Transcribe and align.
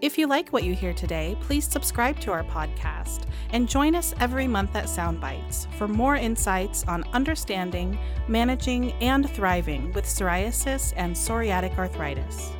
If 0.00 0.18
you 0.18 0.26
like 0.26 0.50
what 0.50 0.64
you 0.64 0.74
hear 0.74 0.92
today, 0.92 1.36
please 1.40 1.66
subscribe 1.66 2.20
to 2.20 2.32
our 2.32 2.44
podcast 2.44 3.24
and 3.50 3.68
join 3.68 3.94
us 3.94 4.14
every 4.20 4.46
month 4.46 4.76
at 4.76 4.84
Psound 4.84 5.20
Bytes 5.20 5.72
for 5.74 5.88
more 5.88 6.16
insights 6.16 6.84
on 6.84 7.04
understanding, 7.12 7.98
managing, 8.28 8.92
and 9.02 9.28
thriving 9.30 9.92
with 9.92 10.04
psoriasis 10.04 10.92
and 10.96 11.14
psoriatic 11.14 11.78
arthritis. 11.78 12.52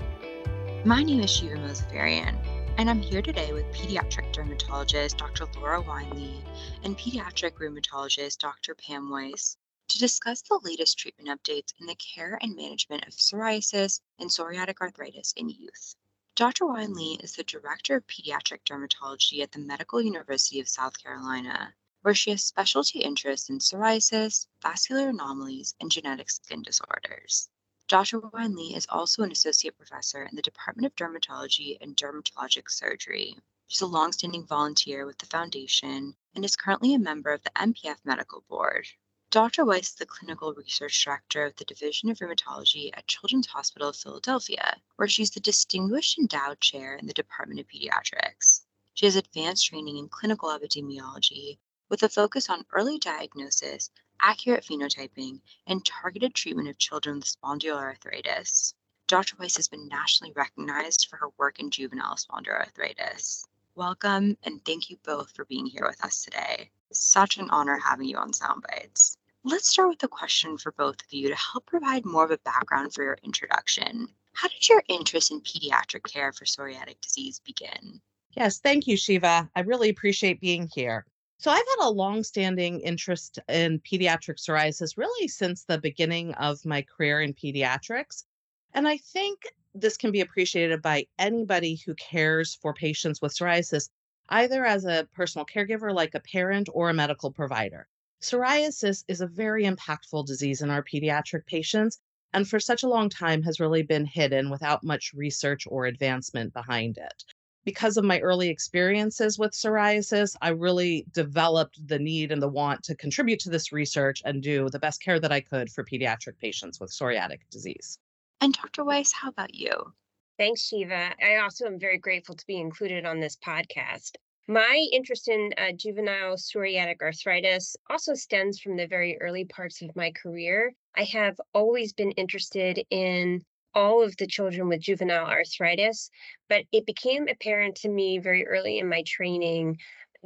My 0.84 1.02
name 1.02 1.20
is 1.20 1.30
Shiva 1.30 1.56
Mozafarian, 1.56 2.36
and 2.78 2.88
I'm 2.88 3.00
here 3.00 3.22
today 3.22 3.52
with 3.52 3.64
pediatric 3.72 4.32
dermatologist 4.32 5.18
Dr. 5.18 5.46
Lara 5.60 5.80
Wine 5.80 6.10
Lee 6.10 6.42
and 6.84 6.96
pediatric 6.96 7.54
rheumatologist 7.54 8.38
Dr. 8.38 8.74
Pam 8.74 9.10
Weiss 9.10 9.56
to 9.88 9.98
discuss 9.98 10.42
the 10.42 10.60
latest 10.62 10.98
treatment 10.98 11.28
updates 11.28 11.72
in 11.80 11.86
the 11.86 11.94
care 11.96 12.38
and 12.42 12.56
management 12.56 13.06
of 13.06 13.14
psoriasis 13.14 14.00
and 14.18 14.30
psoriatic 14.30 14.80
arthritis 14.80 15.32
in 15.36 15.48
youth. 15.48 15.96
Dr. 16.36 16.66
Wine 16.66 16.92
Lee 16.92 17.18
is 17.22 17.32
the 17.32 17.44
Director 17.44 17.96
of 17.96 18.06
Pediatric 18.06 18.62
Dermatology 18.64 19.40
at 19.42 19.52
the 19.52 19.58
Medical 19.58 20.02
University 20.02 20.60
of 20.60 20.68
South 20.68 21.02
Carolina, 21.02 21.74
where 22.02 22.14
she 22.14 22.28
has 22.28 22.44
specialty 22.44 22.98
interests 22.98 23.48
in 23.48 23.58
psoriasis, 23.58 24.46
vascular 24.60 25.08
anomalies, 25.08 25.74
and 25.80 25.90
genetic 25.90 26.30
skin 26.30 26.60
disorders. 26.60 27.48
Dr. 27.88 28.20
Wine 28.20 28.54
Lee 28.54 28.74
is 28.74 28.86
also 28.90 29.22
an 29.22 29.32
associate 29.32 29.78
professor 29.78 30.24
in 30.24 30.36
the 30.36 30.42
Department 30.42 30.84
of 30.84 30.94
Dermatology 30.94 31.78
and 31.80 31.96
Dermatologic 31.96 32.70
Surgery. 32.70 33.38
She's 33.66 33.80
a 33.80 33.86
longstanding 33.86 34.44
volunteer 34.44 35.06
with 35.06 35.16
the 35.16 35.24
foundation 35.24 36.16
and 36.34 36.44
is 36.44 36.54
currently 36.54 36.92
a 36.92 36.98
member 36.98 37.30
of 37.30 37.44
the 37.44 37.50
NPF 37.56 37.96
Medical 38.04 38.44
Board. 38.46 38.86
Dr. 39.30 39.64
Weiss 39.64 39.88
is 39.88 39.94
the 39.96 40.06
clinical 40.06 40.54
research 40.54 41.02
director 41.02 41.44
of 41.44 41.56
the 41.56 41.64
Division 41.64 42.08
of 42.10 42.18
Rheumatology 42.18 42.96
at 42.96 43.08
Children's 43.08 43.48
Hospital 43.48 43.88
of 43.88 43.96
Philadelphia, 43.96 44.80
where 44.94 45.08
she's 45.08 45.32
the 45.32 45.40
distinguished 45.40 46.16
endowed 46.16 46.60
chair 46.60 46.94
in 46.94 47.06
the 47.06 47.12
Department 47.12 47.58
of 47.58 47.66
Pediatrics. 47.66 48.64
She 48.94 49.04
has 49.04 49.16
advanced 49.16 49.66
training 49.66 49.96
in 49.96 50.08
clinical 50.08 50.50
epidemiology 50.50 51.58
with 51.88 52.04
a 52.04 52.08
focus 52.08 52.48
on 52.48 52.66
early 52.70 53.00
diagnosis, 53.00 53.90
accurate 54.20 54.64
phenotyping, 54.64 55.40
and 55.66 55.84
targeted 55.84 56.32
treatment 56.32 56.68
of 56.68 56.78
children 56.78 57.16
with 57.16 57.26
spondyloarthritis. 57.26 58.74
Dr. 59.08 59.34
Weiss 59.40 59.56
has 59.56 59.66
been 59.66 59.88
nationally 59.88 60.32
recognized 60.34 61.08
for 61.10 61.16
her 61.16 61.30
work 61.36 61.58
in 61.58 61.72
juvenile 61.72 62.14
spondyloarthritis. 62.14 63.44
Welcome, 63.76 64.38
and 64.44 64.64
thank 64.64 64.88
you 64.88 64.96
both 65.04 65.32
for 65.36 65.44
being 65.44 65.66
here 65.66 65.84
with 65.86 66.02
us 66.02 66.24
today. 66.24 66.70
Such 66.92 67.36
an 67.36 67.50
honor 67.50 67.76
having 67.76 68.08
you 68.08 68.16
on 68.16 68.32
Psound 68.32 68.62
Bytes. 68.62 69.18
Let's 69.44 69.68
start 69.68 69.90
with 69.90 70.02
a 70.02 70.08
question 70.08 70.56
for 70.56 70.72
both 70.72 70.94
of 70.94 71.12
you 71.12 71.28
to 71.28 71.34
help 71.34 71.66
provide 71.66 72.06
more 72.06 72.24
of 72.24 72.30
a 72.30 72.38
background 72.38 72.94
for 72.94 73.04
your 73.04 73.18
introduction. 73.22 74.08
How 74.32 74.48
did 74.48 74.66
your 74.66 74.82
interest 74.88 75.30
in 75.30 75.42
pediatric 75.42 76.10
care 76.10 76.32
for 76.32 76.46
psoriatic 76.46 77.02
disease 77.02 77.42
begin? 77.44 78.00
Yes, 78.30 78.60
thank 78.60 78.86
you, 78.86 78.96
Shiva. 78.96 79.50
I 79.54 79.60
really 79.60 79.90
appreciate 79.90 80.40
being 80.40 80.70
here. 80.74 81.04
So, 81.36 81.50
I've 81.50 81.58
had 81.58 81.86
a 81.86 81.90
long-standing 81.90 82.80
interest 82.80 83.40
in 83.46 83.78
pediatric 83.80 84.38
psoriasis 84.38 84.96
really 84.96 85.28
since 85.28 85.64
the 85.64 85.76
beginning 85.76 86.32
of 86.36 86.64
my 86.64 86.80
career 86.80 87.20
in 87.20 87.34
pediatrics. 87.34 88.24
And 88.72 88.88
I 88.88 88.96
think 88.96 89.42
this 89.80 89.96
can 89.96 90.10
be 90.10 90.20
appreciated 90.20 90.80
by 90.82 91.06
anybody 91.18 91.80
who 91.84 91.94
cares 91.94 92.54
for 92.54 92.72
patients 92.72 93.20
with 93.20 93.34
psoriasis 93.34 93.88
either 94.30 94.64
as 94.64 94.84
a 94.84 95.06
personal 95.14 95.46
caregiver, 95.46 95.94
like 95.94 96.14
a 96.14 96.20
parent, 96.20 96.68
or 96.72 96.90
a 96.90 96.94
medical 96.94 97.30
provider. 97.30 97.86
Psoriasis 98.20 99.04
is 99.08 99.20
a 99.20 99.26
very 99.26 99.64
impactful 99.64 100.26
disease 100.26 100.62
in 100.62 100.70
our 100.70 100.82
pediatric 100.82 101.46
patients, 101.46 102.00
and 102.32 102.48
for 102.48 102.58
such 102.58 102.82
a 102.82 102.88
long 102.88 103.08
time 103.08 103.42
has 103.42 103.60
really 103.60 103.82
been 103.82 104.06
hidden 104.06 104.50
without 104.50 104.82
much 104.82 105.12
research 105.14 105.64
or 105.68 105.86
advancement 105.86 106.52
behind 106.52 106.98
it. 106.98 107.24
Because 107.64 107.96
of 107.96 108.04
my 108.04 108.20
early 108.20 108.48
experiences 108.48 109.38
with 109.38 109.52
psoriasis, 109.52 110.34
I 110.40 110.48
really 110.50 111.04
developed 111.12 111.86
the 111.86 111.98
need 111.98 112.32
and 112.32 112.40
the 112.40 112.48
want 112.48 112.82
to 112.84 112.94
contribute 112.94 113.40
to 113.40 113.50
this 113.50 113.72
research 113.72 114.22
and 114.24 114.42
do 114.42 114.68
the 114.70 114.78
best 114.78 115.02
care 115.02 115.20
that 115.20 115.32
I 115.32 115.40
could 115.40 115.70
for 115.70 115.84
pediatric 115.84 116.38
patients 116.38 116.80
with 116.80 116.90
psoriatic 116.90 117.40
disease. 117.50 117.98
And 118.40 118.52
Dr. 118.52 118.84
Weiss, 118.84 119.12
how 119.12 119.30
about 119.30 119.54
you? 119.54 119.94
Thanks, 120.38 120.62
Shiva. 120.62 121.14
I 121.22 121.36
also 121.36 121.66
am 121.66 121.78
very 121.78 121.98
grateful 121.98 122.34
to 122.34 122.46
be 122.46 122.60
included 122.60 123.06
on 123.06 123.20
this 123.20 123.36
podcast. 123.36 124.12
My 124.48 124.86
interest 124.92 125.28
in 125.28 125.52
uh, 125.58 125.72
juvenile 125.72 126.36
psoriatic 126.36 127.00
arthritis 127.00 127.74
also 127.90 128.14
stems 128.14 128.60
from 128.60 128.76
the 128.76 128.86
very 128.86 129.18
early 129.20 129.44
parts 129.44 129.82
of 129.82 129.96
my 129.96 130.12
career. 130.12 130.72
I 130.96 131.04
have 131.04 131.40
always 131.52 131.92
been 131.92 132.12
interested 132.12 132.84
in 132.90 133.44
all 133.74 134.02
of 134.02 134.16
the 134.18 134.26
children 134.26 134.68
with 134.68 134.80
juvenile 134.80 135.26
arthritis, 135.26 136.10
but 136.48 136.64
it 136.72 136.86
became 136.86 137.28
apparent 137.28 137.76
to 137.76 137.88
me 137.88 138.18
very 138.18 138.46
early 138.46 138.78
in 138.78 138.88
my 138.88 139.02
training 139.06 139.78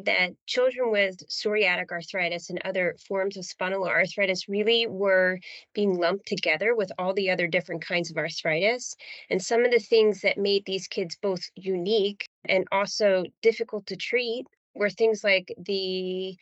that 0.05 0.33
children 0.47 0.91
with 0.91 1.17
psoriatic 1.29 1.91
arthritis 1.91 2.51
and 2.51 2.61
other 2.65 2.97
forms 3.07 3.37
of 3.37 3.45
spondyloarthritis 3.45 4.49
really 4.49 4.87
were 4.87 5.39
being 5.75 5.99
lumped 5.99 6.27
together 6.27 6.75
with 6.75 6.91
all 6.99 7.15
the 7.15 7.31
other 7.31 7.47
different 7.47 7.83
kinds 7.83 8.11
of 8.11 8.17
arthritis. 8.17 8.95
And 9.31 9.43
some 9.43 9.65
of 9.65 9.71
the 9.71 9.79
things 9.79 10.21
that 10.23 10.39
made 10.39 10.65
these 10.67 10.87
kids 10.89 11.17
both 11.21 11.43
unique 11.55 12.27
and 12.45 12.67
also 12.73 13.25
difficult 13.43 13.87
to 13.87 13.97
treat 13.97 14.47
were 14.75 14.91
things 14.91 15.25
like 15.25 15.53
the 15.59 16.37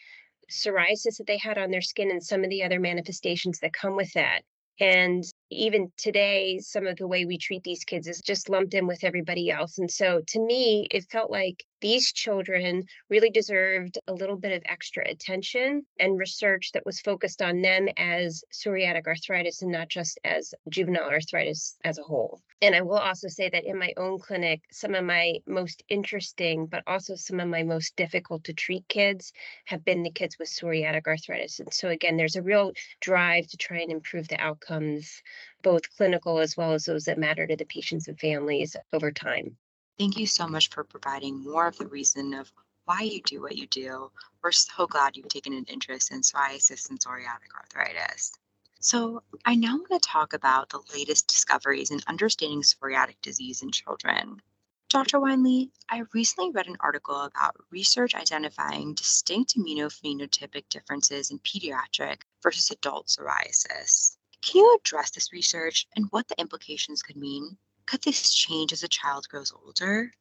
psoriasis 0.51 1.19
that 1.19 1.27
they 1.27 1.39
had 1.39 1.59
on 1.59 1.71
their 1.71 1.83
skin 1.83 2.11
and 2.11 2.23
some 2.23 2.45
of 2.45 2.51
the 2.51 2.63
other 2.63 2.81
manifestations 2.81 3.59
that 3.61 3.73
come 3.73 3.97
with 3.97 4.13
that. 4.15 4.43
And 4.81 5.25
even 5.51 5.91
today, 5.97 6.61
some 6.61 6.87
of 6.87 6.97
the 6.97 7.09
way 7.09 7.25
we 7.25 7.37
treat 7.37 7.65
these 7.65 7.85
kids 7.85 8.07
is 8.07 8.21
just 8.21 8.49
lumped 8.49 8.75
in 8.75 8.87
with 8.87 9.03
everybody 9.03 9.51
else. 9.51 9.79
And 9.79 9.91
so 9.91 10.23
to 10.29 10.41
me, 10.41 10.87
it 10.91 11.11
felt 11.11 11.31
like 11.31 11.65
these 11.81 12.13
children 12.13 12.85
really 13.09 13.31
deserved 13.31 13.99
a 14.07 14.13
little 14.13 14.37
bit 14.37 14.53
of 14.53 14.63
extra 14.65 15.09
attention 15.09 15.85
and 16.01 16.19
research 16.19 16.73
that 16.73 16.85
was 16.85 17.01
focused 17.01 17.43
on 17.43 17.63
them 17.63 17.89
as 17.97 18.43
psoriatic 18.53 19.07
arthritis 19.07 19.63
and 19.63 19.71
not 19.71 19.89
just 19.89 20.19
as 20.25 20.55
juvenile 20.69 21.09
arthritis 21.09 21.77
as 21.85 21.99
a 21.99 22.03
whole. 22.03 22.41
And 22.61 22.75
I 22.75 22.83
will 22.83 22.99
also 22.99 23.29
say 23.29 23.49
that 23.49 23.65
in 23.65 23.79
my 23.79 23.93
own 23.97 24.19
clinic, 24.19 24.63
some 24.73 24.95
of 24.95 25.05
my 25.05 25.35
most 25.47 25.85
interesting, 25.89 26.67
but 26.67 26.83
also 26.87 27.15
some 27.15 27.39
of 27.39 27.49
my 27.49 27.63
most 27.63 27.95
difficult 27.95 28.45
to 28.45 28.53
treat 28.53 28.89
kids 28.89 29.33
have 29.67 29.85
been 29.85 30.03
the 30.03 30.11
kids 30.11 30.37
with 30.39 30.49
psoriatic 30.49 31.07
arthritis. 31.07 31.61
And 31.61 31.73
so, 31.73 31.89
again, 31.89 32.17
there's 32.17 32.37
a 32.37 32.43
real 32.43 32.73
drive 33.01 33.47
to 33.49 33.57
try 33.57 33.79
and 33.79 33.93
improve 33.93 34.27
the 34.29 34.41
outcomes 34.41 35.23
both 35.63 35.89
clinical 35.97 36.39
as 36.39 36.57
well 36.57 36.73
as 36.73 36.85
those 36.85 37.05
that 37.05 37.19
matter 37.19 37.47
to 37.47 37.57
the 37.57 37.65
patients 37.65 38.09
and 38.09 38.19
families 38.19 38.77
over 38.93 39.13
time. 39.13 39.57
Thank 39.99 40.17
you 40.17 40.29
so 40.29 40.47
much 40.47 40.71
for 40.71 40.85
providing 40.85 41.43
more 41.43 41.67
of 41.67 41.77
the 41.77 41.89
reason 41.89 42.33
of 42.33 42.53
why 42.85 43.01
you 43.01 43.21
do 43.23 43.43
what 43.43 43.57
you 43.57 43.67
do. 43.67 44.13
We're 44.43 44.53
so 44.53 44.87
glad 44.87 45.17
you've 45.17 45.29
taken 45.29 45.53
an 45.53 45.65
interest 45.65 46.13
in 46.13 46.21
psoriasis 46.21 46.89
and 46.89 47.01
psoriatic 47.01 47.53
arthritis. 47.53 48.33
So, 48.79 49.25
I 49.45 49.57
now 49.57 49.77
want 49.77 50.01
to 50.01 50.09
talk 50.09 50.35
about 50.35 50.69
the 50.69 50.81
latest 50.95 51.27
discoveries 51.27 51.91
in 51.91 51.99
understanding 52.07 52.63
psoriatic 52.63 53.17
disease 53.23 53.63
in 53.63 53.73
children. 53.73 54.41
Dr. 54.89 55.19
Wine 55.19 55.43
Lee, 55.43 55.73
I 55.91 56.05
recently 56.15 56.53
read 56.53 56.69
an 56.69 56.77
article 56.79 57.21
about 57.23 57.57
research 57.71 58.15
identifying 58.15 58.95
distinct 58.95 59.59
immunophenotypic 59.59 60.69
differences 60.71 61.33
in 61.33 61.41
pediatric 61.41 62.23
versus 62.41 62.71
adult 62.71 63.09
psoriasis. 63.09 64.17
Can 64.43 64.61
you 64.61 64.79
address 64.81 65.11
this 65.11 65.33
research 65.33 65.89
and 65.97 66.07
what 66.11 66.29
the 66.29 66.41
implications 66.41 67.03
could 67.03 67.17
mean? 67.17 67.59
Could 67.89 68.03
this 68.03 68.35
change 68.35 68.75
as 68.75 68.83
a 68.83 68.89
child 68.89 69.27
grows 69.31 69.51
older? 69.51 70.13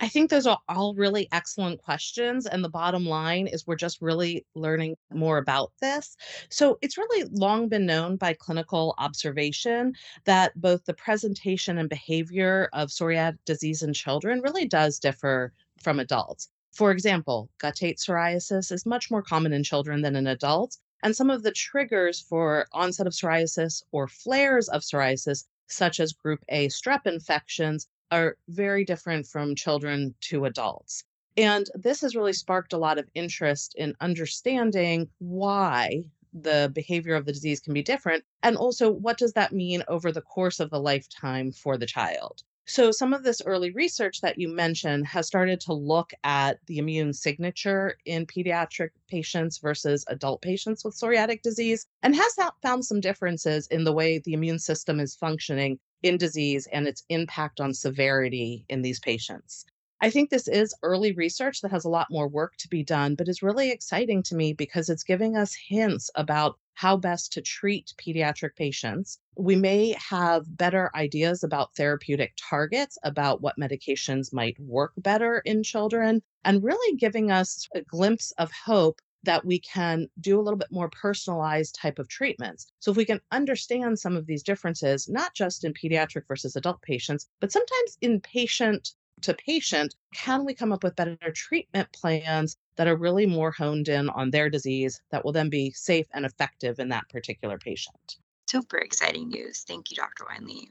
I 0.00 0.08
think 0.08 0.28
those 0.28 0.46
are 0.46 0.58
all 0.68 0.94
really 0.94 1.28
excellent 1.32 1.80
questions. 1.80 2.44
And 2.44 2.62
the 2.62 2.68
bottom 2.68 3.06
line 3.06 3.46
is 3.46 3.66
we're 3.66 3.76
just 3.76 4.02
really 4.02 4.44
learning 4.54 4.96
more 5.10 5.38
about 5.38 5.72
this. 5.80 6.14
So 6.50 6.76
it's 6.82 6.98
really 6.98 7.26
long 7.32 7.70
been 7.70 7.86
known 7.86 8.16
by 8.16 8.34
clinical 8.34 8.94
observation 8.98 9.94
that 10.26 10.52
both 10.60 10.84
the 10.84 10.92
presentation 10.92 11.78
and 11.78 11.88
behavior 11.88 12.68
of 12.74 12.90
psoriatic 12.90 13.38
disease 13.46 13.82
in 13.82 13.94
children 13.94 14.42
really 14.42 14.68
does 14.68 14.98
differ 14.98 15.54
from 15.82 16.00
adults. 16.00 16.50
For 16.72 16.90
example, 16.90 17.48
guttate 17.58 17.96
psoriasis 17.96 18.70
is 18.70 18.84
much 18.84 19.10
more 19.10 19.22
common 19.22 19.54
in 19.54 19.64
children 19.64 20.02
than 20.02 20.16
in 20.16 20.26
adults, 20.26 20.78
and 21.02 21.16
some 21.16 21.30
of 21.30 21.44
the 21.44 21.52
triggers 21.52 22.20
for 22.20 22.66
onset 22.74 23.06
of 23.06 23.14
psoriasis 23.14 23.82
or 23.90 24.06
flares 24.06 24.68
of 24.68 24.82
psoriasis, 24.82 25.46
such 25.72 26.00
as 26.00 26.12
group 26.12 26.44
A 26.48 26.68
strep 26.68 27.06
infections, 27.06 27.86
are 28.10 28.36
very 28.48 28.84
different 28.84 29.26
from 29.26 29.54
children 29.54 30.14
to 30.20 30.44
adults. 30.44 31.04
And 31.36 31.68
this 31.74 32.00
has 32.00 32.16
really 32.16 32.32
sparked 32.32 32.72
a 32.72 32.78
lot 32.78 32.98
of 32.98 33.08
interest 33.14 33.74
in 33.76 33.94
understanding 34.00 35.08
why 35.18 36.04
the 36.32 36.70
behavior 36.74 37.14
of 37.14 37.24
the 37.24 37.32
disease 37.32 37.60
can 37.60 37.72
be 37.72 37.82
different. 37.82 38.24
And 38.42 38.56
also, 38.56 38.90
what 38.90 39.18
does 39.18 39.32
that 39.34 39.52
mean 39.52 39.84
over 39.88 40.12
the 40.12 40.22
course 40.22 40.60
of 40.60 40.70
the 40.70 40.80
lifetime 40.80 41.52
for 41.52 41.76
the 41.76 41.86
child? 41.86 42.42
So, 42.66 42.92
some 42.92 43.12
of 43.12 43.24
this 43.24 43.42
early 43.44 43.70
research 43.72 44.20
that 44.20 44.38
you 44.38 44.48
mentioned 44.48 45.06
has 45.08 45.26
started 45.26 45.60
to 45.62 45.72
look 45.72 46.12
at 46.22 46.58
the 46.66 46.78
immune 46.78 47.12
signature 47.12 47.98
in 48.04 48.26
pediatric 48.26 48.90
patients 49.08 49.58
versus 49.58 50.04
adult 50.08 50.40
patients 50.40 50.84
with 50.84 50.94
psoriatic 50.94 51.42
disease 51.42 51.86
and 52.02 52.14
has 52.14 52.36
found 52.62 52.84
some 52.84 53.00
differences 53.00 53.66
in 53.66 53.84
the 53.84 53.92
way 53.92 54.18
the 54.18 54.34
immune 54.34 54.58
system 54.58 55.00
is 55.00 55.16
functioning 55.16 55.80
in 56.02 56.16
disease 56.16 56.68
and 56.72 56.86
its 56.86 57.02
impact 57.08 57.60
on 57.60 57.74
severity 57.74 58.64
in 58.68 58.82
these 58.82 59.00
patients. 59.00 59.66
I 60.02 60.08
think 60.10 60.30
this 60.30 60.48
is 60.48 60.74
early 60.82 61.12
research 61.12 61.60
that 61.60 61.70
has 61.72 61.84
a 61.84 61.90
lot 61.90 62.08
more 62.10 62.26
work 62.26 62.56
to 62.58 62.68
be 62.68 62.82
done, 62.82 63.14
but 63.14 63.28
is 63.28 63.42
really 63.42 63.70
exciting 63.70 64.22
to 64.24 64.34
me 64.34 64.54
because 64.54 64.88
it's 64.88 65.04
giving 65.04 65.36
us 65.36 65.54
hints 65.54 66.10
about 66.14 66.58
how 66.74 66.96
best 66.96 67.32
to 67.34 67.42
treat 67.42 67.92
pediatric 67.98 68.56
patients. 68.56 69.18
We 69.36 69.56
may 69.56 69.94
have 70.08 70.56
better 70.56 70.90
ideas 70.94 71.42
about 71.44 71.74
therapeutic 71.74 72.32
targets, 72.36 72.96
about 73.02 73.42
what 73.42 73.58
medications 73.58 74.32
might 74.32 74.58
work 74.58 74.92
better 74.96 75.40
in 75.44 75.62
children, 75.62 76.22
and 76.44 76.62
really 76.62 76.96
giving 76.96 77.30
us 77.30 77.68
a 77.74 77.82
glimpse 77.82 78.32
of 78.38 78.50
hope 78.52 79.00
that 79.22 79.44
we 79.44 79.58
can 79.60 80.08
do 80.18 80.40
a 80.40 80.42
little 80.42 80.58
bit 80.58 80.72
more 80.72 80.88
personalized 80.88 81.74
type 81.74 81.98
of 81.98 82.08
treatments. 82.08 82.72
So, 82.78 82.90
if 82.90 82.96
we 82.96 83.04
can 83.04 83.20
understand 83.32 83.98
some 83.98 84.16
of 84.16 84.24
these 84.26 84.42
differences, 84.42 85.08
not 85.10 85.34
just 85.34 85.62
in 85.64 85.74
pediatric 85.74 86.26
versus 86.26 86.56
adult 86.56 86.80
patients, 86.80 87.28
but 87.38 87.52
sometimes 87.52 87.98
in 88.00 88.20
patient 88.22 88.92
to 89.22 89.34
patient, 89.34 89.94
can 90.14 90.44
we 90.44 90.54
come 90.54 90.72
up 90.72 90.82
with 90.82 90.96
better 90.96 91.16
treatment 91.34 91.90
plans 91.92 92.56
that 92.76 92.88
are 92.88 92.96
really 92.96 93.26
more 93.26 93.50
honed 93.50 93.88
in 93.88 94.08
on 94.10 94.30
their 94.30 94.50
disease 94.50 95.00
that 95.10 95.24
will 95.24 95.32
then 95.32 95.48
be 95.48 95.70
safe 95.72 96.06
and 96.12 96.24
effective 96.24 96.78
in 96.78 96.88
that 96.88 97.08
particular 97.08 97.58
patient? 97.58 98.16
Super 98.48 98.78
exciting 98.78 99.28
news. 99.28 99.64
Thank 99.66 99.90
you, 99.90 99.96
Dr. 99.96 100.24
Wine 100.28 100.46
Lee. 100.46 100.70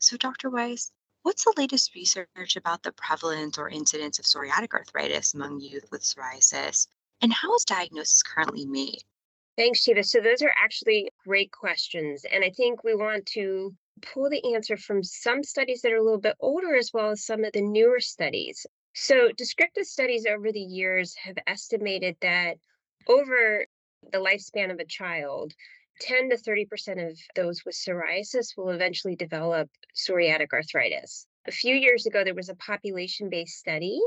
So, 0.00 0.16
Dr. 0.16 0.50
Weiss, 0.50 0.92
what's 1.22 1.44
the 1.44 1.54
latest 1.56 1.94
research 1.94 2.56
about 2.56 2.82
the 2.82 2.92
prevalence 2.92 3.58
or 3.58 3.68
incidence 3.68 4.18
of 4.18 4.24
psoriatic 4.24 4.72
arthritis 4.72 5.34
among 5.34 5.60
youth 5.60 5.84
with 5.90 6.02
psoriasis? 6.02 6.86
And 7.20 7.32
how 7.32 7.54
is 7.56 7.64
diagnosis 7.64 8.22
currently 8.22 8.64
made? 8.64 9.02
Thanks, 9.56 9.82
Shiva. 9.82 10.04
So, 10.04 10.20
those 10.20 10.40
are 10.40 10.54
actually 10.56 11.10
great 11.26 11.50
questions. 11.52 12.24
And 12.32 12.44
I 12.44 12.50
think 12.50 12.84
we 12.84 12.94
want 12.94 13.26
to 13.26 13.74
pull 13.98 14.30
the 14.30 14.54
answer 14.54 14.76
from 14.76 15.02
some 15.02 15.42
studies 15.42 15.82
that 15.82 15.92
are 15.92 15.96
a 15.96 16.02
little 16.02 16.20
bit 16.20 16.36
older 16.40 16.74
as 16.74 16.90
well 16.92 17.10
as 17.10 17.24
some 17.24 17.44
of 17.44 17.52
the 17.52 17.62
newer 17.62 18.00
studies. 18.00 18.66
So, 18.94 19.30
descriptive 19.36 19.86
studies 19.86 20.26
over 20.26 20.50
the 20.50 20.60
years 20.60 21.14
have 21.16 21.38
estimated 21.46 22.16
that 22.20 22.56
over 23.06 23.66
the 24.12 24.18
lifespan 24.18 24.72
of 24.72 24.80
a 24.80 24.84
child, 24.84 25.52
10 26.00 26.30
to 26.30 26.36
30% 26.36 27.10
of 27.10 27.18
those 27.34 27.64
with 27.64 27.74
psoriasis 27.74 28.56
will 28.56 28.70
eventually 28.70 29.16
develop 29.16 29.68
psoriatic 29.94 30.52
arthritis. 30.52 31.26
A 31.46 31.52
few 31.52 31.74
years 31.74 32.06
ago, 32.06 32.24
there 32.24 32.34
was 32.34 32.48
a 32.48 32.54
population 32.56 33.30
based 33.30 33.58
study 33.58 34.00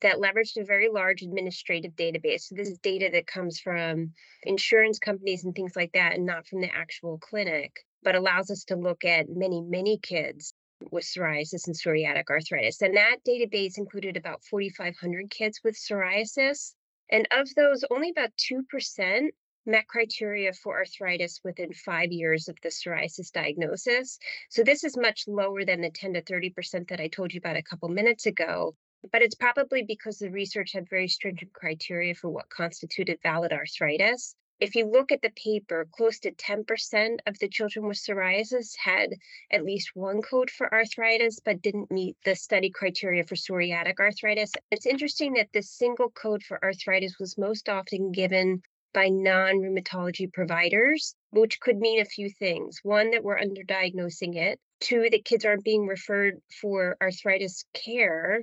that 0.00 0.16
leveraged 0.16 0.56
a 0.56 0.64
very 0.64 0.88
large 0.88 1.22
administrative 1.22 1.92
database. 1.92 2.42
So, 2.42 2.54
this 2.54 2.68
is 2.68 2.78
data 2.78 3.10
that 3.12 3.26
comes 3.26 3.60
from 3.60 4.12
insurance 4.44 4.98
companies 4.98 5.44
and 5.44 5.54
things 5.54 5.76
like 5.76 5.92
that, 5.92 6.14
and 6.14 6.24
not 6.24 6.46
from 6.46 6.60
the 6.60 6.74
actual 6.74 7.18
clinic 7.18 7.84
but 8.06 8.14
allows 8.14 8.52
us 8.52 8.62
to 8.62 8.76
look 8.76 9.04
at 9.04 9.28
many, 9.28 9.60
many 9.60 9.98
kids 9.98 10.54
with 10.92 11.02
psoriasis 11.02 11.66
and 11.66 11.74
psoriatic 11.74 12.30
arthritis. 12.30 12.80
And 12.80 12.96
that 12.96 13.16
database 13.26 13.78
included 13.78 14.16
about 14.16 14.44
4,500 14.44 15.28
kids 15.28 15.58
with 15.64 15.74
psoriasis. 15.74 16.74
And 17.10 17.26
of 17.32 17.52
those, 17.56 17.84
only 17.90 18.10
about 18.10 18.30
2% 18.36 19.30
met 19.66 19.88
criteria 19.88 20.52
for 20.52 20.78
arthritis 20.78 21.40
within 21.42 21.72
five 21.72 22.12
years 22.12 22.46
of 22.46 22.56
the 22.62 22.68
psoriasis 22.68 23.32
diagnosis. 23.32 24.20
So 24.50 24.62
this 24.62 24.84
is 24.84 24.96
much 24.96 25.24
lower 25.26 25.64
than 25.64 25.80
the 25.80 25.90
10 25.90 26.14
to 26.14 26.22
30% 26.22 26.88
that 26.90 27.00
I 27.00 27.08
told 27.08 27.34
you 27.34 27.38
about 27.38 27.56
a 27.56 27.62
couple 27.62 27.88
minutes 27.88 28.26
ago. 28.26 28.76
But 29.10 29.22
it's 29.22 29.34
probably 29.34 29.82
because 29.82 30.18
the 30.18 30.30
research 30.30 30.74
had 30.74 30.88
very 30.88 31.08
stringent 31.08 31.52
criteria 31.52 32.14
for 32.14 32.30
what 32.30 32.50
constituted 32.50 33.18
valid 33.24 33.52
arthritis. 33.52 34.36
If 34.58 34.74
you 34.74 34.86
look 34.86 35.12
at 35.12 35.20
the 35.20 35.30
paper, 35.30 35.86
close 35.92 36.18
to 36.20 36.32
10% 36.32 37.18
of 37.26 37.38
the 37.38 37.48
children 37.48 37.86
with 37.86 37.98
psoriasis 37.98 38.74
had 38.78 39.10
at 39.50 39.64
least 39.64 39.90
one 39.94 40.22
code 40.22 40.50
for 40.50 40.72
arthritis, 40.72 41.40
but 41.40 41.60
didn't 41.60 41.90
meet 41.90 42.16
the 42.24 42.34
study 42.34 42.70
criteria 42.70 43.24
for 43.24 43.34
psoriatic 43.34 44.00
arthritis. 44.00 44.52
It's 44.70 44.86
interesting 44.86 45.34
that 45.34 45.52
this 45.52 45.70
single 45.70 46.08
code 46.08 46.42
for 46.42 46.58
arthritis 46.64 47.18
was 47.18 47.36
most 47.36 47.68
often 47.68 48.12
given 48.12 48.62
by 48.94 49.10
non 49.10 49.56
rheumatology 49.60 50.32
providers, 50.32 51.14
which 51.32 51.60
could 51.60 51.76
mean 51.76 52.00
a 52.00 52.06
few 52.06 52.30
things. 52.30 52.80
One, 52.82 53.10
that 53.10 53.22
we're 53.22 53.38
underdiagnosing 53.38 54.36
it. 54.36 54.58
Two, 54.80 55.10
that 55.10 55.26
kids 55.26 55.44
aren't 55.44 55.64
being 55.64 55.86
referred 55.86 56.40
for 56.62 56.96
arthritis 57.02 57.66
care 57.74 58.40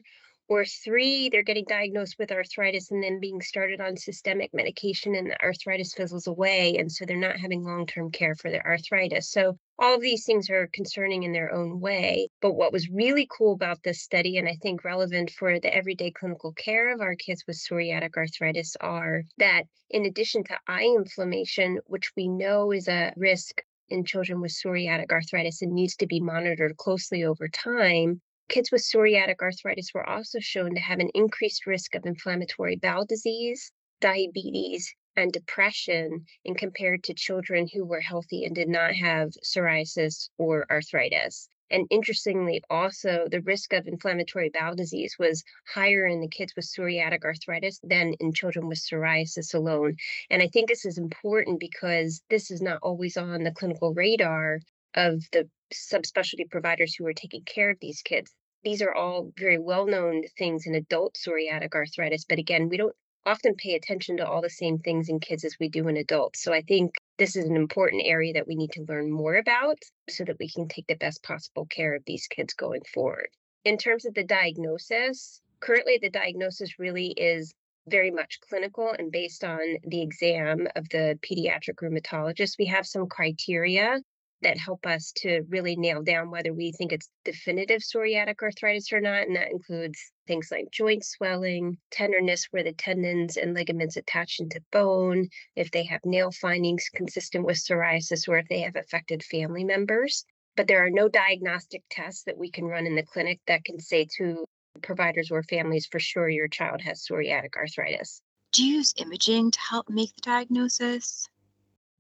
or 0.50 0.66
three, 0.66 1.30
they're 1.30 1.44
getting 1.44 1.66
diagnosed 1.68 2.16
with 2.20 2.32
arthritis 2.32 2.92
and 2.92 3.04
then 3.04 3.20
being 3.20 3.42
started 3.42 3.80
on 3.80 3.96
systemic 3.96 4.54
medication, 4.54 5.16
and 5.16 5.30
the 5.30 5.42
arthritis 5.42 5.94
fizzles 5.94 6.28
away. 6.28 6.76
And 6.78 6.92
so 6.92 7.06
they're 7.06 7.18
not 7.18 7.40
having 7.40 7.64
long 7.64 7.86
term 7.86 8.12
care 8.12 8.36
for 8.36 8.52
their 8.52 8.66
arthritis. 8.66 9.30
So 9.30 9.58
all 9.80 9.96
of 9.96 10.02
these 10.02 10.26
things 10.26 10.50
are 10.50 10.70
concerning 10.74 11.24
in 11.24 11.32
their 11.32 11.54
own 11.54 11.80
way. 11.80 12.28
But 12.42 12.54
what 12.54 12.74
was 12.74 12.90
really 12.90 13.28
cool 13.36 13.54
about 13.54 13.82
this 13.84 14.02
study, 14.02 14.38
and 14.38 14.48
I 14.48 14.58
think 14.62 14.84
relevant 14.84 15.32
for 15.32 15.60
the 15.60 15.74
everyday 15.74 16.12
clinical 16.12 16.52
care 16.54 16.94
of 16.94 17.02
our 17.02 17.16
kids 17.16 17.44
with 17.48 17.58
psoriatic 17.58 18.16
arthritis, 18.18 18.76
are 18.82 19.24
that 19.38 19.64
in 19.90 20.06
addition 20.06 20.44
to 20.46 20.60
eye 20.68 20.94
inflammation, 20.98 21.80
which 21.88 22.12
we 22.16 22.28
know 22.28 22.72
is 22.72 22.88
a 22.88 23.14
risk 23.16 23.62
in 23.90 24.04
children 24.04 24.42
with 24.42 24.52
psoriatic 24.52 25.12
arthritis 25.12 25.62
and 25.62 25.72
needs 25.74 25.96
to 25.98 26.08
be 26.08 26.20
monitored 26.20 26.76
closely 26.78 27.24
over 27.24 27.48
time, 27.48 28.22
Kids 28.50 28.72
with 28.72 28.82
psoriatic 28.82 29.42
arthritis 29.42 29.94
were 29.94 30.08
also 30.08 30.40
shown 30.40 30.76
to 30.76 30.82
have 30.82 31.00
an 31.00 31.10
increased 31.14 31.66
risk 31.66 31.96
of 31.96 32.06
inflammatory 32.06 32.76
bowel 32.76 33.06
disease, 33.06 33.72
diabetes, 34.00 34.94
and 35.16 35.32
depression 35.32 36.26
in 36.44 36.56
compared 36.56 37.04
to 37.04 37.14
children 37.14 37.68
who 37.68 37.86
were 37.86 38.02
healthy 38.02 38.44
and 38.46 38.56
did 38.56 38.68
not 38.68 38.94
have 38.94 39.30
psoriasis 39.44 40.30
or 40.38 40.66
arthritis. 40.70 41.48
And 41.72 41.88
interestingly, 41.90 42.62
also, 42.70 43.28
the 43.32 43.42
risk 43.42 43.74
of 43.74 43.88
inflammatory 43.88 44.50
bowel 44.50 44.76
disease 44.76 45.16
was 45.18 45.44
higher 45.74 46.06
in 46.06 46.22
the 46.22 46.28
kids 46.28 46.56
with 46.56 46.66
psoriatic 46.66 47.24
arthritis 47.24 47.80
than 47.82 48.14
in 48.20 48.34
children 48.34 48.68
with 48.68 48.78
psoriasis 48.78 49.56
alone. 49.56 49.96
And 50.30 50.44
I 50.44 50.48
think 50.50 50.68
this 50.68 50.86
is 50.86 51.00
important 51.00 51.60
because 51.60 52.22
this 52.30 52.52
is 52.52 52.62
not 52.62 52.80
always 52.84 53.18
on 53.18 53.44
the 53.44 53.52
clinical 53.52 53.94
radar 53.94 54.60
of 54.96 55.24
the 55.32 55.50
subspecialty 55.74 56.50
providers 56.50 56.96
who 56.96 57.06
are 57.06 57.14
taking 57.14 57.44
care 57.44 57.70
of 57.70 57.78
these 57.82 58.02
kids. 58.02 58.32
These 58.64 58.82
are 58.82 58.94
all 58.94 59.32
very 59.38 59.60
well 59.60 59.86
known 59.86 60.24
things 60.38 60.66
in 60.66 60.76
adult 60.76 61.16
psoriatic 61.16 61.74
arthritis, 61.74 62.26
but 62.26 62.40
again, 62.40 62.70
we 62.70 62.78
don't 62.78 62.96
often 63.26 63.56
pay 63.56 63.76
attention 63.76 64.18
to 64.18 64.28
all 64.28 64.42
the 64.42 64.50
same 64.50 64.80
things 64.80 65.10
in 65.10 65.20
kids 65.20 65.44
as 65.46 65.56
we 65.60 65.70
do 65.70 65.88
in 65.88 65.98
adults. 65.98 66.42
So 66.42 66.54
I 66.54 66.62
think 66.62 66.94
this 67.18 67.36
is 67.36 67.46
an 67.46 67.56
important 67.56 68.04
area 68.06 68.34
that 68.34 68.48
we 68.48 68.56
need 68.56 68.72
to 68.74 68.86
learn 68.88 69.12
more 69.12 69.36
about 69.36 69.78
so 70.10 70.24
that 70.26 70.38
we 70.40 70.50
can 70.50 70.68
take 70.68 70.88
the 70.88 70.96
best 70.96 71.24
possible 71.24 71.66
care 71.66 71.96
of 71.96 72.04
these 72.06 72.28
kids 72.28 72.54
going 72.54 72.82
forward. 72.94 73.30
In 73.64 73.78
terms 73.78 74.06
of 74.06 74.14
the 74.14 74.26
diagnosis, 74.26 75.42
currently 75.62 76.00
the 76.02 76.10
diagnosis 76.10 76.80
really 76.80 77.12
is 77.12 77.54
very 77.88 78.12
much 78.12 78.40
clinical 78.42 78.94
and 78.98 79.12
based 79.12 79.44
on 79.44 79.60
the 79.86 80.02
exam 80.02 80.68
of 80.76 80.88
the 80.90 81.18
pediatric 81.22 81.76
rheumatologist. 81.82 82.58
We 82.58 82.66
have 82.66 82.86
some 82.86 83.08
criteria 83.08 84.02
that 84.44 84.58
help 84.58 84.86
us 84.86 85.12
to 85.18 85.42
really 85.50 85.76
nail 85.76 86.02
down 86.02 86.30
whether 86.30 86.54
we 86.54 86.72
think 86.72 86.92
it's 86.92 87.10
definitive 87.26 87.82
psoriatic 87.82 88.36
arthritis 88.42 88.92
or 88.94 89.02
not. 89.02 89.24
And 89.28 89.36
that 89.36 89.52
includes 89.52 90.00
things 90.28 90.50
like 90.52 90.72
joint 90.72 91.04
swelling, 91.04 91.78
tenderness 91.92 92.48
where 92.52 92.64
the 92.64 92.74
tendons 92.74 93.38
and 93.38 93.54
ligaments 93.54 93.98
attach 93.98 94.40
into 94.40 94.62
bone, 94.72 95.30
if 95.56 95.72
they 95.72 95.84
have 95.84 96.02
nail 96.06 96.32
findings 96.32 96.90
consistent 96.94 97.46
with 97.46 97.58
psoriasis, 97.58 98.28
or 98.28 98.38
if 98.38 98.48
they 98.48 98.62
have 98.62 98.76
affected 98.76 99.24
family 99.24 99.64
members. 99.64 100.26
But 100.56 100.68
there 100.68 100.86
are 100.86 100.92
no 100.92 101.10
diagnostic 101.10 101.84
tests 101.90 102.24
that 102.26 102.38
we 102.38 102.52
can 102.52 102.66
run 102.66 102.86
in 102.86 102.96
the 102.96 103.04
clinic 103.04 103.40
that 103.48 103.66
can 103.66 103.80
say 103.80 104.08
to 104.18 104.46
providers 104.82 105.32
or 105.32 105.44
families 105.44 105.88
for 105.92 106.00
sure 106.00 106.30
your 106.30 106.48
child 106.48 106.82
has 106.82 107.06
psoriatic 107.06 107.56
arthritis. 107.56 108.22
Do 108.52 108.64
you 108.64 108.78
use 108.78 108.94
imaging 108.98 109.52
to 109.52 109.60
help 109.60 109.90
make 109.90 110.14
the 110.16 110.22
diagnosis? 110.22 111.28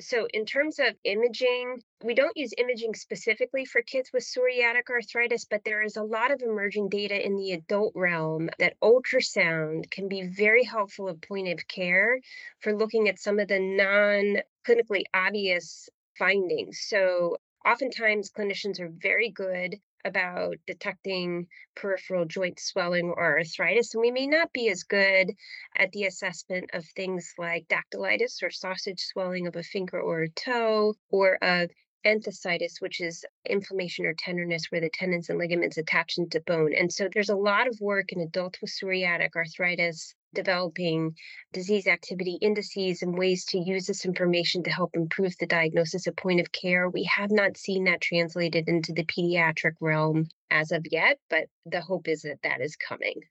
So, 0.02 0.28
in 0.34 0.46
terms 0.46 0.80
of 0.80 0.96
imaging, 1.04 1.82
we 2.04 2.14
don't 2.14 2.36
use 2.36 2.54
imaging 2.58 2.96
specifically 2.96 3.66
for 3.66 3.82
kids 3.82 4.12
with 4.12 4.24
psoriatic 4.24 4.90
arthritis, 4.90 5.46
but 5.46 5.64
there 5.64 5.82
is 5.82 5.96
a 5.96 6.04
lot 6.04 6.32
of 6.32 6.42
emerging 6.42 6.90
data 6.90 7.24
in 7.24 7.36
the 7.38 7.52
adult 7.54 7.94
realm 7.96 8.50
that 8.60 8.80
ultrasound 8.82 9.90
can 9.92 10.08
be 10.08 10.24
very 10.24 10.64
helpful 10.64 11.10
at 11.10 11.22
point 11.22 11.48
of 11.48 11.68
care 11.68 12.20
for 12.60 12.76
looking 12.76 13.08
at 13.08 13.20
some 13.20 13.40
of 13.40 13.48
the 13.48 13.60
non 13.60 14.42
clinically 14.68 15.04
obvious 15.14 15.90
findings. 16.18 16.82
So, 16.82 17.38
oftentimes 17.66 18.32
clinicians 18.32 18.80
are 18.80 18.90
very 18.90 19.30
good 19.30 19.80
about 20.06 20.58
detecting 20.68 21.48
peripheral 21.76 22.26
joint 22.26 22.60
swelling 22.60 23.08
or 23.10 23.38
arthritis, 23.38 23.94
and 23.94 24.02
we 24.02 24.12
may 24.12 24.28
not 24.28 24.52
be 24.54 24.70
as 24.70 24.84
good 24.84 25.32
at 25.78 25.92
the 25.92 26.06
assessment 26.06 26.70
of 26.74 26.86
things 26.86 27.34
like 27.38 27.68
dactylitis 27.68 28.44
or 28.44 28.50
sausage 28.50 29.00
swelling 29.00 29.48
of 29.48 29.56
a 29.56 29.64
finger 29.64 30.00
or 30.00 30.24
a 30.24 30.30
toe, 30.30 30.96
or 31.10 31.36
of 31.44 31.70
enthesitis, 32.06 32.82
which 32.82 33.00
is 33.00 33.26
inflammation 33.46 34.06
or 34.06 34.14
tenderness 34.14 34.66
where 34.70 34.82
the 34.82 34.90
tendons 34.90 35.30
and 35.30 35.40
ligaments 35.40 35.78
attach 35.78 36.18
into 36.18 36.42
bone. 36.42 36.74
And 36.74 36.92
so 36.92 37.08
there's 37.14 37.30
a 37.30 37.36
lot 37.36 37.68
of 37.68 37.80
work 37.80 38.12
in 38.12 38.20
adults 38.20 38.60
with 38.62 38.72
psoriatic 38.72 39.36
arthritis 39.36 40.14
developing 40.34 41.16
disease 41.52 41.88
activity 41.88 42.38
indices 42.42 43.02
and 43.02 43.18
ways 43.18 43.46
to 43.46 43.58
use 43.58 43.86
this 43.86 44.06
information 44.06 44.64
to 44.64 44.72
help 44.72 44.92
improve 44.96 45.36
the 45.40 45.46
diagnosis 45.46 46.08
at 46.08 46.18
point 46.18 46.40
of 46.40 46.52
care. 46.52 46.90
We 46.90 47.04
have 47.04 47.32
not 47.32 47.58
seen 47.58 47.86
that 47.86 48.02
translated 48.02 48.68
into 48.68 48.94
the 48.94 49.06
pediatric 49.06 49.74
realm 49.80 50.30
as 50.52 50.72
of 50.72 50.86
yet, 50.92 51.20
but 51.30 51.48
the 51.66 51.82
hope 51.82 52.08
is 52.08 52.24
that 52.24 52.42
that 52.44 52.62
is 52.62 52.76
coming. 52.76 53.22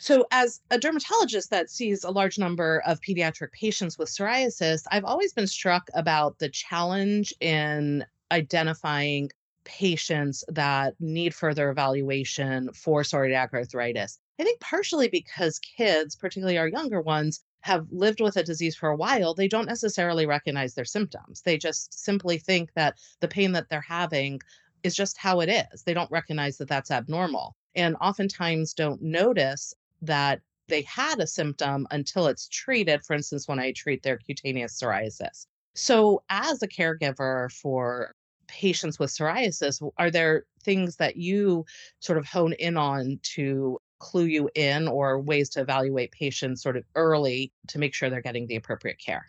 So, 0.00 0.26
as 0.30 0.60
a 0.70 0.78
dermatologist 0.78 1.50
that 1.50 1.70
sees 1.70 2.04
a 2.04 2.10
large 2.10 2.38
number 2.38 2.82
of 2.86 3.00
pediatric 3.00 3.50
patients 3.50 3.98
with 3.98 4.08
psoriasis, 4.08 4.82
I've 4.92 5.04
always 5.04 5.32
been 5.32 5.48
struck 5.48 5.88
about 5.92 6.38
the 6.38 6.48
challenge 6.48 7.34
in 7.40 8.04
identifying 8.30 9.30
patients 9.64 10.44
that 10.48 10.94
need 11.00 11.34
further 11.34 11.68
evaluation 11.68 12.72
for 12.72 13.02
psoriatic 13.02 13.52
arthritis. 13.52 14.18
I 14.38 14.44
think 14.44 14.60
partially 14.60 15.08
because 15.08 15.58
kids, 15.58 16.14
particularly 16.16 16.58
our 16.58 16.68
younger 16.68 17.00
ones, 17.00 17.40
have 17.60 17.86
lived 17.90 18.20
with 18.20 18.36
a 18.36 18.44
disease 18.44 18.76
for 18.76 18.88
a 18.88 18.96
while, 18.96 19.34
they 19.34 19.48
don't 19.48 19.66
necessarily 19.66 20.26
recognize 20.26 20.74
their 20.74 20.84
symptoms. 20.84 21.42
They 21.42 21.58
just 21.58 21.92
simply 21.92 22.38
think 22.38 22.72
that 22.74 22.98
the 23.20 23.28
pain 23.28 23.52
that 23.52 23.68
they're 23.68 23.80
having 23.80 24.40
is 24.84 24.94
just 24.94 25.18
how 25.18 25.40
it 25.40 25.48
is. 25.48 25.82
They 25.82 25.94
don't 25.94 26.10
recognize 26.10 26.58
that 26.58 26.68
that's 26.68 26.90
abnormal 26.90 27.56
and 27.78 27.96
oftentimes 28.00 28.74
don't 28.74 29.00
notice 29.00 29.72
that 30.02 30.40
they 30.66 30.82
had 30.82 31.20
a 31.20 31.26
symptom 31.26 31.86
until 31.90 32.26
it's 32.26 32.48
treated. 32.48 33.02
For 33.04 33.14
instance, 33.14 33.48
when 33.48 33.58
I 33.58 33.72
treat 33.72 34.02
their 34.02 34.18
cutaneous 34.18 34.78
psoriasis. 34.78 35.46
So, 35.74 36.22
as 36.28 36.62
a 36.62 36.68
caregiver 36.68 37.50
for 37.52 38.14
patients 38.48 38.98
with 38.98 39.10
psoriasis, 39.10 39.80
are 39.96 40.10
there 40.10 40.44
things 40.62 40.96
that 40.96 41.16
you 41.16 41.64
sort 42.00 42.18
of 42.18 42.26
hone 42.26 42.52
in 42.54 42.76
on 42.76 43.20
to 43.34 43.78
clue 43.98 44.24
you 44.24 44.50
in 44.54 44.88
or 44.88 45.20
ways 45.20 45.48
to 45.50 45.60
evaluate 45.60 46.12
patients 46.12 46.62
sort 46.62 46.76
of 46.76 46.84
early 46.94 47.52
to 47.68 47.78
make 47.78 47.94
sure 47.94 48.10
they're 48.10 48.20
getting 48.22 48.46
the 48.46 48.56
appropriate 48.56 48.98
care? 48.98 49.26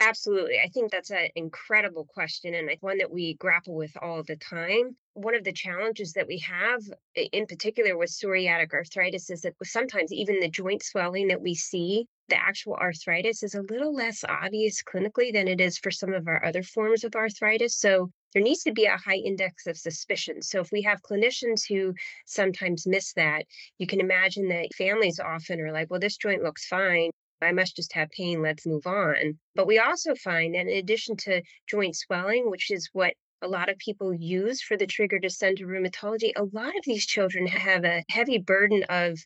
Absolutely. 0.00 0.60
I 0.64 0.68
think 0.68 0.92
that's 0.92 1.10
an 1.10 1.28
incredible 1.34 2.04
question 2.04 2.54
and 2.54 2.70
one 2.80 2.98
that 2.98 3.10
we 3.10 3.34
grapple 3.34 3.74
with 3.74 3.96
all 4.00 4.22
the 4.22 4.36
time. 4.36 4.96
One 5.14 5.34
of 5.34 5.42
the 5.42 5.52
challenges 5.52 6.12
that 6.12 6.28
we 6.28 6.38
have, 6.38 6.82
in 7.16 7.46
particular 7.46 7.96
with 7.96 8.10
psoriatic 8.10 8.72
arthritis, 8.72 9.28
is 9.28 9.40
that 9.40 9.54
sometimes 9.64 10.12
even 10.12 10.38
the 10.38 10.48
joint 10.48 10.84
swelling 10.84 11.26
that 11.28 11.42
we 11.42 11.56
see, 11.56 12.06
the 12.28 12.40
actual 12.40 12.74
arthritis 12.74 13.42
is 13.42 13.56
a 13.56 13.62
little 13.62 13.92
less 13.92 14.22
obvious 14.22 14.84
clinically 14.84 15.32
than 15.32 15.48
it 15.48 15.60
is 15.60 15.78
for 15.78 15.90
some 15.90 16.14
of 16.14 16.28
our 16.28 16.44
other 16.44 16.62
forms 16.62 17.02
of 17.02 17.16
arthritis. 17.16 17.74
So 17.76 18.12
there 18.32 18.42
needs 18.42 18.62
to 18.64 18.72
be 18.72 18.84
a 18.84 18.96
high 18.96 19.16
index 19.16 19.66
of 19.66 19.76
suspicion. 19.76 20.42
So 20.42 20.60
if 20.60 20.70
we 20.72 20.82
have 20.82 21.02
clinicians 21.02 21.62
who 21.68 21.94
sometimes 22.26 22.86
miss 22.86 23.12
that, 23.14 23.44
you 23.78 23.86
can 23.86 24.00
imagine 24.00 24.48
that 24.48 24.74
families 24.74 25.20
often 25.20 25.60
are 25.60 25.72
like, 25.72 25.90
well, 25.90 26.00
this 26.00 26.16
joint 26.16 26.42
looks 26.42 26.66
fine. 26.66 27.10
I 27.40 27.52
must 27.52 27.76
just 27.76 27.92
have 27.92 28.10
pain, 28.10 28.42
let's 28.42 28.66
move 28.66 28.86
on. 28.86 29.38
But 29.54 29.66
we 29.66 29.78
also 29.78 30.14
find 30.16 30.54
that 30.54 30.66
in 30.66 30.76
addition 30.76 31.16
to 31.18 31.42
joint 31.68 31.96
swelling, 31.96 32.50
which 32.50 32.70
is 32.70 32.88
what 32.92 33.14
a 33.42 33.48
lot 33.48 33.68
of 33.68 33.78
people 33.78 34.12
use 34.12 34.60
for 34.60 34.76
the 34.76 34.86
trigger 34.86 35.20
to 35.20 35.30
send 35.30 35.58
to 35.58 35.66
rheumatology, 35.66 36.32
a 36.34 36.44
lot 36.52 36.76
of 36.76 36.82
these 36.84 37.06
children 37.06 37.46
have 37.46 37.84
a 37.84 38.02
heavy 38.10 38.38
burden 38.38 38.84
of 38.88 39.18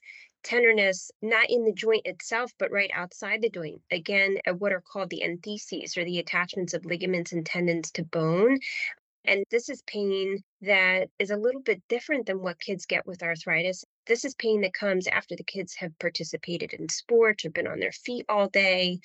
tenderness, 0.43 1.11
not 1.21 1.51
in 1.51 1.65
the 1.65 1.73
joint 1.73 2.07
itself, 2.07 2.53
but 2.59 2.71
right 2.71 2.91
outside 2.95 3.43
the 3.43 3.51
joint. 3.51 3.81
Again, 3.91 4.39
at 4.47 4.61
what 4.61 4.73
are 4.73 4.81
called 4.81 5.11
the 5.11 5.23
entheses 5.23 5.97
or 5.97 6.05
the 6.05 6.19
attachments 6.19 6.75
of 6.75 6.85
ligaments 6.85 7.33
and 7.33 7.45
tendons 7.45 7.91
to 7.93 8.05
bone. 8.05 8.59
And 9.25 9.45
this 9.51 9.69
is 9.69 9.83
pain 9.83 10.43
that 10.63 11.09
is 11.19 11.31
a 11.31 11.37
little 11.37 11.61
bit 11.61 11.83
different 11.89 12.27
than 12.27 12.43
what 12.43 12.59
kids 12.59 12.87
get 12.87 13.07
with 13.07 13.23
arthritis. 13.23 13.85
This 14.07 14.25
is 14.25 14.35
pain 14.35 14.63
that 14.63 14.75
comes 14.75 15.07
after 15.07 15.37
the 15.37 15.45
kids 15.45 15.75
have 15.77 15.97
participated 16.01 16.73
in 16.73 16.89
sports 16.89 17.45
or 17.45 17.51
been 17.51 17.69
on 17.69 17.79
their 17.79 17.93
feet 17.93 18.27
all 18.29 18.49
day 18.49 18.99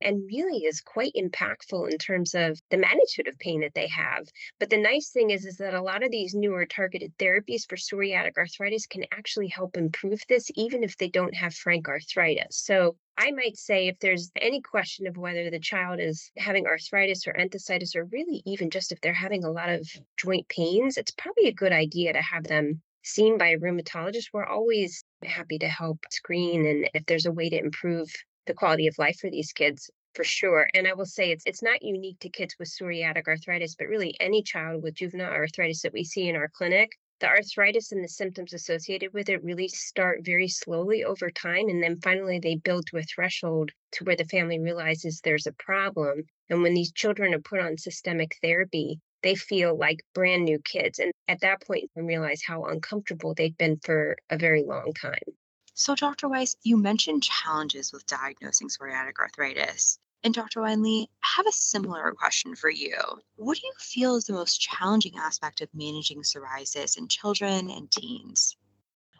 and 0.00 0.26
really 0.26 0.64
is 0.64 0.80
quite 0.80 1.12
impactful 1.16 1.90
in 1.90 1.98
terms 1.98 2.34
of 2.34 2.60
the 2.70 2.76
magnitude 2.76 3.28
of 3.28 3.38
pain 3.38 3.60
that 3.60 3.74
they 3.74 3.88
have. 3.88 4.28
But 4.58 4.70
the 4.70 4.76
nice 4.76 5.10
thing 5.10 5.30
is, 5.30 5.44
is 5.44 5.56
that 5.56 5.74
a 5.74 5.82
lot 5.82 6.02
of 6.02 6.10
these 6.10 6.34
newer 6.34 6.66
targeted 6.66 7.16
therapies 7.18 7.68
for 7.68 7.76
psoriatic 7.76 8.36
arthritis 8.36 8.86
can 8.86 9.04
actually 9.12 9.48
help 9.48 9.76
improve 9.76 10.20
this, 10.28 10.50
even 10.54 10.84
if 10.84 10.96
they 10.96 11.08
don't 11.08 11.34
have 11.34 11.54
frank 11.54 11.88
arthritis. 11.88 12.56
So 12.56 12.96
I 13.16 13.32
might 13.32 13.56
say 13.56 13.88
if 13.88 13.98
there's 13.98 14.30
any 14.40 14.60
question 14.60 15.06
of 15.06 15.16
whether 15.16 15.50
the 15.50 15.58
child 15.58 15.98
is 15.98 16.30
having 16.36 16.66
arthritis 16.66 17.26
or 17.26 17.32
enthesitis, 17.32 17.96
or 17.96 18.04
really 18.04 18.42
even 18.46 18.70
just 18.70 18.92
if 18.92 19.00
they're 19.00 19.12
having 19.12 19.44
a 19.44 19.50
lot 19.50 19.68
of 19.68 19.88
joint 20.16 20.48
pains, 20.48 20.96
it's 20.96 21.10
probably 21.10 21.48
a 21.48 21.52
good 21.52 21.72
idea 21.72 22.12
to 22.12 22.22
have 22.22 22.44
them 22.44 22.80
seen 23.02 23.38
by 23.38 23.48
a 23.48 23.58
rheumatologist. 23.58 24.28
We're 24.32 24.46
always 24.46 25.02
happy 25.24 25.58
to 25.58 25.68
help 25.68 25.98
screen 26.10 26.66
and 26.66 26.90
if 26.94 27.06
there's 27.06 27.26
a 27.26 27.32
way 27.32 27.48
to 27.50 27.58
improve 27.58 28.08
the 28.48 28.54
quality 28.54 28.88
of 28.88 28.98
life 28.98 29.18
for 29.20 29.30
these 29.30 29.52
kids 29.52 29.88
for 30.14 30.24
sure. 30.24 30.68
And 30.74 30.88
I 30.88 30.94
will 30.94 31.06
say 31.06 31.30
it's 31.30 31.44
it's 31.46 31.62
not 31.62 31.82
unique 31.82 32.18
to 32.20 32.28
kids 32.28 32.56
with 32.58 32.68
psoriatic 32.68 33.28
arthritis, 33.28 33.76
but 33.76 33.86
really 33.86 34.16
any 34.18 34.42
child 34.42 34.82
with 34.82 34.94
juvenile 34.94 35.30
arthritis 35.32 35.82
that 35.82 35.92
we 35.92 36.02
see 36.02 36.28
in 36.28 36.34
our 36.34 36.48
clinic. 36.48 36.90
The 37.20 37.28
arthritis 37.28 37.92
and 37.92 38.02
the 38.02 38.08
symptoms 38.08 38.52
associated 38.52 39.12
with 39.12 39.28
it 39.28 39.44
really 39.44 39.68
start 39.68 40.20
very 40.24 40.48
slowly 40.48 41.04
over 41.04 41.30
time. 41.30 41.68
And 41.68 41.82
then 41.82 42.00
finally, 42.00 42.38
they 42.38 42.56
build 42.56 42.86
to 42.86 42.98
a 42.98 43.02
threshold 43.02 43.70
to 43.92 44.04
where 44.04 44.16
the 44.16 44.24
family 44.24 44.58
realizes 44.58 45.20
there's 45.20 45.46
a 45.46 45.52
problem. 45.52 46.24
And 46.48 46.62
when 46.62 46.74
these 46.74 46.92
children 46.92 47.34
are 47.34 47.40
put 47.40 47.60
on 47.60 47.76
systemic 47.76 48.36
therapy, 48.42 49.00
they 49.22 49.34
feel 49.34 49.76
like 49.76 50.00
brand 50.14 50.44
new 50.44 50.58
kids. 50.60 50.98
And 51.00 51.12
at 51.26 51.40
that 51.40 51.60
point, 51.62 51.90
they 51.94 52.02
realize 52.02 52.42
how 52.46 52.64
uncomfortable 52.64 53.34
they've 53.34 53.56
been 53.56 53.78
for 53.84 54.16
a 54.30 54.38
very 54.38 54.64
long 54.64 54.92
time. 54.94 55.34
So, 55.80 55.94
Dr. 55.94 56.28
Weiss, 56.28 56.56
you 56.64 56.76
mentioned 56.76 57.22
challenges 57.22 57.92
with 57.92 58.04
diagnosing 58.04 58.68
psoriatic 58.68 59.16
arthritis. 59.20 60.00
And 60.24 60.34
Dr. 60.34 60.62
Wine 60.62 60.82
Lee, 60.82 61.08
I 61.22 61.28
have 61.36 61.46
a 61.46 61.52
similar 61.52 62.10
question 62.14 62.56
for 62.56 62.68
you. 62.68 62.96
What 63.36 63.58
do 63.58 63.64
you 63.64 63.72
feel 63.78 64.16
is 64.16 64.24
the 64.24 64.32
most 64.32 64.60
challenging 64.60 65.16
aspect 65.16 65.60
of 65.60 65.68
managing 65.72 66.22
psoriasis 66.22 66.98
in 66.98 67.06
children 67.06 67.70
and 67.70 67.88
teens? 67.92 68.56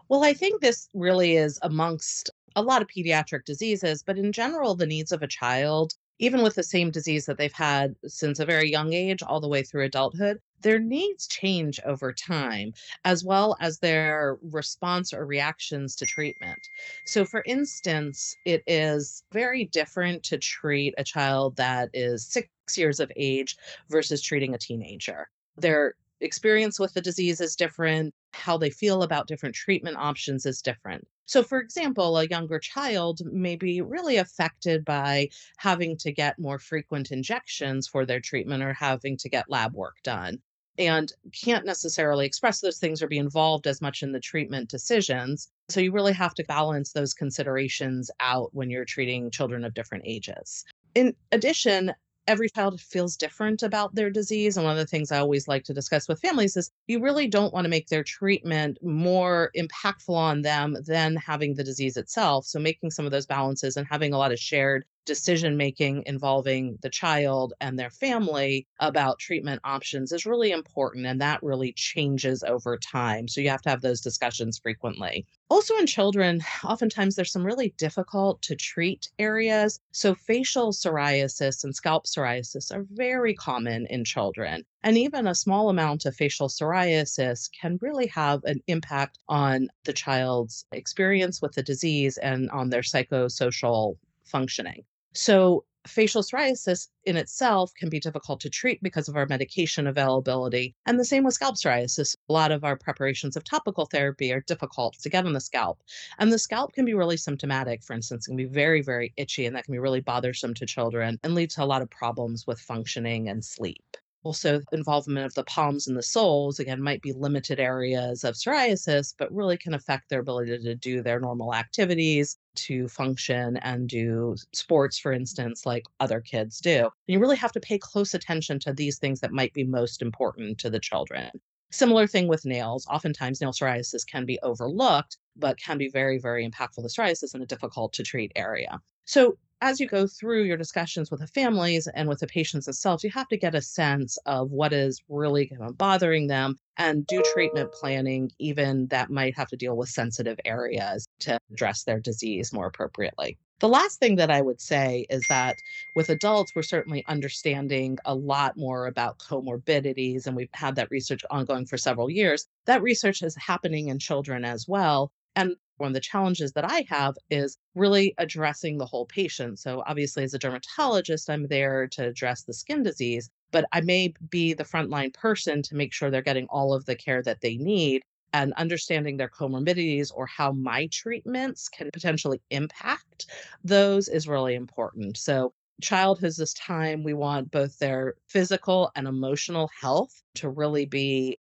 Well, 0.08 0.24
I 0.24 0.32
think 0.32 0.60
this 0.60 0.88
really 0.94 1.36
is 1.36 1.60
amongst 1.62 2.28
a 2.56 2.62
lot 2.62 2.82
of 2.82 2.88
pediatric 2.88 3.44
diseases, 3.44 4.02
but 4.02 4.18
in 4.18 4.32
general, 4.32 4.74
the 4.74 4.84
needs 4.84 5.12
of 5.12 5.22
a 5.22 5.28
child 5.28 5.94
even 6.18 6.42
with 6.42 6.56
the 6.56 6.64
same 6.64 6.90
disease 6.90 7.26
that 7.26 7.38
they've 7.38 7.52
had 7.52 7.94
since 8.06 8.40
a 8.40 8.44
very 8.44 8.68
young 8.68 8.92
age 8.92 9.22
all 9.22 9.40
the 9.40 9.48
way 9.48 9.62
through 9.62 9.84
adulthood, 9.84 10.40
their 10.60 10.78
needs 10.78 11.26
change 11.26 11.80
over 11.84 12.12
time, 12.12 12.72
as 13.04 13.24
well 13.24 13.56
as 13.60 13.78
their 13.78 14.38
response 14.42 15.12
or 15.12 15.24
reactions 15.26 15.94
to 15.96 16.06
treatment. 16.06 16.68
So, 17.06 17.24
for 17.24 17.42
instance, 17.46 18.34
it 18.44 18.62
is 18.66 19.22
very 19.32 19.64
different 19.64 20.22
to 20.24 20.38
treat 20.38 20.94
a 20.98 21.04
child 21.04 21.56
that 21.56 21.90
is 21.92 22.26
six 22.26 22.48
years 22.76 23.00
of 23.00 23.10
age 23.16 23.56
versus 23.88 24.22
treating 24.22 24.54
a 24.54 24.58
teenager. 24.58 25.28
Their 25.56 25.94
experience 26.20 26.78
with 26.78 26.94
the 26.94 27.00
disease 27.00 27.40
is 27.40 27.54
different, 27.56 28.14
how 28.32 28.56
they 28.58 28.70
feel 28.70 29.02
about 29.02 29.28
different 29.28 29.54
treatment 29.54 29.96
options 29.96 30.44
is 30.46 30.60
different. 30.62 31.06
So, 31.26 31.42
for 31.42 31.60
example, 31.60 32.16
a 32.18 32.26
younger 32.26 32.58
child 32.58 33.20
may 33.24 33.56
be 33.56 33.80
really 33.80 34.16
affected 34.16 34.84
by 34.84 35.28
having 35.58 35.96
to 35.98 36.12
get 36.12 36.38
more 36.38 36.58
frequent 36.58 37.10
injections 37.10 37.86
for 37.86 38.06
their 38.06 38.20
treatment 38.20 38.62
or 38.62 38.72
having 38.72 39.16
to 39.18 39.28
get 39.28 39.50
lab 39.50 39.74
work 39.74 39.96
done 40.02 40.40
and 40.78 41.12
can't 41.32 41.66
necessarily 41.66 42.24
express 42.26 42.60
those 42.60 42.78
things 42.78 43.02
or 43.02 43.08
be 43.08 43.18
involved 43.18 43.66
as 43.66 43.80
much 43.80 44.02
in 44.02 44.12
the 44.12 44.20
treatment 44.20 44.70
decisions. 44.70 45.48
So, 45.68 45.80
you 45.80 45.92
really 45.92 46.12
have 46.12 46.34
to 46.34 46.44
balance 46.44 46.92
those 46.92 47.14
considerations 47.14 48.10
out 48.20 48.50
when 48.54 48.70
you're 48.70 48.84
treating 48.84 49.30
children 49.30 49.64
of 49.64 49.74
different 49.74 50.04
ages. 50.06 50.64
In 50.94 51.14
addition, 51.32 51.92
every 52.28 52.50
child 52.50 52.78
feels 52.80 53.16
different 53.16 53.62
about 53.62 53.94
their 53.94 54.10
disease. 54.10 54.56
And 54.56 54.64
one 54.64 54.72
of 54.72 54.78
the 54.78 54.86
things 54.86 55.10
I 55.10 55.18
always 55.18 55.48
like 55.48 55.64
to 55.64 55.74
discuss 55.74 56.06
with 56.08 56.20
families 56.20 56.56
is 56.56 56.70
you 56.86 57.00
really 57.00 57.26
don't 57.26 57.54
want 57.54 57.64
to 57.64 57.70
make 57.70 57.88
their 57.88 58.04
treatment 58.04 58.78
more 58.82 59.50
impactful 59.56 60.14
on 60.14 60.42
them 60.42 60.76
than 60.84 61.16
having 61.16 61.54
the 61.54 61.64
disease 61.64 61.96
itself. 61.96 62.44
So 62.44 62.58
making 62.58 62.90
some 62.90 63.06
of 63.06 63.12
those 63.12 63.26
balances 63.26 63.76
and 63.76 63.86
having 63.90 64.12
a 64.12 64.18
lot 64.18 64.30
of 64.30 64.38
shared 64.38 64.84
decision 65.08 65.56
making 65.56 66.04
involving 66.06 66.78
the 66.82 66.90
child 66.90 67.54
and 67.62 67.78
their 67.78 67.90
family 67.90 68.66
about 68.78 69.18
treatment 69.18 69.60
options 69.64 70.12
is 70.12 70.26
really 70.26 70.52
important. 70.52 71.06
And 71.06 71.20
that 71.20 71.42
really 71.42 71.72
changes 71.72 72.44
over 72.44 72.76
time. 72.76 73.26
So 73.26 73.40
you 73.40 73.48
have 73.48 73.62
to 73.62 73.70
have 73.70 73.80
those 73.80 74.02
discussions 74.02 74.58
frequently. 74.58 75.26
Also, 75.48 75.74
in 75.78 75.86
children, 75.86 76.42
oftentimes 76.62 77.16
there's 77.16 77.32
some 77.32 77.44
really 77.44 77.74
difficult 77.78 78.42
to 78.42 78.54
treat 78.54 79.08
areas. 79.18 79.80
So, 79.92 80.14
facial 80.14 80.72
psoriasis 80.72 81.64
and 81.64 81.74
scalp 81.74 82.04
psoriasis 82.04 82.70
are 82.70 82.84
very 82.90 83.32
common 83.32 83.86
in 83.86 84.04
children. 84.04 84.66
And 84.82 84.98
even 84.98 85.26
a 85.26 85.34
small 85.34 85.70
amount 85.70 86.04
of 86.04 86.14
facial 86.14 86.48
psoriasis 86.48 87.48
can 87.58 87.78
really 87.80 88.08
have 88.08 88.44
an 88.44 88.60
impact 88.66 89.18
on 89.26 89.68
the 89.84 89.94
child's 89.94 90.66
experience 90.72 91.40
with 91.40 91.52
the 91.54 91.62
disease 91.62 92.18
and 92.18 92.50
on 92.50 92.68
their 92.68 92.82
psychosocial 92.82 93.96
functioning. 94.24 94.84
So, 95.20 95.64
facial 95.84 96.22
psoriasis 96.22 96.90
in 97.02 97.16
itself 97.16 97.74
can 97.74 97.88
be 97.88 97.98
difficult 97.98 98.38
to 98.38 98.48
treat 98.48 98.80
because 98.84 99.08
of 99.08 99.16
our 99.16 99.26
medication 99.26 99.88
availability. 99.88 100.76
And 100.86 100.96
the 100.96 101.04
same 101.04 101.24
with 101.24 101.34
scalp 101.34 101.56
psoriasis. 101.56 102.14
A 102.28 102.32
lot 102.32 102.52
of 102.52 102.62
our 102.62 102.76
preparations 102.76 103.36
of 103.36 103.42
topical 103.42 103.86
therapy 103.86 104.32
are 104.32 104.42
difficult 104.42 104.94
to 105.00 105.08
get 105.08 105.26
on 105.26 105.32
the 105.32 105.40
scalp. 105.40 105.82
And 106.20 106.32
the 106.32 106.38
scalp 106.38 106.72
can 106.72 106.84
be 106.84 106.94
really 106.94 107.16
symptomatic, 107.16 107.82
for 107.82 107.94
instance, 107.94 108.28
it 108.28 108.30
can 108.30 108.36
be 108.36 108.44
very, 108.44 108.80
very 108.80 109.12
itchy, 109.16 109.44
and 109.44 109.56
that 109.56 109.64
can 109.64 109.72
be 109.72 109.80
really 109.80 110.00
bothersome 110.00 110.54
to 110.54 110.66
children 110.66 111.18
and 111.24 111.34
lead 111.34 111.50
to 111.50 111.64
a 111.64 111.66
lot 111.66 111.82
of 111.82 111.90
problems 111.90 112.46
with 112.46 112.60
functioning 112.60 113.28
and 113.28 113.44
sleep. 113.44 113.96
Also, 114.24 114.60
involvement 114.72 115.24
of 115.24 115.34
the 115.34 115.44
palms 115.44 115.86
and 115.86 115.96
the 115.96 116.02
soles, 116.02 116.58
again, 116.58 116.82
might 116.82 117.00
be 117.00 117.12
limited 117.12 117.60
areas 117.60 118.24
of 118.24 118.34
psoriasis, 118.34 119.14
but 119.16 119.32
really 119.32 119.56
can 119.56 119.74
affect 119.74 120.08
their 120.08 120.20
ability 120.20 120.58
to 120.58 120.74
do 120.74 121.02
their 121.02 121.20
normal 121.20 121.54
activities, 121.54 122.36
to 122.56 122.88
function 122.88 123.56
and 123.58 123.88
do 123.88 124.34
sports, 124.52 124.98
for 124.98 125.12
instance, 125.12 125.64
like 125.64 125.84
other 126.00 126.20
kids 126.20 126.58
do. 126.58 126.80
And 126.80 126.90
you 127.06 127.20
really 127.20 127.36
have 127.36 127.52
to 127.52 127.60
pay 127.60 127.78
close 127.78 128.12
attention 128.12 128.58
to 128.60 128.72
these 128.72 128.98
things 128.98 129.20
that 129.20 129.32
might 129.32 129.52
be 129.52 129.64
most 129.64 130.02
important 130.02 130.58
to 130.58 130.70
the 130.70 130.80
children. 130.80 131.30
Similar 131.70 132.06
thing 132.06 132.28
with 132.28 132.44
nails. 132.44 132.86
Oftentimes, 132.88 133.40
nail 133.40 133.52
psoriasis 133.52 134.06
can 134.06 134.24
be 134.24 134.38
overlooked, 134.42 135.18
but 135.36 135.58
can 135.58 135.78
be 135.78 135.88
very, 135.88 136.18
very 136.18 136.48
impactful 136.48 136.82
to 136.82 136.88
psoriasis 136.88 137.34
in 137.34 137.42
a 137.42 137.46
difficult 137.46 137.92
to 137.92 138.02
treat 138.02 138.32
area. 138.34 138.80
So, 139.04 139.38
as 139.60 139.80
you 139.80 139.88
go 139.88 140.06
through 140.06 140.44
your 140.44 140.56
discussions 140.56 141.10
with 141.10 141.20
the 141.20 141.26
families 141.26 141.88
and 141.88 142.08
with 142.08 142.20
the 142.20 142.26
patients 142.26 142.66
themselves, 142.66 143.02
you 143.02 143.10
have 143.10 143.28
to 143.28 143.36
get 143.36 143.54
a 143.54 143.62
sense 143.62 144.16
of 144.26 144.50
what 144.50 144.72
is 144.72 145.02
really 145.08 145.50
bothering 145.74 146.28
them 146.28 146.56
and 146.76 147.06
do 147.06 147.22
treatment 147.34 147.72
planning, 147.72 148.30
even 148.38 148.86
that 148.88 149.10
might 149.10 149.36
have 149.36 149.48
to 149.48 149.56
deal 149.56 149.76
with 149.76 149.88
sensitive 149.88 150.38
areas 150.44 151.06
to 151.20 151.38
address 151.50 151.84
their 151.84 151.98
disease 151.98 152.52
more 152.52 152.66
appropriately. 152.66 153.36
The 153.60 153.68
last 153.68 153.98
thing 153.98 154.14
that 154.16 154.30
I 154.30 154.40
would 154.40 154.60
say 154.60 155.04
is 155.10 155.26
that 155.28 155.56
with 155.96 156.08
adults, 156.10 156.52
we're 156.54 156.62
certainly 156.62 157.04
understanding 157.08 157.98
a 158.04 158.14
lot 158.14 158.56
more 158.56 158.86
about 158.86 159.18
comorbidities, 159.18 160.28
and 160.28 160.36
we've 160.36 160.48
had 160.54 160.76
that 160.76 160.92
research 160.92 161.22
ongoing 161.30 161.66
for 161.66 161.76
several 161.76 162.08
years. 162.08 162.46
That 162.66 162.82
research 162.82 163.22
is 163.22 163.34
happening 163.34 163.88
in 163.88 163.98
children 163.98 164.44
as 164.44 164.68
well. 164.68 165.10
And 165.38 165.54
one 165.76 165.88
of 165.88 165.94
the 165.94 166.00
challenges 166.00 166.52
that 166.54 166.64
I 166.68 166.84
have 166.88 167.16
is 167.30 167.56
really 167.76 168.12
addressing 168.18 168.76
the 168.78 168.86
whole 168.86 169.06
patient. 169.06 169.60
So, 169.60 169.84
obviously, 169.86 170.24
as 170.24 170.34
a 170.34 170.38
dermatologist, 170.38 171.30
I'm 171.30 171.46
there 171.46 171.86
to 171.88 172.08
address 172.08 172.42
the 172.42 172.52
skin 172.52 172.82
disease, 172.82 173.30
but 173.52 173.64
I 173.72 173.82
may 173.82 174.14
be 174.30 174.52
the 174.52 174.64
frontline 174.64 175.14
person 175.14 175.62
to 175.62 175.76
make 175.76 175.92
sure 175.92 176.10
they're 176.10 176.22
getting 176.22 176.48
all 176.50 176.74
of 176.74 176.86
the 176.86 176.96
care 176.96 177.22
that 177.22 177.40
they 177.40 177.56
need 177.56 178.02
and 178.32 178.52
understanding 178.54 179.16
their 179.16 179.28
comorbidities 179.28 180.10
or 180.12 180.26
how 180.26 180.50
my 180.50 180.88
treatments 180.88 181.68
can 181.68 181.88
potentially 181.92 182.42
impact 182.50 183.26
those 183.62 184.08
is 184.08 184.26
really 184.26 184.56
important. 184.56 185.16
So, 185.16 185.54
childhood 185.80 186.26
is 186.30 186.36
this 186.38 186.54
time 186.54 187.04
we 187.04 187.14
want 187.14 187.52
both 187.52 187.78
their 187.78 188.14
physical 188.26 188.90
and 188.96 189.06
emotional 189.06 189.70
health 189.80 190.20
to 190.34 190.48
really 190.50 190.84
be 190.84 191.38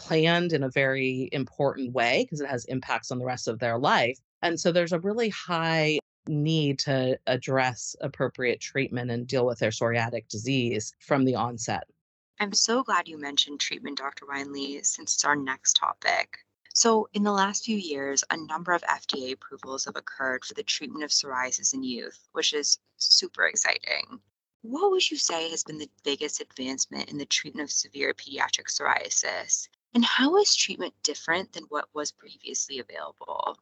planned 0.00 0.52
in 0.52 0.62
a 0.62 0.70
very 0.70 1.28
important 1.30 1.92
way 1.92 2.24
because 2.24 2.40
it 2.40 2.48
has 2.48 2.64
impacts 2.64 3.10
on 3.10 3.18
the 3.18 3.24
rest 3.24 3.48
of 3.48 3.58
their 3.58 3.78
life. 3.78 4.18
And 4.42 4.58
so 4.58 4.72
there's 4.72 4.94
a 4.94 5.00
really 5.00 5.28
high 5.28 5.98
need 6.26 6.78
to 6.78 7.18
address 7.26 7.94
appropriate 8.00 8.60
treatment 8.60 9.10
and 9.10 9.26
deal 9.26 9.44
with 9.44 9.58
their 9.58 9.70
psoriatic 9.70 10.28
disease 10.28 10.92
from 11.00 11.24
the 11.24 11.34
onset. 11.34 11.84
I'm 12.38 12.54
so 12.54 12.82
glad 12.82 13.08
you 13.08 13.18
mentioned 13.18 13.60
treatment, 13.60 13.98
Dr. 13.98 14.26
Wine 14.26 14.52
Lee, 14.52 14.82
since 14.82 15.14
it's 15.14 15.24
our 15.24 15.36
next 15.36 15.74
topic. 15.74 16.38
So, 16.72 17.08
in 17.12 17.22
the 17.22 17.32
last 17.32 17.64
few 17.64 17.76
years, 17.76 18.24
a 18.30 18.36
number 18.36 18.72
of 18.72 18.82
FDA 18.82 19.32
approvals 19.32 19.84
have 19.84 19.96
occurred 19.96 20.44
for 20.44 20.54
the 20.54 20.62
treatment 20.62 21.04
of 21.04 21.10
psoriasis 21.10 21.74
in 21.74 21.82
youth, 21.82 22.28
which 22.32 22.54
is 22.54 22.78
super 22.96 23.44
exciting. 23.46 24.20
What 24.62 24.90
would 24.90 25.10
you 25.10 25.18
say 25.18 25.50
has 25.50 25.64
been 25.64 25.78
the 25.78 25.90
biggest 26.04 26.40
advancement 26.40 27.10
in 27.10 27.18
the 27.18 27.26
treatment 27.26 27.68
of 27.68 27.72
severe 27.72 28.14
pediatric 28.14 28.68
psoriasis? 28.68 29.68
And 29.94 30.04
how 30.04 30.36
is 30.36 30.54
treatment 30.54 30.94
different 31.02 31.52
than 31.52 31.64
what 31.64 31.88
was 31.94 32.12
previously 32.12 32.78
available? 32.78 33.56